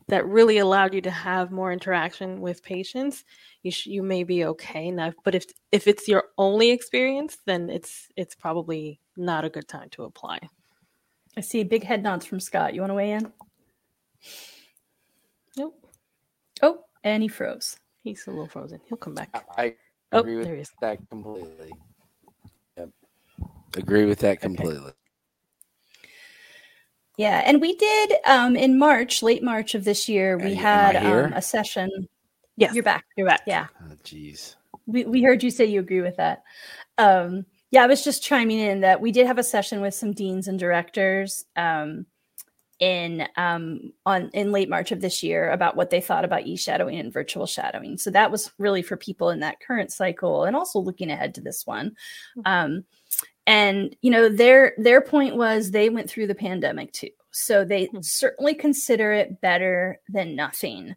that 0.09 0.27
really 0.27 0.59
allowed 0.59 0.95
you 0.95 1.01
to 1.03 1.11
have 1.11 1.53
more 1.53 1.73
interaction 1.73 2.41
with 2.41 2.63
patients, 2.63 3.25
you 3.63 3.71
sh- 3.71 3.87
you 3.87 4.03
may 4.03 4.25
be 4.25 4.45
okay 4.47 4.91
now. 4.91 5.13
But 5.25 5.35
if 5.35 5.45
if 5.71 5.87
it's 5.87 6.09
your 6.09 6.25
only 6.39 6.71
experience, 6.71 7.39
then 7.47 7.69
it's 7.71 8.09
it's 8.17 8.35
probably 8.35 9.01
not 9.17 9.45
a 9.45 9.51
good 9.51 9.69
time 9.69 9.91
to 9.91 10.05
apply. 10.05 10.41
I 11.37 11.43
see 11.43 11.63
big 11.65 11.85
head 11.85 12.03
nods 12.03 12.27
from 12.27 12.41
Scott. 12.41 12.75
You 12.75 12.81
want 12.81 12.91
to 12.91 12.95
weigh 12.95 13.13
in? 13.13 13.33
Nope, 15.57 15.87
Oh, 16.63 16.85
and 17.05 17.23
he 17.23 17.29
froze. 17.29 17.77
He's 18.03 18.27
a 18.27 18.31
little 18.31 18.49
frozen. 18.49 18.81
He'll 18.89 18.99
come 18.99 19.15
back. 19.15 19.45
I 19.57 19.75
Oh, 20.15 20.21
agree 20.21 20.37
with 20.37 20.45
there 20.47 20.57
he 20.57 20.61
is. 20.61 20.71
that 20.83 20.99
completely. 21.09 21.73
Yep. 22.77 22.91
Agree 23.77 24.05
with 24.05 24.19
that 24.19 24.41
completely. 24.41 24.93
Yeah, 27.17 27.43
and 27.47 27.61
we 27.61 27.77
did 27.77 28.13
um, 28.27 28.57
in 28.57 28.79
March, 28.79 29.23
late 29.23 29.43
March 29.43 29.75
of 29.75 29.85
this 29.85 30.09
year, 30.09 30.37
we 30.39 30.55
had 30.55 30.97
um, 30.97 31.33
a 31.33 31.43
session. 31.43 31.91
Yes, 32.57 32.75
you're 32.75 32.83
back. 32.85 33.05
You're 33.17 33.27
back. 33.27 33.43
Yeah. 33.47 33.69
Oh, 33.83 33.95
jeez. 34.05 34.57
we, 34.87 35.05
we 35.05 35.23
heard 35.23 35.43
you 35.43 35.51
say 35.51 35.65
you 35.65 35.81
agree 35.81 36.01
with 36.03 36.17
that. 36.17 36.43
Um, 36.99 37.47
yeah, 37.71 37.83
I 37.83 37.87
was 37.87 38.05
just 38.05 38.23
chiming 38.23 38.59
in 38.59 38.81
that 38.81 39.01
we 39.01 39.13
did 39.13 39.27
have 39.27 39.39
a 39.39 39.43
session 39.43 39.81
with 39.81 39.95
some 39.95 40.13
deans 40.13 40.49
and 40.49 40.59
directors 40.59 41.47
um, 41.57 42.05
in 42.83 43.29
um, 43.37 43.93
on 44.05 44.29
in 44.35 44.51
late 44.51 44.69
March 44.69 44.91
of 44.91 45.01
this 45.01 45.23
year 45.23 45.53
about 45.53 45.77
what 45.77 45.91
they 45.91 46.01
thought 46.01 46.25
about 46.25 46.45
e-shadowing 46.49 46.99
and 46.99 47.13
virtual 47.13 47.47
shadowing. 47.47 47.97
So 47.97 48.11
that 48.11 48.33
was 48.33 48.51
really 48.59 48.83
for 48.83 48.97
people 48.97 49.31
in 49.31 49.39
that 49.41 49.61
current 49.61 49.93
cycle 49.93 50.45
and 50.45 50.57
also 50.57 50.81
looking 50.81 51.09
ahead 51.09 51.33
to 51.37 51.41
this 51.41 51.65
one. 51.65 51.91
Mm-hmm. 52.37 52.43
Um, 52.45 52.85
and 53.47 53.95
you 54.03 54.11
know 54.11 54.29
their 54.29 54.73
their 54.79 55.01
point 55.01 55.37
was 55.37 55.71
they 55.71 55.91
went 55.91 56.11
through 56.11 56.27
the 56.27 56.35
pandemic 56.35 56.93
too, 56.93 57.11
so 57.31 57.65
they 57.65 57.85
Hmm. 57.87 58.01
certainly 58.01 58.55
consider 58.55 59.13
it 59.13 59.41
better 59.41 60.01
than 60.09 60.35
nothing. 60.35 60.97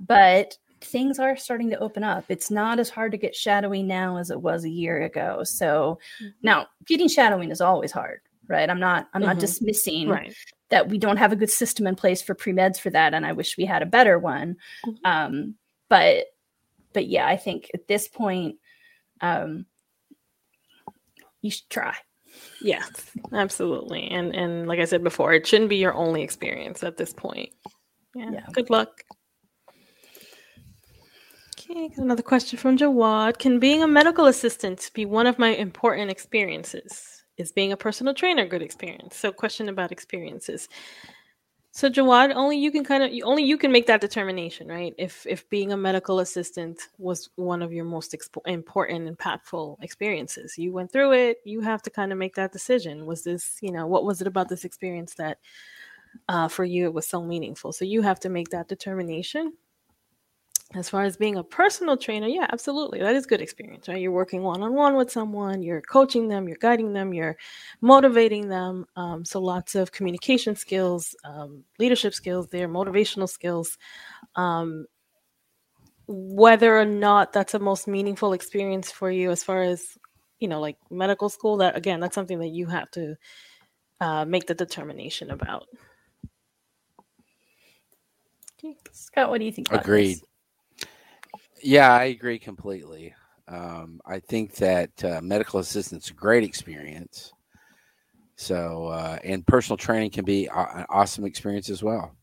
But 0.00 0.58
things 0.80 1.20
are 1.20 1.36
starting 1.36 1.70
to 1.70 1.78
open 1.78 2.02
up. 2.02 2.24
It's 2.28 2.50
not 2.50 2.80
as 2.80 2.90
hard 2.90 3.12
to 3.12 3.18
get 3.18 3.36
shadowing 3.36 3.86
now 3.86 4.16
as 4.16 4.30
it 4.30 4.40
was 4.42 4.64
a 4.64 4.70
year 4.70 5.02
ago. 5.02 5.44
So 5.44 5.98
Mhm. 6.20 6.32
now 6.42 6.66
getting 6.86 7.06
shadowing 7.08 7.50
is 7.52 7.60
always 7.60 7.92
hard, 7.92 8.20
right? 8.50 8.68
I'm 8.68 8.80
not 8.80 9.08
I'm 9.14 9.22
not 9.22 9.36
Mhm. 9.36 9.40
dismissing 9.40 10.08
Right. 10.08 10.34
that 10.68 10.88
we 10.88 10.98
don't 10.98 11.16
have 11.16 11.32
a 11.32 11.36
good 11.36 11.50
system 11.50 11.86
in 11.86 11.94
place 11.96 12.20
for 12.20 12.34
pre-meds 12.34 12.78
for 12.78 12.90
that 12.90 13.14
and 13.14 13.24
I 13.24 13.32
wish 13.32 13.56
we 13.56 13.64
had 13.64 13.82
a 13.82 13.86
better 13.86 14.18
one. 14.18 14.56
Mhm. 14.84 14.98
Um 15.04 15.54
but 15.88 16.26
but 16.92 17.06
yeah, 17.06 17.26
I 17.26 17.36
think 17.36 17.70
at 17.72 17.86
this 17.88 18.08
point 18.08 18.56
um 19.20 19.66
you 21.40 21.50
should 21.50 21.70
try. 21.70 21.96
Yes, 22.60 23.10
absolutely. 23.32 24.08
And 24.10 24.34
and 24.34 24.68
like 24.68 24.78
I 24.80 24.84
said 24.84 25.02
before, 25.02 25.32
it 25.32 25.46
shouldn't 25.46 25.70
be 25.70 25.76
your 25.76 25.94
only 25.94 26.22
experience 26.22 26.82
at 26.82 26.96
this 26.96 27.12
point. 27.12 27.50
Yeah. 28.14 28.30
Yeah. 28.32 28.46
Good 28.52 28.70
luck. 28.70 29.02
Okay, 31.58 31.88
got 31.88 31.98
another 31.98 32.22
question 32.22 32.58
from 32.58 32.76
Jawad. 32.76 33.38
Can 33.38 33.58
being 33.60 33.82
a 33.82 33.86
medical 33.86 34.26
assistant 34.26 34.90
be 34.94 35.04
one 35.04 35.26
of 35.26 35.38
my 35.38 35.48
important 35.50 36.10
experiences? 36.10 37.19
Is 37.40 37.52
being 37.52 37.72
a 37.72 37.76
personal 37.76 38.14
trainer 38.14 38.42
a 38.44 38.48
good 38.48 38.62
experience? 38.62 39.16
So 39.16 39.32
question 39.32 39.68
about 39.68 39.92
experiences. 39.92 40.68
So 41.72 41.88
Jawad, 41.88 42.34
only 42.34 42.58
you 42.58 42.72
can 42.72 42.84
kind 42.84 43.04
of 43.04 43.10
only 43.24 43.44
you 43.44 43.56
can 43.56 43.70
make 43.70 43.86
that 43.86 44.00
determination, 44.00 44.66
right? 44.66 44.92
If 44.98 45.24
if 45.26 45.48
being 45.50 45.72
a 45.72 45.76
medical 45.76 46.18
assistant 46.18 46.80
was 46.98 47.30
one 47.36 47.62
of 47.62 47.72
your 47.72 47.84
most 47.84 48.12
expo- 48.12 48.46
important, 48.46 49.16
impactful 49.16 49.76
experiences, 49.82 50.58
you 50.58 50.72
went 50.72 50.92
through 50.92 51.12
it. 51.12 51.38
You 51.44 51.60
have 51.60 51.80
to 51.82 51.90
kind 51.90 52.10
of 52.10 52.18
make 52.18 52.34
that 52.34 52.52
decision. 52.52 53.06
Was 53.06 53.22
this, 53.22 53.58
you 53.62 53.70
know, 53.72 53.86
what 53.86 54.04
was 54.04 54.20
it 54.20 54.26
about 54.26 54.48
this 54.48 54.64
experience 54.64 55.14
that, 55.14 55.38
uh, 56.28 56.48
for 56.48 56.64
you, 56.64 56.86
it 56.86 56.94
was 56.94 57.06
so 57.06 57.22
meaningful? 57.22 57.72
So 57.72 57.84
you 57.84 58.02
have 58.02 58.18
to 58.20 58.28
make 58.28 58.50
that 58.50 58.68
determination. 58.68 59.54
As 60.74 60.88
far 60.88 61.02
as 61.02 61.16
being 61.16 61.36
a 61.36 61.42
personal 61.42 61.96
trainer, 61.96 62.28
yeah, 62.28 62.46
absolutely, 62.52 63.00
that 63.00 63.16
is 63.16 63.26
good 63.26 63.40
experience, 63.40 63.88
right? 63.88 64.00
You're 64.00 64.12
working 64.12 64.42
one 64.42 64.62
on 64.62 64.72
one 64.72 64.94
with 64.94 65.10
someone, 65.10 65.64
you're 65.64 65.80
coaching 65.80 66.28
them, 66.28 66.46
you're 66.46 66.58
guiding 66.60 66.92
them, 66.92 67.12
you're 67.12 67.36
motivating 67.80 68.48
them. 68.48 68.86
Um, 68.94 69.24
so 69.24 69.40
lots 69.40 69.74
of 69.74 69.90
communication 69.90 70.54
skills, 70.54 71.16
um, 71.24 71.64
leadership 71.80 72.14
skills 72.14 72.46
there, 72.48 72.68
motivational 72.68 73.28
skills. 73.28 73.76
Um, 74.36 74.86
whether 76.06 76.78
or 76.78 76.84
not 76.84 77.32
that's 77.32 77.54
a 77.54 77.58
most 77.58 77.88
meaningful 77.88 78.32
experience 78.32 78.92
for 78.92 79.10
you, 79.10 79.32
as 79.32 79.42
far 79.42 79.62
as 79.62 79.98
you 80.40 80.48
know, 80.48 80.60
like 80.60 80.76
medical 80.90 81.28
school, 81.28 81.58
that 81.58 81.76
again, 81.76 82.00
that's 82.00 82.14
something 82.14 82.38
that 82.38 82.48
you 82.48 82.66
have 82.66 82.90
to 82.92 83.14
uh, 84.00 84.24
make 84.24 84.46
the 84.46 84.54
determination 84.54 85.30
about. 85.30 85.66
Scott, 88.92 89.30
what 89.30 89.38
do 89.38 89.44
you 89.44 89.52
think? 89.52 89.68
about 89.68 89.82
Agreed. 89.82 90.18
this? 90.18 90.29
Yeah, 91.62 91.92
I 91.92 92.04
agree 92.04 92.38
completely. 92.38 93.14
Um, 93.48 94.00
I 94.06 94.20
think 94.20 94.54
that 94.56 95.04
uh, 95.04 95.20
medical 95.22 95.60
is 95.60 95.92
a 95.92 96.14
great 96.14 96.44
experience. 96.44 97.32
So, 98.36 98.86
uh, 98.86 99.18
and 99.22 99.46
personal 99.46 99.76
training 99.76 100.10
can 100.10 100.24
be 100.24 100.46
a- 100.46 100.52
an 100.74 100.86
awesome 100.88 101.24
experience 101.24 101.68
as 101.68 101.82
well. 101.82 102.16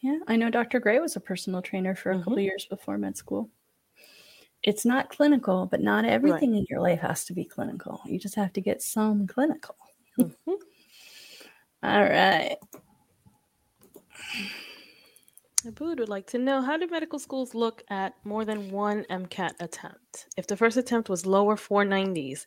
Yeah, 0.00 0.18
I 0.26 0.34
know 0.34 0.50
Dr. 0.50 0.80
Gray 0.80 0.98
was 0.98 1.14
a 1.14 1.20
personal 1.20 1.62
trainer 1.62 1.94
for 1.94 2.10
a 2.10 2.18
couple 2.18 2.34
Mhm. 2.36 2.42
years 2.44 2.64
before 2.64 2.98
med 2.98 3.16
school. 3.16 3.50
It's 4.64 4.84
not 4.84 5.10
clinical, 5.10 5.66
but 5.66 5.80
not 5.80 6.04
everything 6.04 6.56
in 6.56 6.66
your 6.68 6.80
life 6.80 7.00
has 7.00 7.24
to 7.26 7.32
be 7.32 7.44
clinical. 7.44 8.00
You 8.04 8.18
just 8.18 8.34
have 8.34 8.52
to 8.54 8.60
get 8.60 8.82
some 8.82 9.26
clinical. 9.28 9.76
Mhm. 10.18 10.34
All 11.84 12.02
right. 12.02 12.58
Abood 15.66 15.98
would 15.98 16.08
like 16.08 16.26
to 16.28 16.38
know 16.38 16.60
how 16.60 16.76
do 16.76 16.86
medical 16.88 17.18
schools 17.18 17.54
look 17.54 17.84
at 17.88 18.14
more 18.24 18.44
than 18.44 18.70
one 18.70 19.04
MCAT 19.08 19.52
attempt? 19.60 20.26
If 20.36 20.46
the 20.46 20.56
first 20.56 20.76
attempt 20.76 21.08
was 21.08 21.26
lower 21.26 21.56
490s 21.56 22.46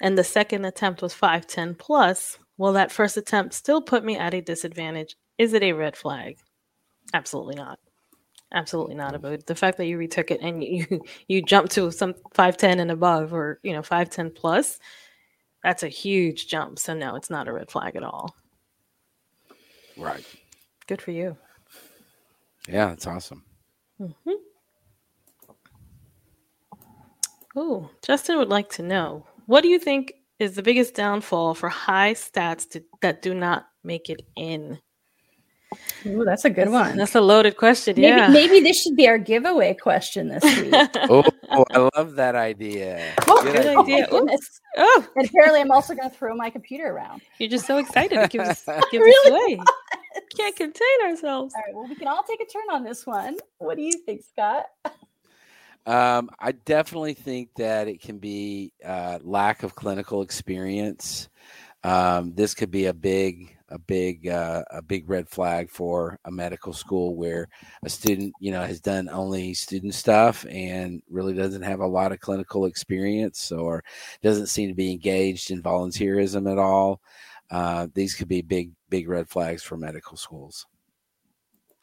and 0.00 0.18
the 0.18 0.24
second 0.24 0.64
attempt 0.64 1.00
was 1.00 1.14
510 1.14 1.76
plus, 1.76 2.38
will 2.56 2.72
that 2.72 2.90
first 2.90 3.16
attempt 3.16 3.54
still 3.54 3.80
put 3.80 4.04
me 4.04 4.16
at 4.16 4.34
a 4.34 4.40
disadvantage? 4.40 5.16
Is 5.38 5.52
it 5.52 5.62
a 5.62 5.72
red 5.72 5.96
flag? 5.96 6.38
Absolutely 7.14 7.54
not. 7.54 7.78
Absolutely 8.52 8.94
not, 8.94 9.14
mm. 9.14 9.20
Abood. 9.20 9.46
The 9.46 9.54
fact 9.54 9.78
that 9.78 9.86
you 9.86 9.98
retook 9.98 10.30
it 10.30 10.40
and 10.40 10.62
you 10.62 11.02
you 11.28 11.42
jumped 11.42 11.72
to 11.72 11.90
some 11.92 12.14
510 12.34 12.80
and 12.80 12.90
above 12.90 13.32
or, 13.32 13.60
you 13.62 13.72
know, 13.72 13.82
510 13.82 14.32
plus, 14.32 14.78
that's 15.62 15.82
a 15.82 15.88
huge 15.88 16.48
jump. 16.48 16.78
So 16.78 16.94
no, 16.94 17.16
it's 17.16 17.30
not 17.30 17.48
a 17.48 17.52
red 17.52 17.70
flag 17.70 17.96
at 17.96 18.04
all. 18.04 18.34
Right. 19.96 20.24
Good 20.86 21.02
for 21.02 21.10
you. 21.10 21.36
Yeah, 22.68 22.86
that's 22.86 23.06
awesome. 23.06 23.44
Mm-hmm. 24.00 24.30
Oh, 27.54 27.90
Justin 28.04 28.36
would 28.38 28.48
like 28.50 28.68
to 28.72 28.82
know 28.82 29.26
what 29.46 29.62
do 29.62 29.68
you 29.68 29.78
think 29.78 30.12
is 30.38 30.54
the 30.54 30.62
biggest 30.62 30.94
downfall 30.94 31.54
for 31.54 31.68
high 31.70 32.12
stats 32.12 32.68
to, 32.70 32.82
that 33.00 33.22
do 33.22 33.32
not 33.32 33.66
make 33.82 34.10
it 34.10 34.20
in? 34.36 34.78
Ooh, 36.04 36.24
that's 36.24 36.44
a 36.44 36.50
good 36.50 36.68
one. 36.68 36.96
That's 36.96 37.14
a 37.14 37.20
loaded 37.20 37.56
question. 37.56 37.94
Maybe, 37.96 38.08
yeah. 38.08 38.28
maybe 38.28 38.60
this 38.60 38.80
should 38.82 38.94
be 38.96 39.08
our 39.08 39.18
giveaway 39.18 39.74
question 39.74 40.28
this 40.28 40.44
week. 40.44 40.74
Oh, 41.48 41.64
I 41.70 41.88
love 41.96 42.16
that 42.16 42.34
idea. 42.34 43.14
Oh, 43.28 43.40
Good 43.42 43.52
good 43.54 43.66
idea. 43.78 44.08
my 44.10 44.18
idea. 44.20 44.38
Oh, 44.78 45.06
And 45.16 45.26
apparently, 45.28 45.60
I'm 45.60 45.70
also 45.70 45.94
going 45.94 46.10
to 46.10 46.14
throw 46.14 46.34
my 46.34 46.50
computer 46.50 46.88
around. 46.88 47.22
you're 47.38 47.48
just 47.48 47.66
so 47.66 47.78
excited 47.78 48.20
to 48.20 48.26
give 48.28 48.42
us, 48.42 48.64
give 48.90 49.00
Really? 49.00 49.54
us 49.54 49.58
away. 49.58 49.60
Can't 50.36 50.56
contain 50.56 50.98
ourselves. 51.04 51.54
All 51.54 51.62
right. 51.66 51.74
Well, 51.74 51.88
we 51.88 51.94
can 51.94 52.08
all 52.08 52.22
take 52.22 52.40
a 52.40 52.46
turn 52.46 52.64
on 52.70 52.84
this 52.84 53.06
one. 53.06 53.36
What 53.58 53.76
do 53.76 53.82
you 53.82 53.92
think, 53.92 54.22
Scott? 54.22 54.66
Um, 55.86 56.30
I 56.40 56.52
definitely 56.52 57.14
think 57.14 57.50
that 57.56 57.86
it 57.86 58.00
can 58.00 58.18
be 58.18 58.72
uh, 58.84 59.20
lack 59.22 59.62
of 59.62 59.74
clinical 59.74 60.22
experience. 60.22 61.28
Um, 61.84 62.34
this 62.34 62.54
could 62.54 62.72
be 62.72 62.86
a 62.86 62.92
big, 62.92 63.56
a 63.68 63.78
big, 63.78 64.26
uh, 64.26 64.64
a 64.72 64.82
big 64.82 65.08
red 65.08 65.28
flag 65.28 65.70
for 65.70 66.18
a 66.24 66.30
medical 66.32 66.72
school 66.72 67.14
where 67.14 67.48
a 67.84 67.88
student, 67.88 68.34
you 68.40 68.50
know, 68.50 68.62
has 68.62 68.80
done 68.80 69.08
only 69.08 69.54
student 69.54 69.94
stuff 69.94 70.44
and 70.50 71.00
really 71.08 71.34
doesn't 71.34 71.62
have 71.62 71.78
a 71.78 71.86
lot 71.86 72.10
of 72.10 72.18
clinical 72.18 72.66
experience 72.66 73.52
or 73.52 73.84
doesn't 74.22 74.48
seem 74.48 74.68
to 74.68 74.74
be 74.74 74.90
engaged 74.90 75.52
in 75.52 75.62
volunteerism 75.62 76.50
at 76.50 76.58
all. 76.58 77.00
Uh, 77.48 77.86
these 77.94 78.14
could 78.14 78.28
be 78.28 78.42
big, 78.42 78.72
big 78.88 79.08
red 79.08 79.28
flags 79.28 79.62
for 79.62 79.76
medical 79.76 80.16
schools. 80.16 80.66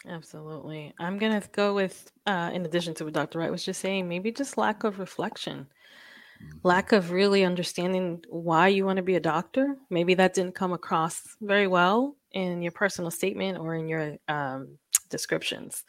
Absolutely. 0.07 0.93
I'm 0.99 1.17
going 1.17 1.39
to 1.39 1.47
go 1.49 1.73
with, 1.73 2.11
uh, 2.25 2.51
in 2.53 2.65
addition 2.65 2.93
to 2.95 3.05
what 3.05 3.13
Dr. 3.13 3.39
Wright 3.39 3.51
was 3.51 3.63
just 3.63 3.79
saying, 3.79 4.07
maybe 4.07 4.31
just 4.31 4.57
lack 4.57 4.83
of 4.83 4.99
reflection, 4.99 5.67
lack 6.63 6.91
of 6.91 7.11
really 7.11 7.45
understanding 7.45 8.21
why 8.29 8.67
you 8.67 8.85
want 8.85 8.97
to 8.97 9.03
be 9.03 9.15
a 9.15 9.21
doctor. 9.21 9.77
Maybe 9.89 10.13
that 10.15 10.33
didn't 10.33 10.55
come 10.55 10.73
across 10.73 11.21
very 11.41 11.67
well 11.67 12.17
in 12.31 12.61
your 12.61 12.73
personal 12.73 13.11
statement 13.11 13.57
or 13.57 13.75
in 13.75 13.87
your 13.87 14.17
um, 14.27 14.77
descriptions. 15.09 15.85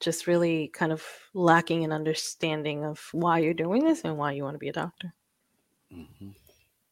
Just 0.00 0.26
really 0.26 0.68
kind 0.68 0.92
of 0.92 1.04
lacking 1.34 1.84
an 1.84 1.92
understanding 1.92 2.84
of 2.84 3.08
why 3.12 3.40
you're 3.40 3.54
doing 3.54 3.84
this 3.84 4.02
and 4.04 4.16
why 4.16 4.32
you 4.32 4.42
want 4.42 4.54
to 4.54 4.58
be 4.58 4.68
a 4.68 4.72
doctor. 4.72 5.14
Mhm. 5.92 6.34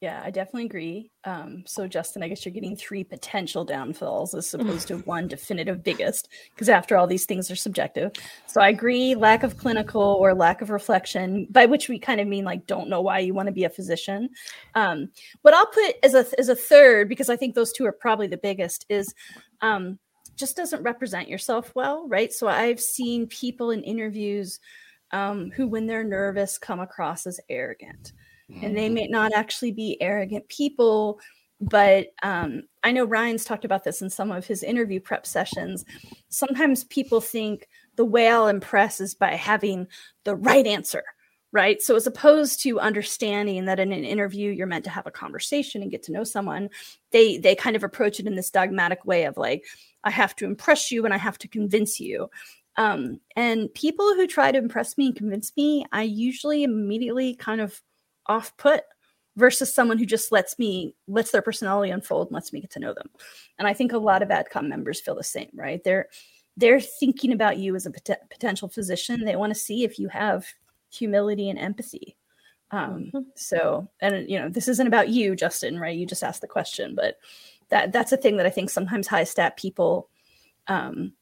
Yeah, 0.02 0.20
I 0.24 0.32
definitely 0.32 0.64
agree. 0.64 1.12
Um, 1.22 1.62
so, 1.64 1.86
Justin, 1.86 2.24
I 2.24 2.28
guess 2.28 2.44
you're 2.44 2.52
getting 2.52 2.74
three 2.74 3.04
potential 3.04 3.64
downfalls 3.64 4.34
as 4.34 4.52
opposed 4.52 4.88
to 4.88 4.96
one 5.04 5.28
definitive 5.28 5.84
biggest, 5.84 6.28
because 6.52 6.68
after 6.68 6.96
all, 6.96 7.06
these 7.06 7.24
things 7.24 7.52
are 7.52 7.56
subjective. 7.56 8.10
So, 8.46 8.60
I 8.60 8.70
agree 8.70 9.14
lack 9.14 9.44
of 9.44 9.56
clinical 9.56 10.02
or 10.02 10.34
lack 10.34 10.60
of 10.60 10.70
reflection, 10.70 11.46
by 11.50 11.66
which 11.66 11.88
we 11.88 12.00
kind 12.00 12.20
of 12.20 12.26
mean 12.26 12.44
like 12.44 12.66
don't 12.66 12.88
know 12.88 13.00
why 13.00 13.20
you 13.20 13.32
want 13.32 13.46
to 13.46 13.52
be 13.52 13.62
a 13.62 13.70
physician. 13.70 14.28
Um, 14.74 15.08
what 15.42 15.54
I'll 15.54 15.66
put 15.66 15.94
as 16.02 16.14
a 16.14 16.26
as 16.36 16.48
a 16.48 16.56
third, 16.56 17.08
because 17.08 17.28
I 17.28 17.36
think 17.36 17.54
those 17.54 17.72
two 17.72 17.86
are 17.86 17.92
probably 17.92 18.26
the 18.26 18.38
biggest, 18.38 18.84
is 18.88 19.14
um, 19.60 20.00
just 20.34 20.56
doesn't 20.56 20.82
represent 20.82 21.28
yourself 21.28 21.70
well, 21.76 22.08
right? 22.08 22.32
So, 22.32 22.48
I've 22.48 22.80
seen 22.80 23.28
people 23.28 23.70
in 23.70 23.84
interviews 23.84 24.58
um, 25.12 25.52
who, 25.52 25.68
when 25.68 25.86
they're 25.86 26.02
nervous, 26.02 26.58
come 26.58 26.80
across 26.80 27.24
as 27.24 27.38
arrogant 27.48 28.12
and 28.60 28.76
they 28.76 28.88
may 28.88 29.06
not 29.06 29.32
actually 29.34 29.72
be 29.72 29.96
arrogant 30.00 30.46
people 30.48 31.18
but 31.62 32.08
um, 32.24 32.64
I 32.82 32.90
know 32.90 33.04
Ryan's 33.04 33.44
talked 33.44 33.64
about 33.64 33.84
this 33.84 34.02
in 34.02 34.10
some 34.10 34.32
of 34.32 34.44
his 34.44 34.64
interview 34.64 34.98
prep 34.98 35.26
sessions. 35.26 35.84
Sometimes 36.28 36.82
people 36.84 37.20
think 37.20 37.68
the 37.94 38.04
way 38.04 38.28
I'll 38.28 38.48
impress 38.48 39.00
is 39.00 39.14
by 39.14 39.36
having 39.36 39.86
the 40.24 40.34
right 40.34 40.66
answer, 40.66 41.04
right? 41.52 41.80
So 41.80 41.94
as 41.94 42.06
opposed 42.06 42.60
to 42.62 42.80
understanding 42.80 43.66
that 43.66 43.78
in 43.78 43.92
an 43.92 44.04
interview 44.04 44.50
you're 44.50 44.66
meant 44.66 44.84
to 44.84 44.90
have 44.90 45.06
a 45.06 45.12
conversation 45.12 45.82
and 45.82 45.90
get 45.90 46.02
to 46.04 46.12
know 46.12 46.24
someone, 46.24 46.68
they 47.12 47.38
they 47.38 47.54
kind 47.54 47.76
of 47.76 47.84
approach 47.84 48.18
it 48.18 48.26
in 48.26 48.34
this 48.34 48.50
dogmatic 48.50 49.04
way 49.04 49.24
of 49.24 49.36
like, 49.36 49.64
I 50.02 50.10
have 50.10 50.34
to 50.36 50.46
impress 50.46 50.90
you 50.90 51.04
and 51.04 51.14
I 51.14 51.18
have 51.18 51.38
to 51.38 51.48
convince 51.48 52.00
you. 52.00 52.28
Um, 52.76 53.20
and 53.36 53.72
people 53.74 54.14
who 54.14 54.26
try 54.26 54.50
to 54.50 54.58
impress 54.58 54.98
me 54.98 55.06
and 55.06 55.16
convince 55.16 55.52
me, 55.56 55.84
I 55.92 56.02
usually 56.02 56.64
immediately 56.64 57.36
kind 57.36 57.60
of 57.60 57.80
off 58.26 58.56
put 58.56 58.82
versus 59.36 59.74
someone 59.74 59.98
who 59.98 60.06
just 60.06 60.30
lets 60.32 60.58
me 60.58 60.94
lets 61.08 61.30
their 61.30 61.42
personality 61.42 61.90
unfold 61.90 62.28
and 62.28 62.34
lets 62.34 62.52
me 62.52 62.60
get 62.60 62.70
to 62.70 62.80
know 62.80 62.94
them. 62.94 63.08
And 63.58 63.66
i 63.66 63.72
think 63.72 63.92
a 63.92 63.98
lot 63.98 64.22
of 64.22 64.28
adcom 64.28 64.68
members 64.68 65.00
feel 65.00 65.14
the 65.14 65.24
same 65.24 65.50
right? 65.54 65.82
They're 65.82 66.08
they're 66.56 66.80
thinking 66.80 67.32
about 67.32 67.58
you 67.58 67.74
as 67.74 67.86
a 67.86 67.90
pot- 67.90 68.28
potential 68.30 68.68
physician. 68.68 69.24
They 69.24 69.36
want 69.36 69.54
to 69.54 69.58
see 69.58 69.84
if 69.84 69.98
you 69.98 70.08
have 70.08 70.46
humility 70.90 71.48
and 71.48 71.58
empathy. 71.58 72.16
Um, 72.70 73.10
mm-hmm. 73.12 73.18
so 73.34 73.88
and 74.00 74.28
you 74.28 74.38
know 74.38 74.48
this 74.48 74.66
isn't 74.66 74.86
about 74.86 75.10
you 75.10 75.36
justin 75.36 75.78
right? 75.78 75.96
You 75.96 76.06
just 76.06 76.22
asked 76.22 76.40
the 76.40 76.46
question 76.46 76.94
but 76.94 77.16
that 77.68 77.92
that's 77.92 78.12
a 78.12 78.16
thing 78.16 78.38
that 78.38 78.46
i 78.46 78.50
think 78.50 78.70
sometimes 78.70 79.06
high 79.06 79.24
stat 79.24 79.58
people 79.58 80.08
um, 80.68 81.12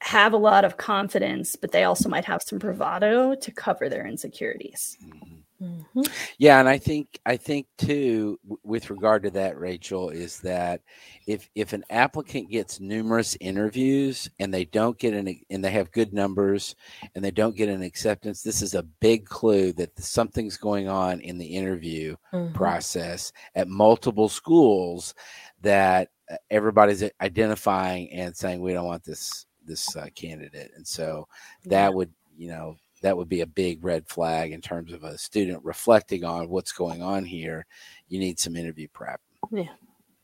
have 0.00 0.32
a 0.32 0.36
lot 0.36 0.64
of 0.64 0.76
confidence 0.76 1.56
but 1.56 1.72
they 1.72 1.82
also 1.82 2.08
might 2.08 2.24
have 2.24 2.42
some 2.42 2.60
bravado 2.60 3.34
to 3.34 3.50
cover 3.50 3.88
their 3.88 4.06
insecurities. 4.06 4.98
Mm-hmm. 5.04 5.34
Mm-hmm. 5.60 6.02
Yeah, 6.38 6.60
and 6.60 6.68
I 6.68 6.76
think 6.76 7.18
I 7.24 7.36
think 7.36 7.66
too, 7.78 8.38
with 8.62 8.90
regard 8.90 9.22
to 9.22 9.30
that, 9.30 9.58
Rachel, 9.58 10.10
is 10.10 10.38
that 10.40 10.82
if 11.26 11.48
if 11.54 11.72
an 11.72 11.84
applicant 11.88 12.50
gets 12.50 12.78
numerous 12.78 13.38
interviews 13.40 14.28
and 14.38 14.52
they 14.52 14.66
don't 14.66 14.98
get 14.98 15.14
an 15.14 15.40
and 15.48 15.64
they 15.64 15.70
have 15.70 15.90
good 15.92 16.12
numbers 16.12 16.76
and 17.14 17.24
they 17.24 17.30
don't 17.30 17.56
get 17.56 17.70
an 17.70 17.82
acceptance, 17.82 18.42
this 18.42 18.60
is 18.60 18.74
a 18.74 18.82
big 18.82 19.24
clue 19.24 19.72
that 19.74 19.98
something's 19.98 20.58
going 20.58 20.88
on 20.88 21.20
in 21.20 21.38
the 21.38 21.46
interview 21.46 22.16
mm-hmm. 22.32 22.52
process 22.52 23.32
at 23.54 23.68
multiple 23.68 24.28
schools 24.28 25.14
that 25.62 26.10
uh, 26.30 26.36
everybody's 26.50 27.02
identifying 27.22 28.10
and 28.12 28.36
saying 28.36 28.60
we 28.60 28.74
don't 28.74 28.86
want 28.86 29.04
this 29.04 29.46
this 29.64 29.96
uh, 29.96 30.06
candidate, 30.14 30.70
and 30.76 30.86
so 30.86 31.26
that 31.64 31.84
yeah. 31.84 31.88
would 31.88 32.12
you 32.36 32.48
know 32.48 32.76
that 33.02 33.16
would 33.16 33.28
be 33.28 33.40
a 33.40 33.46
big 33.46 33.84
red 33.84 34.08
flag 34.08 34.52
in 34.52 34.60
terms 34.60 34.92
of 34.92 35.04
a 35.04 35.18
student 35.18 35.64
reflecting 35.64 36.24
on 36.24 36.48
what's 36.48 36.72
going 36.72 37.02
on 37.02 37.24
here. 37.24 37.66
You 38.08 38.18
need 38.18 38.38
some 38.38 38.56
interview 38.56 38.88
prep. 38.92 39.20
Yeah. 39.52 39.68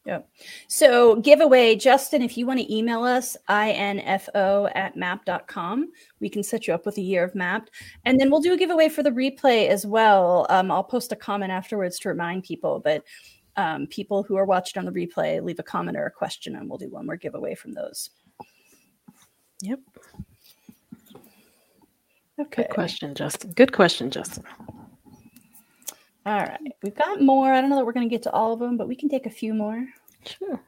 Yeah. 0.05 0.23
So 0.66 1.16
giveaway, 1.16 1.77
Justin, 1.77 2.23
if 2.23 2.37
you 2.37 2.45
want 2.45 2.59
to 2.59 2.75
email 2.75 3.05
us, 3.05 3.37
info 3.49 4.68
at 4.75 4.97
mappd.com, 4.97 5.93
we 6.18 6.29
can 6.29 6.43
set 6.43 6.66
you 6.66 6.75
up 6.75 6.87
with 6.87 6.99
a 6.99 7.03
year 7.03 7.23
of 7.23 7.35
Mappd. 7.35 7.66
And 8.05 8.18
then 8.18 8.29
we'll 8.29 8.41
do 8.41 8.53
a 8.53 8.57
giveaway 8.57 8.89
for 8.89 9.05
the 9.05 9.11
replay 9.11 9.68
as 9.68 9.87
well. 9.87 10.47
Um, 10.49 10.73
I'll 10.73 10.83
post 10.83 11.12
a 11.12 11.16
comment 11.16 11.53
afterwards 11.53 12.01
to 12.01 12.09
remind 12.09 12.43
people, 12.43 12.81
but 12.81 13.05
um, 13.57 13.87
people 13.87 14.25
who 14.25 14.37
are 14.37 14.45
watching 14.45 14.81
on 14.81 14.93
the 14.93 15.07
replay, 15.07 15.41
leave 15.41 15.61
a 15.61 15.64
comment 15.64 15.97
or 15.97 16.07
a 16.07 16.11
question 16.11 16.57
and 16.57 16.68
we'll 16.68 16.79
do 16.79 16.91
one 16.91 17.07
more 17.07 17.16
giveaway 17.16 17.55
from 17.55 17.73
those. 17.73 18.11
Yep. 19.61 19.79
Okay. 22.41 22.62
Good 22.62 22.70
question, 22.70 23.14
Justin. 23.14 23.53
Good 23.53 23.72
question, 23.72 24.11
Justin. 24.11 24.45
All 26.24 26.39
right. 26.39 26.61
We've 26.83 26.95
got 26.95 27.20
more. 27.20 27.53
I 27.53 27.61
don't 27.61 27.70
know 27.70 27.76
that 27.76 27.87
we're 27.87 27.93
going 27.93 28.09
to 28.09 28.14
get 28.14 28.22
to 28.24 28.33
all 28.33 28.53
of 28.53 28.61
them, 28.61 28.76
but 28.76 28.89
we 28.89 28.97
can 28.97 29.09
take 29.09 29.26
a 29.26 29.30
few 29.30 29.55
more. 29.55 29.87
Sure. 30.24 30.61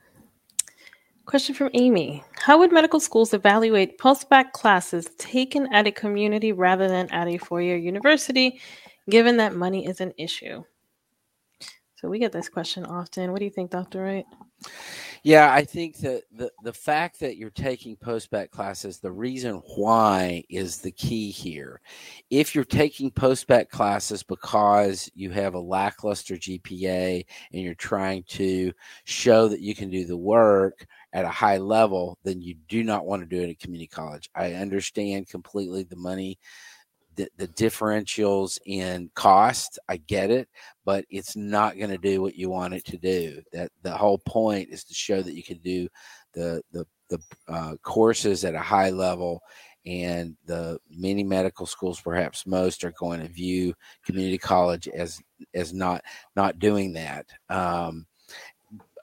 Question 1.26 1.54
from 1.54 1.70
Amy 1.72 2.22
How 2.36 2.58
would 2.58 2.72
medical 2.72 3.00
schools 3.00 3.32
evaluate 3.32 3.98
post-bac 3.98 4.52
classes 4.52 5.08
taken 5.16 5.72
at 5.72 5.86
a 5.86 5.92
community 5.92 6.52
rather 6.52 6.86
than 6.86 7.10
at 7.12 7.28
a 7.28 7.38
four 7.38 7.62
year 7.62 7.76
university, 7.76 8.60
given 9.08 9.38
that 9.38 9.54
money 9.54 9.86
is 9.86 10.00
an 10.00 10.12
issue? 10.18 10.62
So 11.96 12.08
we 12.08 12.18
get 12.18 12.32
this 12.32 12.50
question 12.50 12.84
often. 12.84 13.32
What 13.32 13.38
do 13.38 13.46
you 13.46 13.50
think, 13.50 13.70
Dr. 13.70 14.02
Wright? 14.02 14.26
Yeah, 15.24 15.50
I 15.54 15.64
think 15.64 15.96
that 16.00 16.24
the, 16.36 16.52
the 16.64 16.72
fact 16.72 17.18
that 17.20 17.38
you're 17.38 17.48
taking 17.48 17.96
post-bac 17.96 18.50
classes, 18.50 18.98
the 18.98 19.10
reason 19.10 19.62
why 19.74 20.44
is 20.50 20.82
the 20.82 20.90
key 20.90 21.30
here. 21.30 21.80
If 22.28 22.54
you're 22.54 22.62
taking 22.62 23.10
post-bac 23.10 23.70
classes 23.70 24.22
because 24.22 25.10
you 25.14 25.30
have 25.30 25.54
a 25.54 25.58
lackluster 25.58 26.34
GPA 26.34 27.24
and 27.54 27.62
you're 27.62 27.74
trying 27.74 28.24
to 28.24 28.70
show 29.04 29.48
that 29.48 29.60
you 29.60 29.74
can 29.74 29.88
do 29.88 30.04
the 30.04 30.16
work 30.16 30.86
at 31.14 31.24
a 31.24 31.28
high 31.28 31.56
level, 31.56 32.18
then 32.22 32.42
you 32.42 32.56
do 32.68 32.84
not 32.84 33.06
want 33.06 33.22
to 33.22 33.26
do 33.26 33.42
it 33.42 33.48
at 33.48 33.58
community 33.58 33.86
college. 33.86 34.28
I 34.34 34.52
understand 34.52 35.30
completely 35.30 35.84
the 35.84 35.96
money 35.96 36.38
the, 37.16 37.28
the 37.36 37.48
differentials 37.48 38.58
in 38.66 39.10
cost. 39.14 39.78
I 39.88 39.98
get 39.98 40.30
it, 40.30 40.48
but 40.84 41.04
it's 41.10 41.36
not 41.36 41.78
going 41.78 41.90
to 41.90 41.98
do 41.98 42.22
what 42.22 42.36
you 42.36 42.50
want 42.50 42.74
it 42.74 42.84
to 42.86 42.98
do. 42.98 43.40
That 43.52 43.70
the 43.82 43.96
whole 43.96 44.18
point 44.18 44.68
is 44.70 44.84
to 44.84 44.94
show 44.94 45.22
that 45.22 45.34
you 45.34 45.42
can 45.42 45.58
do 45.58 45.88
the 46.32 46.62
the 46.72 46.86
the 47.08 47.18
uh, 47.48 47.76
courses 47.82 48.44
at 48.44 48.54
a 48.54 48.60
high 48.60 48.90
level 48.90 49.42
and 49.86 50.34
the 50.46 50.78
many 50.90 51.22
medical 51.22 51.66
schools 51.66 52.00
perhaps 52.00 52.46
most 52.46 52.84
are 52.84 52.94
going 52.98 53.20
to 53.20 53.28
view 53.28 53.74
community 54.04 54.38
college 54.38 54.88
as 54.88 55.20
as 55.54 55.74
not 55.74 56.02
not 56.36 56.58
doing 56.58 56.92
that 56.92 57.26
um, 57.50 58.06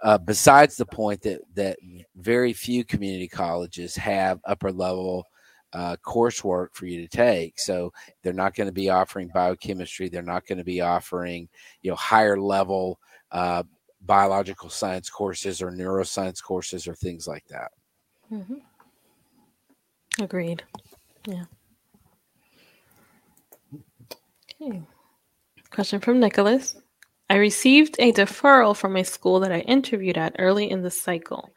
uh, 0.03 0.18
besides 0.18 0.76
the 0.76 0.86
point 0.86 1.22
that 1.22 1.41
that 1.53 1.78
very 2.16 2.53
few 2.53 2.84
community 2.84 3.28
colleges 3.28 3.95
have 3.95 4.39
upper 4.45 4.72
level 4.72 5.26
uh, 5.74 5.95
coursework 6.05 6.67
for 6.74 6.86
you 6.86 7.01
to 7.01 7.07
take. 7.07 7.59
So 7.59 7.91
they're 8.22 8.34
not 8.34 8.55
going 8.55 8.67
to 8.67 8.74
be 8.74 8.89
offering 8.89 9.30
biochemistry. 9.34 10.09
They're 10.09 10.22
not 10.22 10.45
going 10.45 10.57
to 10.57 10.63
be 10.63 10.82
offering, 10.82 11.47
you 11.82 11.91
know, 11.91 11.95
higher 11.95 12.39
level 12.39 12.99
uh, 13.32 13.63
biological 14.01 14.69
science 14.69 15.09
courses 15.09 15.61
or 15.61 15.72
neuroscience 15.72 16.41
courses 16.41 16.88
or 16.88 16.95
things 16.95 17.28
like 17.28 17.45
that. 17.47 17.72
Mm-hmm. 18.32 18.55
Agreed. 20.22 20.63
Yeah. 21.28 21.43
Okay. 24.61 24.82
Question 25.69 25.99
from 25.99 26.19
Nicholas. 26.19 26.76
I 27.30 27.36
received 27.36 27.95
a 27.99 28.11
deferral 28.11 28.76
from 28.76 28.97
a 28.97 29.05
school 29.05 29.39
that 29.39 29.53
I 29.53 29.59
interviewed 29.59 30.17
at 30.17 30.36
early 30.38 30.69
in 30.69 30.82
the 30.82 30.91
cycle. 30.91 31.49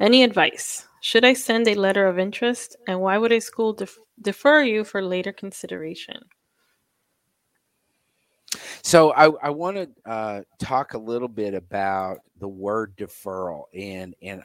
Any 0.00 0.24
advice? 0.24 0.88
Should 1.04 1.26
I 1.26 1.34
send 1.34 1.68
a 1.68 1.74
letter 1.74 2.06
of 2.06 2.18
interest? 2.18 2.78
And 2.88 2.98
why 2.98 3.18
would 3.18 3.30
a 3.30 3.38
school 3.38 3.74
def- 3.74 3.98
defer 4.22 4.62
you 4.62 4.84
for 4.84 5.02
later 5.02 5.34
consideration? 5.34 6.18
So 8.80 9.12
I, 9.12 9.30
I 9.42 9.50
want 9.50 9.76
to 9.76 10.10
uh, 10.10 10.42
talk 10.58 10.94
a 10.94 10.98
little 10.98 11.28
bit 11.28 11.52
about 11.52 12.20
the 12.40 12.48
word 12.48 12.96
deferral, 12.96 13.64
and 13.74 14.14
and 14.22 14.42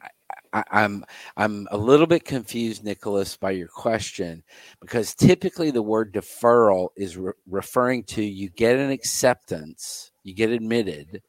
I, 0.51 0.59
am 0.59 0.65
I'm, 0.73 1.05
I'm 1.37 1.67
a 1.71 1.77
little 1.77 2.07
bit 2.07 2.25
confused, 2.25 2.83
Nicholas, 2.83 3.37
by 3.37 3.51
your 3.51 3.69
question, 3.69 4.43
because 4.81 5.15
typically 5.15 5.71
the 5.71 5.81
word 5.81 6.13
deferral 6.13 6.89
is 6.97 7.15
re- 7.15 7.31
referring 7.47 8.03
to 8.03 8.21
you 8.21 8.49
get 8.49 8.75
an 8.75 8.91
acceptance, 8.91 10.11
you 10.23 10.33
get 10.33 10.49
admitted, 10.49 11.21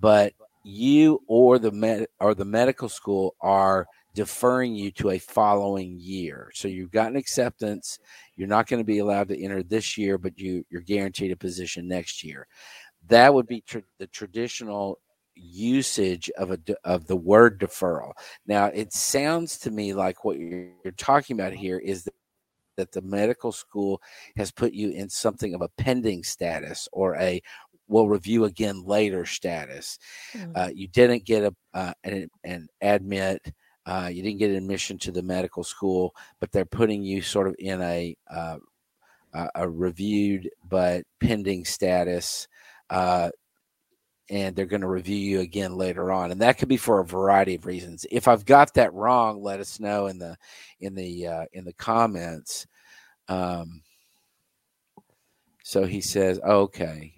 but 0.00 0.32
you 0.64 1.22
or 1.28 1.60
the 1.60 1.70
med- 1.70 2.08
or 2.18 2.34
the 2.34 2.44
medical 2.44 2.88
school 2.88 3.36
are 3.40 3.86
deferring 4.14 4.74
you 4.74 4.90
to 4.92 5.10
a 5.10 5.18
following 5.18 5.98
year. 5.98 6.50
So 6.54 6.68
you've 6.68 6.90
gotten 6.90 7.16
acceptance. 7.16 7.98
You're 8.36 8.48
not 8.48 8.66
going 8.68 8.80
to 8.80 8.86
be 8.86 8.98
allowed 8.98 9.28
to 9.28 9.42
enter 9.42 9.62
this 9.62 9.98
year, 9.98 10.18
but 10.18 10.38
you 10.38 10.64
you're 10.70 10.82
guaranteed 10.82 11.32
a 11.32 11.36
position 11.36 11.88
next 11.88 12.22
year. 12.22 12.46
That 13.08 13.34
would 13.34 13.46
be 13.46 13.60
tr- 13.60 13.78
the 13.98 14.06
traditional 14.06 15.00
usage 15.34 16.30
of 16.38 16.52
a 16.52 16.58
of 16.84 17.06
the 17.06 17.16
word 17.16 17.60
deferral. 17.60 18.12
Now 18.46 18.66
it 18.66 18.92
sounds 18.92 19.58
to 19.60 19.70
me 19.70 19.92
like 19.92 20.24
what 20.24 20.38
you're, 20.38 20.68
you're 20.84 20.92
talking 20.92 21.38
about 21.38 21.52
here 21.52 21.78
is 21.78 22.04
that 22.04 22.14
that 22.76 22.92
the 22.92 23.02
medical 23.02 23.52
school 23.52 24.02
has 24.36 24.50
put 24.50 24.72
you 24.72 24.90
in 24.90 25.08
something 25.08 25.54
of 25.54 25.62
a 25.62 25.68
pending 25.78 26.24
status 26.24 26.88
or 26.92 27.14
a 27.16 27.40
will 27.86 28.08
review 28.08 28.44
again 28.44 28.82
later 28.84 29.24
status. 29.24 29.98
Mm-hmm. 30.32 30.52
Uh, 30.56 30.70
you 30.74 30.88
didn't 30.88 31.24
get 31.24 31.44
a 31.44 31.54
uh, 31.72 31.92
an, 32.02 32.28
an 32.42 32.68
admit 32.80 33.52
uh, 33.86 34.08
you 34.12 34.22
didn't 34.22 34.38
get 34.38 34.50
admission 34.50 34.98
to 34.98 35.12
the 35.12 35.22
medical 35.22 35.64
school, 35.64 36.14
but 36.40 36.50
they're 36.52 36.64
putting 36.64 37.02
you 37.02 37.22
sort 37.22 37.48
of 37.48 37.54
in 37.58 37.80
a 37.82 38.16
uh, 38.30 38.58
a 39.54 39.68
reviewed 39.68 40.48
but 40.68 41.04
pending 41.20 41.64
status, 41.64 42.46
uh, 42.90 43.30
and 44.30 44.54
they're 44.54 44.64
going 44.64 44.80
to 44.80 44.88
review 44.88 45.16
you 45.16 45.40
again 45.40 45.76
later 45.76 46.12
on, 46.12 46.30
and 46.30 46.40
that 46.40 46.56
could 46.56 46.68
be 46.68 46.76
for 46.76 47.00
a 47.00 47.04
variety 47.04 47.56
of 47.56 47.66
reasons. 47.66 48.06
If 48.10 48.28
I've 48.28 48.44
got 48.44 48.74
that 48.74 48.94
wrong, 48.94 49.42
let 49.42 49.60
us 49.60 49.80
know 49.80 50.06
in 50.06 50.18
the 50.18 50.36
in 50.80 50.94
the 50.94 51.26
uh, 51.26 51.44
in 51.52 51.64
the 51.64 51.74
comments. 51.74 52.66
Um, 53.28 53.82
so 55.62 55.84
he 55.84 56.00
says, 56.00 56.38
okay, 56.40 57.14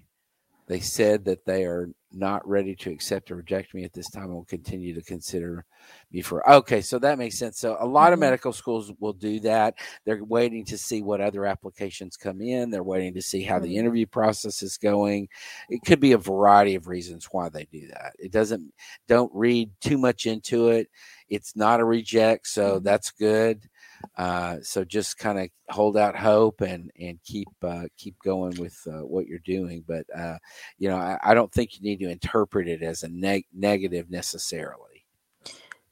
they 0.68 0.80
said 0.80 1.24
that 1.26 1.44
they 1.44 1.64
are 1.64 1.90
not 2.16 2.46
ready 2.48 2.74
to 2.74 2.90
accept 2.90 3.30
or 3.30 3.36
reject 3.36 3.74
me 3.74 3.84
at 3.84 3.92
this 3.92 4.10
time 4.10 4.24
and 4.24 4.34
will 4.34 4.44
continue 4.44 4.94
to 4.94 5.02
consider 5.02 5.64
me 6.10 6.20
for 6.22 6.48
okay 6.50 6.80
so 6.80 6.98
that 6.98 7.18
makes 7.18 7.38
sense. 7.38 7.58
So 7.58 7.76
a 7.78 7.86
lot 7.86 8.06
mm-hmm. 8.06 8.14
of 8.14 8.18
medical 8.20 8.52
schools 8.52 8.92
will 8.98 9.12
do 9.12 9.40
that. 9.40 9.74
They're 10.04 10.24
waiting 10.24 10.64
to 10.66 10.78
see 10.78 11.02
what 11.02 11.20
other 11.20 11.44
applications 11.44 12.16
come 12.16 12.40
in. 12.40 12.70
They're 12.70 12.82
waiting 12.82 13.14
to 13.14 13.22
see 13.22 13.42
how 13.42 13.56
mm-hmm. 13.56 13.64
the 13.64 13.76
interview 13.76 14.06
process 14.06 14.62
is 14.62 14.76
going. 14.76 15.28
It 15.68 15.82
could 15.84 16.00
be 16.00 16.12
a 16.12 16.18
variety 16.18 16.74
of 16.74 16.88
reasons 16.88 17.28
why 17.30 17.48
they 17.48 17.66
do 17.70 17.88
that. 17.88 18.14
It 18.18 18.32
doesn't 18.32 18.72
don't 19.08 19.32
read 19.34 19.70
too 19.80 19.98
much 19.98 20.26
into 20.26 20.68
it. 20.68 20.88
It's 21.28 21.56
not 21.56 21.80
a 21.80 21.84
reject 21.84 22.46
so 22.46 22.76
mm-hmm. 22.76 22.84
that's 22.84 23.10
good 23.10 23.68
uh, 24.16 24.58
so 24.62 24.84
just 24.84 25.18
kind 25.18 25.38
of 25.38 25.48
hold 25.68 25.96
out 25.96 26.16
hope 26.16 26.60
and 26.60 26.90
and 26.98 27.18
keep 27.24 27.48
uh, 27.62 27.84
keep 27.96 28.16
going 28.24 28.54
with 28.58 28.78
uh, 28.86 29.04
what 29.04 29.26
you're 29.26 29.38
doing. 29.40 29.84
But 29.86 30.06
uh, 30.16 30.38
you 30.78 30.88
know, 30.88 30.96
I, 30.96 31.18
I, 31.22 31.34
don't 31.34 31.52
think 31.52 31.74
you 31.74 31.82
need 31.82 32.00
to 32.00 32.10
interpret 32.10 32.68
it 32.68 32.82
as 32.82 33.02
a 33.02 33.08
neg- 33.08 33.46
negative 33.52 34.10
necessarily. 34.10 35.04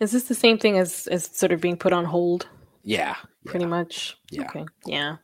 Is 0.01 0.13
this 0.13 0.25
the 0.25 0.35
same 0.35 0.59
thing 0.59 0.79
as 0.79 1.07
as 1.09 1.25
sort 1.33 1.53
of 1.53 1.61
being 1.61 1.77
put 1.77 1.93
on 1.93 2.05
hold? 2.05 2.49
Yeah, 2.83 3.17
pretty 3.45 3.65
yeah. 3.65 3.71
much. 3.71 4.17
Yeah. 4.31 4.43
Okay. 4.43 4.67
Yeah 4.87 5.17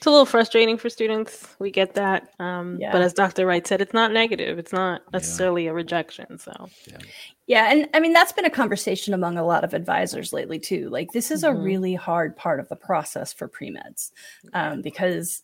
it's 0.00 0.06
a 0.06 0.10
little 0.10 0.24
frustrating 0.24 0.78
for 0.78 0.88
students. 0.88 1.46
We 1.58 1.70
get 1.70 1.92
that. 1.92 2.30
Um, 2.38 2.78
yeah. 2.80 2.90
But 2.90 3.02
as 3.02 3.12
Dr. 3.12 3.44
Wright 3.44 3.66
said, 3.66 3.82
it's 3.82 3.92
not 3.92 4.12
negative. 4.12 4.58
It's 4.58 4.72
not 4.72 5.02
necessarily 5.12 5.64
yeah. 5.64 5.72
a 5.72 5.74
rejection. 5.74 6.38
So, 6.38 6.70
yeah. 6.86 6.98
yeah. 7.46 7.70
And 7.70 7.86
I 7.92 8.00
mean, 8.00 8.14
that's 8.14 8.32
been 8.32 8.46
a 8.46 8.50
conversation 8.50 9.12
among 9.12 9.36
a 9.36 9.44
lot 9.44 9.62
of 9.62 9.74
advisors 9.74 10.32
lately, 10.32 10.58
too. 10.58 10.88
Like, 10.88 11.12
this 11.12 11.30
is 11.30 11.42
mm-hmm. 11.44 11.54
a 11.54 11.62
really 11.62 11.94
hard 11.94 12.34
part 12.34 12.60
of 12.60 12.68
the 12.70 12.76
process 12.76 13.34
for 13.34 13.46
pre 13.46 13.70
meds 13.70 14.10
um, 14.54 14.80
because, 14.80 15.42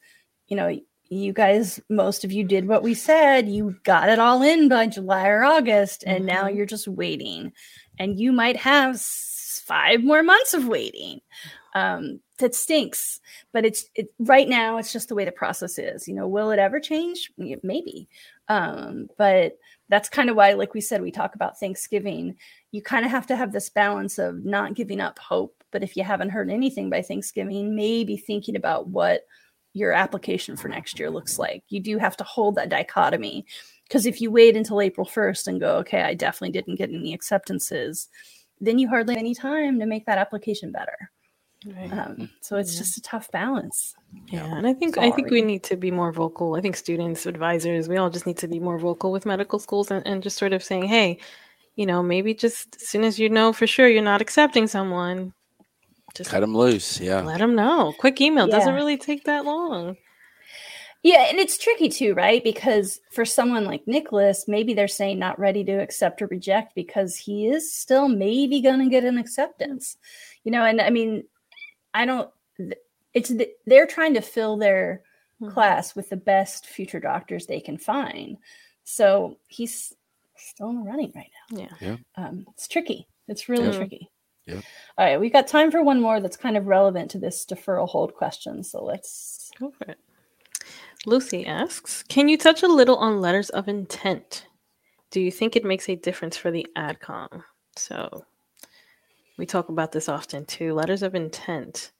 you 0.48 0.56
know, 0.56 0.80
you 1.10 1.34
guys, 1.34 1.78
most 1.90 2.24
of 2.24 2.32
you 2.32 2.42
did 2.42 2.66
what 2.66 2.82
we 2.82 2.94
said. 2.94 3.50
You 3.50 3.76
got 3.84 4.08
it 4.08 4.18
all 4.18 4.40
in 4.40 4.70
by 4.70 4.86
July 4.86 5.28
or 5.28 5.44
August, 5.44 6.02
and 6.06 6.20
mm-hmm. 6.20 6.34
now 6.34 6.48
you're 6.48 6.64
just 6.64 6.88
waiting. 6.88 7.52
And 7.98 8.18
you 8.18 8.32
might 8.32 8.56
have 8.56 8.98
five 9.02 10.02
more 10.02 10.22
months 10.22 10.54
of 10.54 10.66
waiting. 10.66 11.20
Um, 11.76 12.20
that 12.38 12.54
stinks 12.54 13.20
but 13.52 13.66
it's 13.66 13.86
it, 13.94 14.08
right 14.18 14.48
now 14.48 14.78
it's 14.78 14.92
just 14.92 15.08
the 15.08 15.14
way 15.14 15.24
the 15.26 15.32
process 15.32 15.78
is. 15.78 16.08
You 16.08 16.14
know 16.14 16.26
will 16.26 16.50
it 16.50 16.58
ever 16.58 16.80
change? 16.80 17.30
Maybe. 17.36 18.08
Um, 18.48 19.08
but 19.18 19.58
that's 19.88 20.08
kind 20.08 20.30
of 20.30 20.36
why 20.36 20.54
like 20.54 20.72
we 20.72 20.80
said 20.80 21.02
we 21.02 21.10
talk 21.10 21.34
about 21.34 21.60
thanksgiving. 21.60 22.36
You 22.72 22.82
kind 22.82 23.04
of 23.04 23.10
have 23.10 23.26
to 23.28 23.36
have 23.36 23.52
this 23.52 23.68
balance 23.68 24.18
of 24.18 24.44
not 24.44 24.74
giving 24.74 25.00
up 25.00 25.18
hope 25.18 25.62
but 25.70 25.82
if 25.82 25.96
you 25.96 26.04
haven't 26.04 26.30
heard 26.30 26.50
anything 26.50 26.88
by 26.88 27.02
thanksgiving 27.02 27.76
maybe 27.76 28.16
thinking 28.16 28.56
about 28.56 28.88
what 28.88 29.22
your 29.74 29.92
application 29.92 30.56
for 30.56 30.68
next 30.68 30.98
year 30.98 31.10
looks 31.10 31.38
like. 31.38 31.62
You 31.68 31.80
do 31.80 31.98
have 31.98 32.16
to 32.16 32.24
hold 32.24 32.54
that 32.54 32.70
dichotomy 32.70 33.44
because 33.86 34.06
if 34.06 34.20
you 34.20 34.30
wait 34.30 34.56
until 34.56 34.80
april 34.80 35.06
1st 35.06 35.46
and 35.48 35.60
go 35.60 35.76
okay 35.76 36.02
i 36.02 36.14
definitely 36.14 36.52
didn't 36.52 36.76
get 36.76 36.90
any 36.90 37.14
acceptances 37.14 38.08
then 38.60 38.78
you 38.78 38.88
hardly 38.88 39.14
have 39.14 39.20
any 39.20 39.34
time 39.34 39.78
to 39.78 39.86
make 39.86 40.06
that 40.06 40.18
application 40.18 40.72
better 40.72 41.10
Right. 41.66 41.92
Um, 41.92 42.30
so 42.40 42.56
it's 42.56 42.74
yeah. 42.74 42.78
just 42.80 42.98
a 42.98 43.02
tough 43.02 43.30
balance. 43.32 43.94
Yeah, 44.28 44.56
and 44.56 44.66
I 44.66 44.72
think 44.72 44.98
I 44.98 45.10
think 45.10 45.30
we 45.30 45.42
need 45.42 45.64
to 45.64 45.76
be 45.76 45.90
more 45.90 46.12
vocal. 46.12 46.54
I 46.54 46.60
think 46.60 46.76
students, 46.76 47.26
advisors, 47.26 47.88
we 47.88 47.96
all 47.96 48.10
just 48.10 48.26
need 48.26 48.38
to 48.38 48.48
be 48.48 48.60
more 48.60 48.78
vocal 48.78 49.10
with 49.10 49.26
medical 49.26 49.58
schools 49.58 49.90
and, 49.90 50.06
and 50.06 50.22
just 50.22 50.38
sort 50.38 50.52
of 50.52 50.62
saying, 50.62 50.84
hey, 50.84 51.18
you 51.74 51.84
know, 51.84 52.02
maybe 52.02 52.34
just 52.34 52.76
as 52.76 52.88
soon 52.88 53.02
as 53.02 53.18
you 53.18 53.28
know 53.28 53.52
for 53.52 53.66
sure 53.66 53.88
you're 53.88 54.02
not 54.02 54.20
accepting 54.20 54.68
someone, 54.68 55.32
just 56.14 56.30
cut 56.30 56.40
them 56.40 56.56
loose. 56.56 57.00
Yeah, 57.00 57.20
let 57.22 57.38
them 57.38 57.56
know. 57.56 57.94
Quick 57.98 58.20
email 58.20 58.48
yeah. 58.48 58.56
doesn't 58.56 58.74
really 58.74 58.96
take 58.96 59.24
that 59.24 59.44
long. 59.44 59.96
Yeah, 61.02 61.26
and 61.28 61.38
it's 61.38 61.58
tricky 61.58 61.88
too, 61.88 62.14
right? 62.14 62.42
Because 62.42 63.00
for 63.12 63.24
someone 63.24 63.64
like 63.64 63.86
Nicholas, 63.86 64.46
maybe 64.48 64.74
they're 64.74 64.88
saying 64.88 65.18
not 65.18 65.38
ready 65.38 65.62
to 65.64 65.72
accept 65.72 66.20
or 66.22 66.26
reject 66.26 66.74
because 66.74 67.16
he 67.16 67.46
is 67.46 67.72
still 67.72 68.08
maybe 68.08 68.60
going 68.60 68.80
to 68.80 68.88
get 68.88 69.04
an 69.04 69.18
acceptance. 69.18 69.96
You 70.42 70.52
know, 70.52 70.64
and 70.64 70.80
I 70.80 70.90
mean, 70.90 71.24
I 71.96 72.04
don't. 72.04 72.30
It's 73.14 73.30
the, 73.30 73.48
they're 73.66 73.86
trying 73.86 74.14
to 74.14 74.20
fill 74.20 74.58
their 74.58 75.02
mm-hmm. 75.40 75.52
class 75.52 75.96
with 75.96 76.10
the 76.10 76.16
best 76.16 76.66
future 76.66 77.00
doctors 77.00 77.46
they 77.46 77.60
can 77.60 77.78
find. 77.78 78.36
So 78.84 79.38
he's 79.48 79.94
still 80.36 80.68
in 80.68 80.76
the 80.76 80.82
running 80.82 81.12
right 81.16 81.30
now. 81.50 81.58
Yeah, 81.58 81.74
yeah. 81.80 81.96
Um, 82.16 82.46
it's 82.52 82.68
tricky. 82.68 83.08
It's 83.28 83.48
really 83.48 83.68
yeah. 83.68 83.76
tricky. 83.76 84.10
Yeah. 84.44 84.60
All 84.98 85.06
right, 85.06 85.18
we've 85.18 85.32
got 85.32 85.48
time 85.48 85.70
for 85.70 85.82
one 85.82 86.00
more 86.00 86.20
that's 86.20 86.36
kind 86.36 86.56
of 86.56 86.66
relevant 86.66 87.10
to 87.12 87.18
this 87.18 87.46
deferral 87.46 87.88
hold 87.88 88.14
question. 88.14 88.62
So 88.62 88.84
let's 88.84 89.50
go 89.58 89.70
for 89.70 89.90
it. 89.90 89.98
Lucy 91.06 91.46
asks, 91.46 92.02
"Can 92.02 92.28
you 92.28 92.36
touch 92.36 92.62
a 92.62 92.68
little 92.68 92.96
on 92.96 93.22
letters 93.22 93.48
of 93.50 93.68
intent? 93.68 94.46
Do 95.10 95.20
you 95.20 95.32
think 95.32 95.56
it 95.56 95.64
makes 95.64 95.88
a 95.88 95.96
difference 95.96 96.36
for 96.36 96.50
the 96.50 96.66
AdCom?" 96.76 97.42
So 97.76 98.24
we 99.36 99.46
talk 99.46 99.68
about 99.68 99.92
this 99.92 100.08
often 100.08 100.44
too. 100.44 100.74
Letters 100.74 101.02
of 101.02 101.14
intent. 101.14 101.92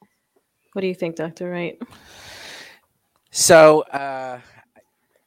What 0.73 0.83
do 0.83 0.89
you 0.89 0.95
think, 0.95 1.17
Dr. 1.17 1.51
Wright? 1.51 1.81
So, 3.31 3.81
uh, 3.83 4.41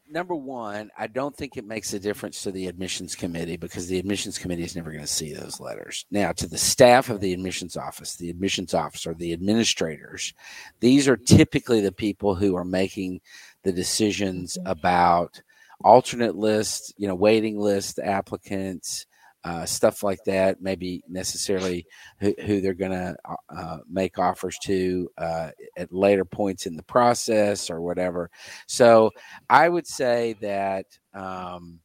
number 0.09 0.35
one, 0.35 0.89
I 0.97 1.07
don't 1.07 1.35
think 1.35 1.57
it 1.57 1.65
makes 1.65 1.93
a 1.93 1.99
difference 1.99 2.41
to 2.43 2.51
the 2.51 2.67
admissions 2.67 3.15
committee 3.15 3.57
because 3.57 3.87
the 3.87 3.99
admissions 3.99 4.37
committee 4.37 4.63
is 4.63 4.75
never 4.75 4.91
going 4.91 5.03
to 5.03 5.07
see 5.07 5.33
those 5.33 5.59
letters. 5.59 6.05
Now, 6.11 6.31
to 6.33 6.47
the 6.47 6.57
staff 6.57 7.09
of 7.09 7.19
the 7.19 7.33
admissions 7.33 7.77
office, 7.77 8.15
the 8.15 8.29
admissions 8.29 8.73
officer, 8.73 9.13
the 9.13 9.33
administrators, 9.33 10.33
these 10.79 11.07
are 11.07 11.17
typically 11.17 11.81
the 11.81 11.91
people 11.91 12.35
who 12.35 12.55
are 12.55 12.65
making 12.65 13.21
the 13.63 13.71
decisions 13.71 14.57
mm-hmm. 14.57 14.69
about 14.69 15.41
alternate 15.83 16.35
lists, 16.35 16.93
you 16.97 17.07
know, 17.07 17.15
waiting 17.15 17.59
list 17.59 17.99
applicants, 17.99 19.05
uh, 19.49 19.65
stuff 19.65 20.03
like 20.03 20.23
that, 20.25 20.61
maybe 20.61 21.01
necessarily 21.09 21.83
who, 22.19 22.35
who 22.45 22.61
they're 22.61 22.75
going 22.75 22.91
to 22.91 23.15
uh, 23.25 23.35
uh, 23.49 23.77
make 23.89 24.19
offers 24.19 24.59
to 24.59 25.09
uh, 25.17 25.49
at 25.75 25.91
later 25.91 26.23
points 26.23 26.67
in 26.67 26.75
the 26.75 26.83
process 26.83 27.71
or 27.71 27.81
whatever. 27.81 28.29
So 28.67 29.09
I 29.49 29.67
would 29.67 29.87
say 29.87 30.35
that, 30.41 30.85
um, 31.15 31.79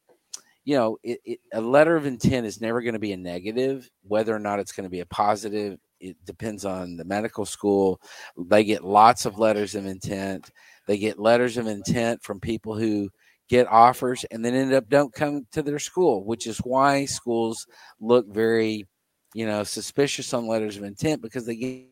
you 0.63 0.75
know, 0.75 0.97
it, 1.01 1.19
it, 1.25 1.39
a 1.53 1.61
letter 1.61 1.95
of 1.95 2.05
intent 2.05 2.45
is 2.45 2.61
never 2.61 2.83
going 2.83 2.93
to 2.93 2.99
be 2.99 3.13
a 3.13 3.17
negative, 3.17 3.89
whether 4.03 4.35
or 4.35 4.39
not 4.39 4.59
it's 4.59 4.71
going 4.71 4.85
to 4.85 4.97
be 4.97 4.99
a 4.99 5.07
positive. 5.07 5.79
It 5.99 6.17
depends 6.23 6.65
on 6.65 6.97
the 6.97 7.05
medical 7.05 7.45
school. 7.45 7.99
They 8.37 8.63
get 8.63 8.83
lots 8.83 9.25
of 9.25 9.39
letters 9.39 9.73
of 9.73 9.87
intent. 9.87 10.51
They 10.85 10.99
get 10.99 11.17
letters 11.17 11.57
of 11.57 11.65
intent 11.65 12.21
from 12.21 12.39
people 12.39 12.77
who 12.77 13.09
get 13.49 13.67
offers 13.67 14.25
and 14.31 14.43
then 14.43 14.53
end 14.53 14.73
up 14.73 14.89
don't 14.89 15.13
come 15.13 15.45
to 15.51 15.61
their 15.61 15.79
school, 15.79 16.23
which 16.23 16.47
is 16.47 16.57
why 16.59 17.05
schools 17.05 17.67
look 17.99 18.27
very, 18.27 18.85
you 19.33 19.45
know, 19.45 19.63
suspicious 19.63 20.33
on 20.33 20.47
letters 20.47 20.77
of 20.77 20.83
intent 20.83 21.21
because 21.21 21.45
they 21.45 21.55
get 21.55 21.85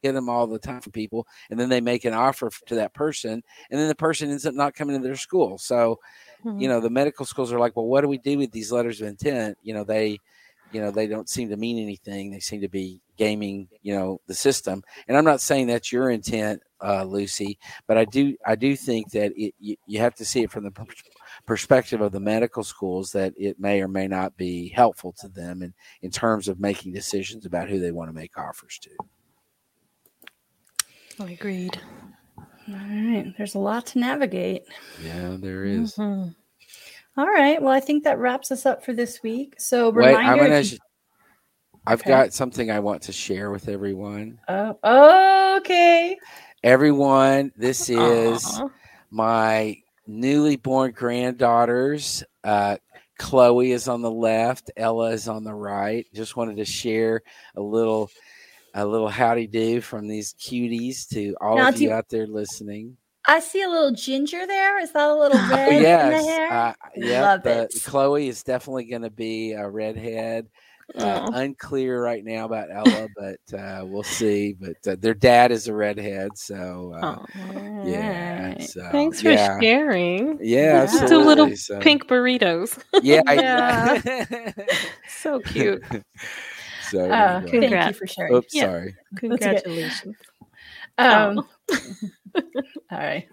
get 0.00 0.12
them 0.12 0.28
all 0.28 0.46
the 0.46 0.60
time 0.60 0.80
from 0.80 0.92
people 0.92 1.26
and 1.50 1.58
then 1.58 1.68
they 1.68 1.80
make 1.80 2.04
an 2.04 2.14
offer 2.14 2.48
to 2.66 2.76
that 2.76 2.94
person 2.94 3.42
and 3.68 3.80
then 3.80 3.88
the 3.88 3.94
person 3.96 4.30
ends 4.30 4.46
up 4.46 4.54
not 4.54 4.72
coming 4.72 4.96
to 4.96 5.02
their 5.02 5.16
school. 5.16 5.58
So 5.58 5.98
mm-hmm. 6.44 6.60
you 6.60 6.68
know 6.68 6.80
the 6.80 6.90
medical 6.90 7.26
schools 7.26 7.52
are 7.52 7.58
like 7.58 7.74
well 7.74 7.86
what 7.86 8.02
do 8.02 8.08
we 8.08 8.18
do 8.18 8.38
with 8.38 8.52
these 8.52 8.70
letters 8.70 9.00
of 9.00 9.08
intent? 9.08 9.58
You 9.62 9.74
know 9.74 9.84
they 9.84 10.20
you 10.70 10.80
know 10.80 10.92
they 10.92 11.08
don't 11.08 11.28
seem 11.28 11.48
to 11.48 11.56
mean 11.56 11.82
anything. 11.82 12.30
They 12.30 12.38
seem 12.38 12.60
to 12.60 12.68
be 12.68 13.00
gaming 13.16 13.68
you 13.82 13.94
know 13.94 14.20
the 14.28 14.34
system. 14.34 14.84
And 15.08 15.16
i'm 15.16 15.24
not 15.24 15.40
saying 15.40 15.66
that's 15.66 15.92
your 15.92 16.10
intent 16.10 16.62
uh, 16.82 17.04
Lucy. 17.04 17.58
But 17.86 17.98
I 17.98 18.04
do 18.04 18.36
I 18.46 18.54
do 18.56 18.76
think 18.76 19.10
that 19.12 19.32
it, 19.36 19.54
you, 19.58 19.76
you 19.86 19.98
have 20.00 20.14
to 20.16 20.24
see 20.24 20.42
it 20.42 20.50
from 20.50 20.64
the 20.64 20.86
perspective 21.46 22.00
of 22.00 22.12
the 22.12 22.20
medical 22.20 22.64
schools 22.64 23.12
that 23.12 23.34
it 23.36 23.58
may 23.58 23.80
or 23.80 23.88
may 23.88 24.08
not 24.08 24.36
be 24.36 24.68
helpful 24.68 25.12
to 25.20 25.28
them 25.28 25.62
in, 25.62 25.74
in 26.02 26.10
terms 26.10 26.48
of 26.48 26.60
making 26.60 26.92
decisions 26.92 27.46
about 27.46 27.68
who 27.68 27.78
they 27.80 27.92
want 27.92 28.08
to 28.08 28.14
make 28.14 28.36
offers 28.38 28.78
to. 28.82 28.90
I 31.20 31.32
agreed. 31.32 31.80
All 32.68 32.74
right. 32.74 33.32
There's 33.36 33.54
a 33.54 33.58
lot 33.58 33.86
to 33.86 33.98
navigate. 33.98 34.62
Yeah, 35.02 35.36
there 35.38 35.64
is. 35.64 35.96
Mm-hmm. 35.96 36.30
All 37.18 37.26
right. 37.26 37.60
Well, 37.60 37.72
I 37.72 37.80
think 37.80 38.04
that 38.04 38.18
wraps 38.18 38.52
us 38.52 38.66
up 38.66 38.84
for 38.84 38.92
this 38.92 39.22
week. 39.22 39.54
So, 39.58 39.90
Wait, 39.90 40.08
reminder. 40.08 40.30
I'm 40.30 40.50
gonna, 40.50 40.62
I've 41.86 42.00
okay. 42.00 42.10
got 42.10 42.32
something 42.32 42.70
I 42.70 42.78
want 42.78 43.02
to 43.02 43.12
share 43.12 43.50
with 43.50 43.68
everyone. 43.68 44.38
Oh, 44.48 45.56
okay. 45.58 46.16
Everyone, 46.64 47.52
this 47.56 47.88
is 47.88 48.42
Aww. 48.42 48.70
my 49.10 49.80
newly 50.08 50.56
born 50.56 50.90
granddaughters. 50.90 52.24
Uh, 52.42 52.78
Chloe 53.16 53.70
is 53.70 53.86
on 53.86 54.02
the 54.02 54.10
left, 54.10 54.70
Ella 54.76 55.10
is 55.10 55.28
on 55.28 55.44
the 55.44 55.54
right. 55.54 56.06
Just 56.12 56.36
wanted 56.36 56.56
to 56.56 56.64
share 56.64 57.22
a 57.54 57.60
little 57.60 58.10
a 58.74 58.84
little 58.84 59.08
howdy 59.08 59.46
do 59.46 59.80
from 59.80 60.08
these 60.08 60.34
cuties 60.34 61.08
to 61.10 61.36
all 61.40 61.56
now, 61.56 61.68
of 61.68 61.80
you, 61.80 61.88
you 61.88 61.94
out 61.94 62.08
there 62.08 62.26
listening. 62.26 62.96
I 63.26 63.40
see 63.40 63.62
a 63.62 63.68
little 63.68 63.92
ginger 63.92 64.46
there. 64.46 64.80
Is 64.80 64.92
that 64.92 65.08
a 65.08 65.14
little 65.14 65.38
oh, 65.38 65.50
red 65.52 65.82
yes. 65.82 66.04
in 66.04 66.10
the 66.10 66.32
hair? 66.32 66.52
Uh, 66.52 66.72
yeah, 66.96 67.22
Love 67.22 67.46
it. 67.46 67.72
Chloe 67.84 68.28
is 68.28 68.42
definitely 68.42 68.84
going 68.84 69.02
to 69.02 69.10
be 69.10 69.52
a 69.52 69.68
redhead. 69.68 70.48
Uh, 70.96 71.30
unclear 71.34 72.02
right 72.02 72.24
now 72.24 72.46
about 72.46 72.70
Ella, 72.72 73.08
but 73.14 73.58
uh, 73.58 73.84
we'll 73.84 74.02
see. 74.02 74.54
But 74.58 74.76
uh, 74.90 74.96
their 74.98 75.12
dad 75.12 75.52
is 75.52 75.68
a 75.68 75.74
redhead, 75.74 76.30
so 76.36 76.94
uh, 76.96 77.24
yeah. 77.84 78.58
So, 78.58 78.88
Thanks 78.90 79.20
for 79.20 79.30
yeah. 79.30 79.60
sharing. 79.60 80.38
Yeah, 80.40 80.86
Two 80.86 80.92
absolutely. 80.98 81.26
little 81.26 81.56
So- 81.56 81.78
pink 81.80 82.06
burritos. 82.06 82.82
Yeah, 83.02 83.20
Yeah. 83.32 84.50
so 85.08 85.40
cute. 85.40 85.84
so 86.90 87.10
Uh, 87.10 87.42
anyway. 87.46 87.68
thank 87.68 87.86
you 87.88 87.92
for 87.92 88.06
sharing. 88.06 88.34
oops, 88.34 88.54
Yeah. 88.54 88.62
sorry. 88.64 88.96
Congratulations. 89.16 90.16
Um, 90.96 91.46
all 92.34 92.42
right. 92.92 93.28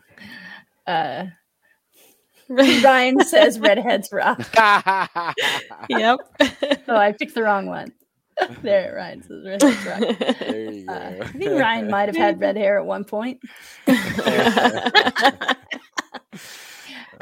Ryan 2.50 3.24
says 3.24 3.60
redheads 3.60 4.10
rock. 4.12 4.39
Yep. 5.89 6.20
Oh, 6.88 6.96
I 6.96 7.14
picked 7.14 7.34
the 7.34 7.41
wrong 7.41 7.66
one. 7.66 7.91
There, 8.62 8.93
Ryan 8.96 9.24
says 9.24 9.46
redheads 9.46 9.86
rock. 9.86 10.39
there 10.39 10.72
you 10.72 10.86
go. 10.86 10.93
Uh, 10.93 11.18
I 11.22 11.28
think 11.30 11.60
Ryan 11.60 11.89
might 11.89 12.10
have 12.10 12.16
had 12.16 12.39
red 12.39 12.56
hair 12.58 12.78
at 12.78 12.86
one 12.86 13.04
point. 13.06 13.39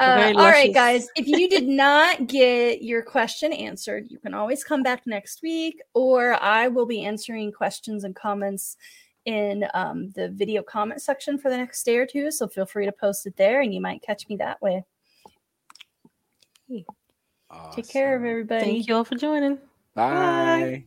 Uh, 0.00 0.32
all 0.36 0.50
right, 0.50 0.74
guys. 0.74 1.06
If 1.16 1.26
you 1.26 1.48
did 1.48 1.68
not 1.68 2.26
get 2.26 2.82
your 2.82 3.02
question 3.02 3.52
answered, 3.52 4.06
you 4.10 4.18
can 4.18 4.34
always 4.34 4.64
come 4.64 4.82
back 4.82 5.06
next 5.06 5.40
week, 5.42 5.80
or 5.94 6.34
I 6.42 6.68
will 6.68 6.86
be 6.86 7.04
answering 7.04 7.52
questions 7.52 8.04
and 8.04 8.14
comments 8.14 8.76
in 9.24 9.64
um, 9.72 10.10
the 10.10 10.28
video 10.30 10.62
comment 10.62 11.00
section 11.00 11.38
for 11.38 11.50
the 11.50 11.56
next 11.56 11.84
day 11.84 11.96
or 11.96 12.06
two. 12.06 12.30
So 12.30 12.48
feel 12.48 12.66
free 12.66 12.86
to 12.86 12.92
post 12.92 13.26
it 13.26 13.36
there, 13.36 13.60
and 13.60 13.72
you 13.72 13.80
might 13.80 14.02
catch 14.02 14.28
me 14.28 14.36
that 14.36 14.60
way. 14.60 14.84
Take 17.74 17.88
care 17.88 18.16
of 18.16 18.24
everybody. 18.24 18.64
Thank 18.64 18.88
you 18.88 18.96
all 18.96 19.04
for 19.04 19.14
joining. 19.14 19.58
Bye. 19.94 20.84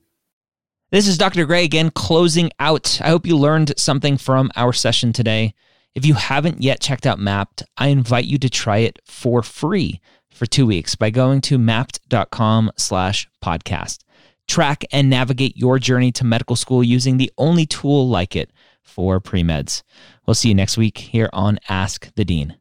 This 0.89 1.07
is 1.07 1.17
Dr. 1.17 1.45
Gray 1.45 1.65
again, 1.65 1.91
closing 1.91 2.49
out. 2.59 2.99
I 3.01 3.09
hope 3.09 3.25
you 3.25 3.37
learned 3.37 3.73
something 3.77 4.17
from 4.17 4.51
our 4.55 4.73
session 4.73 5.11
today. 5.13 5.53
If 5.95 6.05
you 6.05 6.13
haven't 6.13 6.61
yet 6.61 6.79
checked 6.79 7.05
out 7.05 7.19
Mappd, 7.19 7.63
I 7.77 7.87
invite 7.87 8.25
you 8.25 8.37
to 8.37 8.49
try 8.49 8.77
it 8.79 8.99
for 9.05 9.41
free 9.41 9.99
for 10.31 10.45
two 10.45 10.65
weeks 10.65 10.95
by 10.95 11.09
going 11.09 11.41
to 11.41 11.57
mappd.com 11.57 12.71
slash 12.77 13.27
podcast. 13.43 14.03
Track 14.47 14.85
and 14.91 15.09
navigate 15.09 15.57
your 15.57 15.79
journey 15.79 16.11
to 16.13 16.23
medical 16.23 16.55
school 16.55 16.83
using 16.83 17.17
the 17.17 17.31
only 17.37 17.65
tool 17.65 18.07
like 18.07 18.35
it 18.35 18.51
for 18.81 19.19
pre-meds. 19.19 19.83
We'll 20.25 20.35
see 20.35 20.49
you 20.49 20.55
next 20.55 20.77
week 20.77 20.97
here 20.97 21.29
on 21.33 21.59
Ask 21.67 22.13
the 22.15 22.23
Dean. 22.23 22.57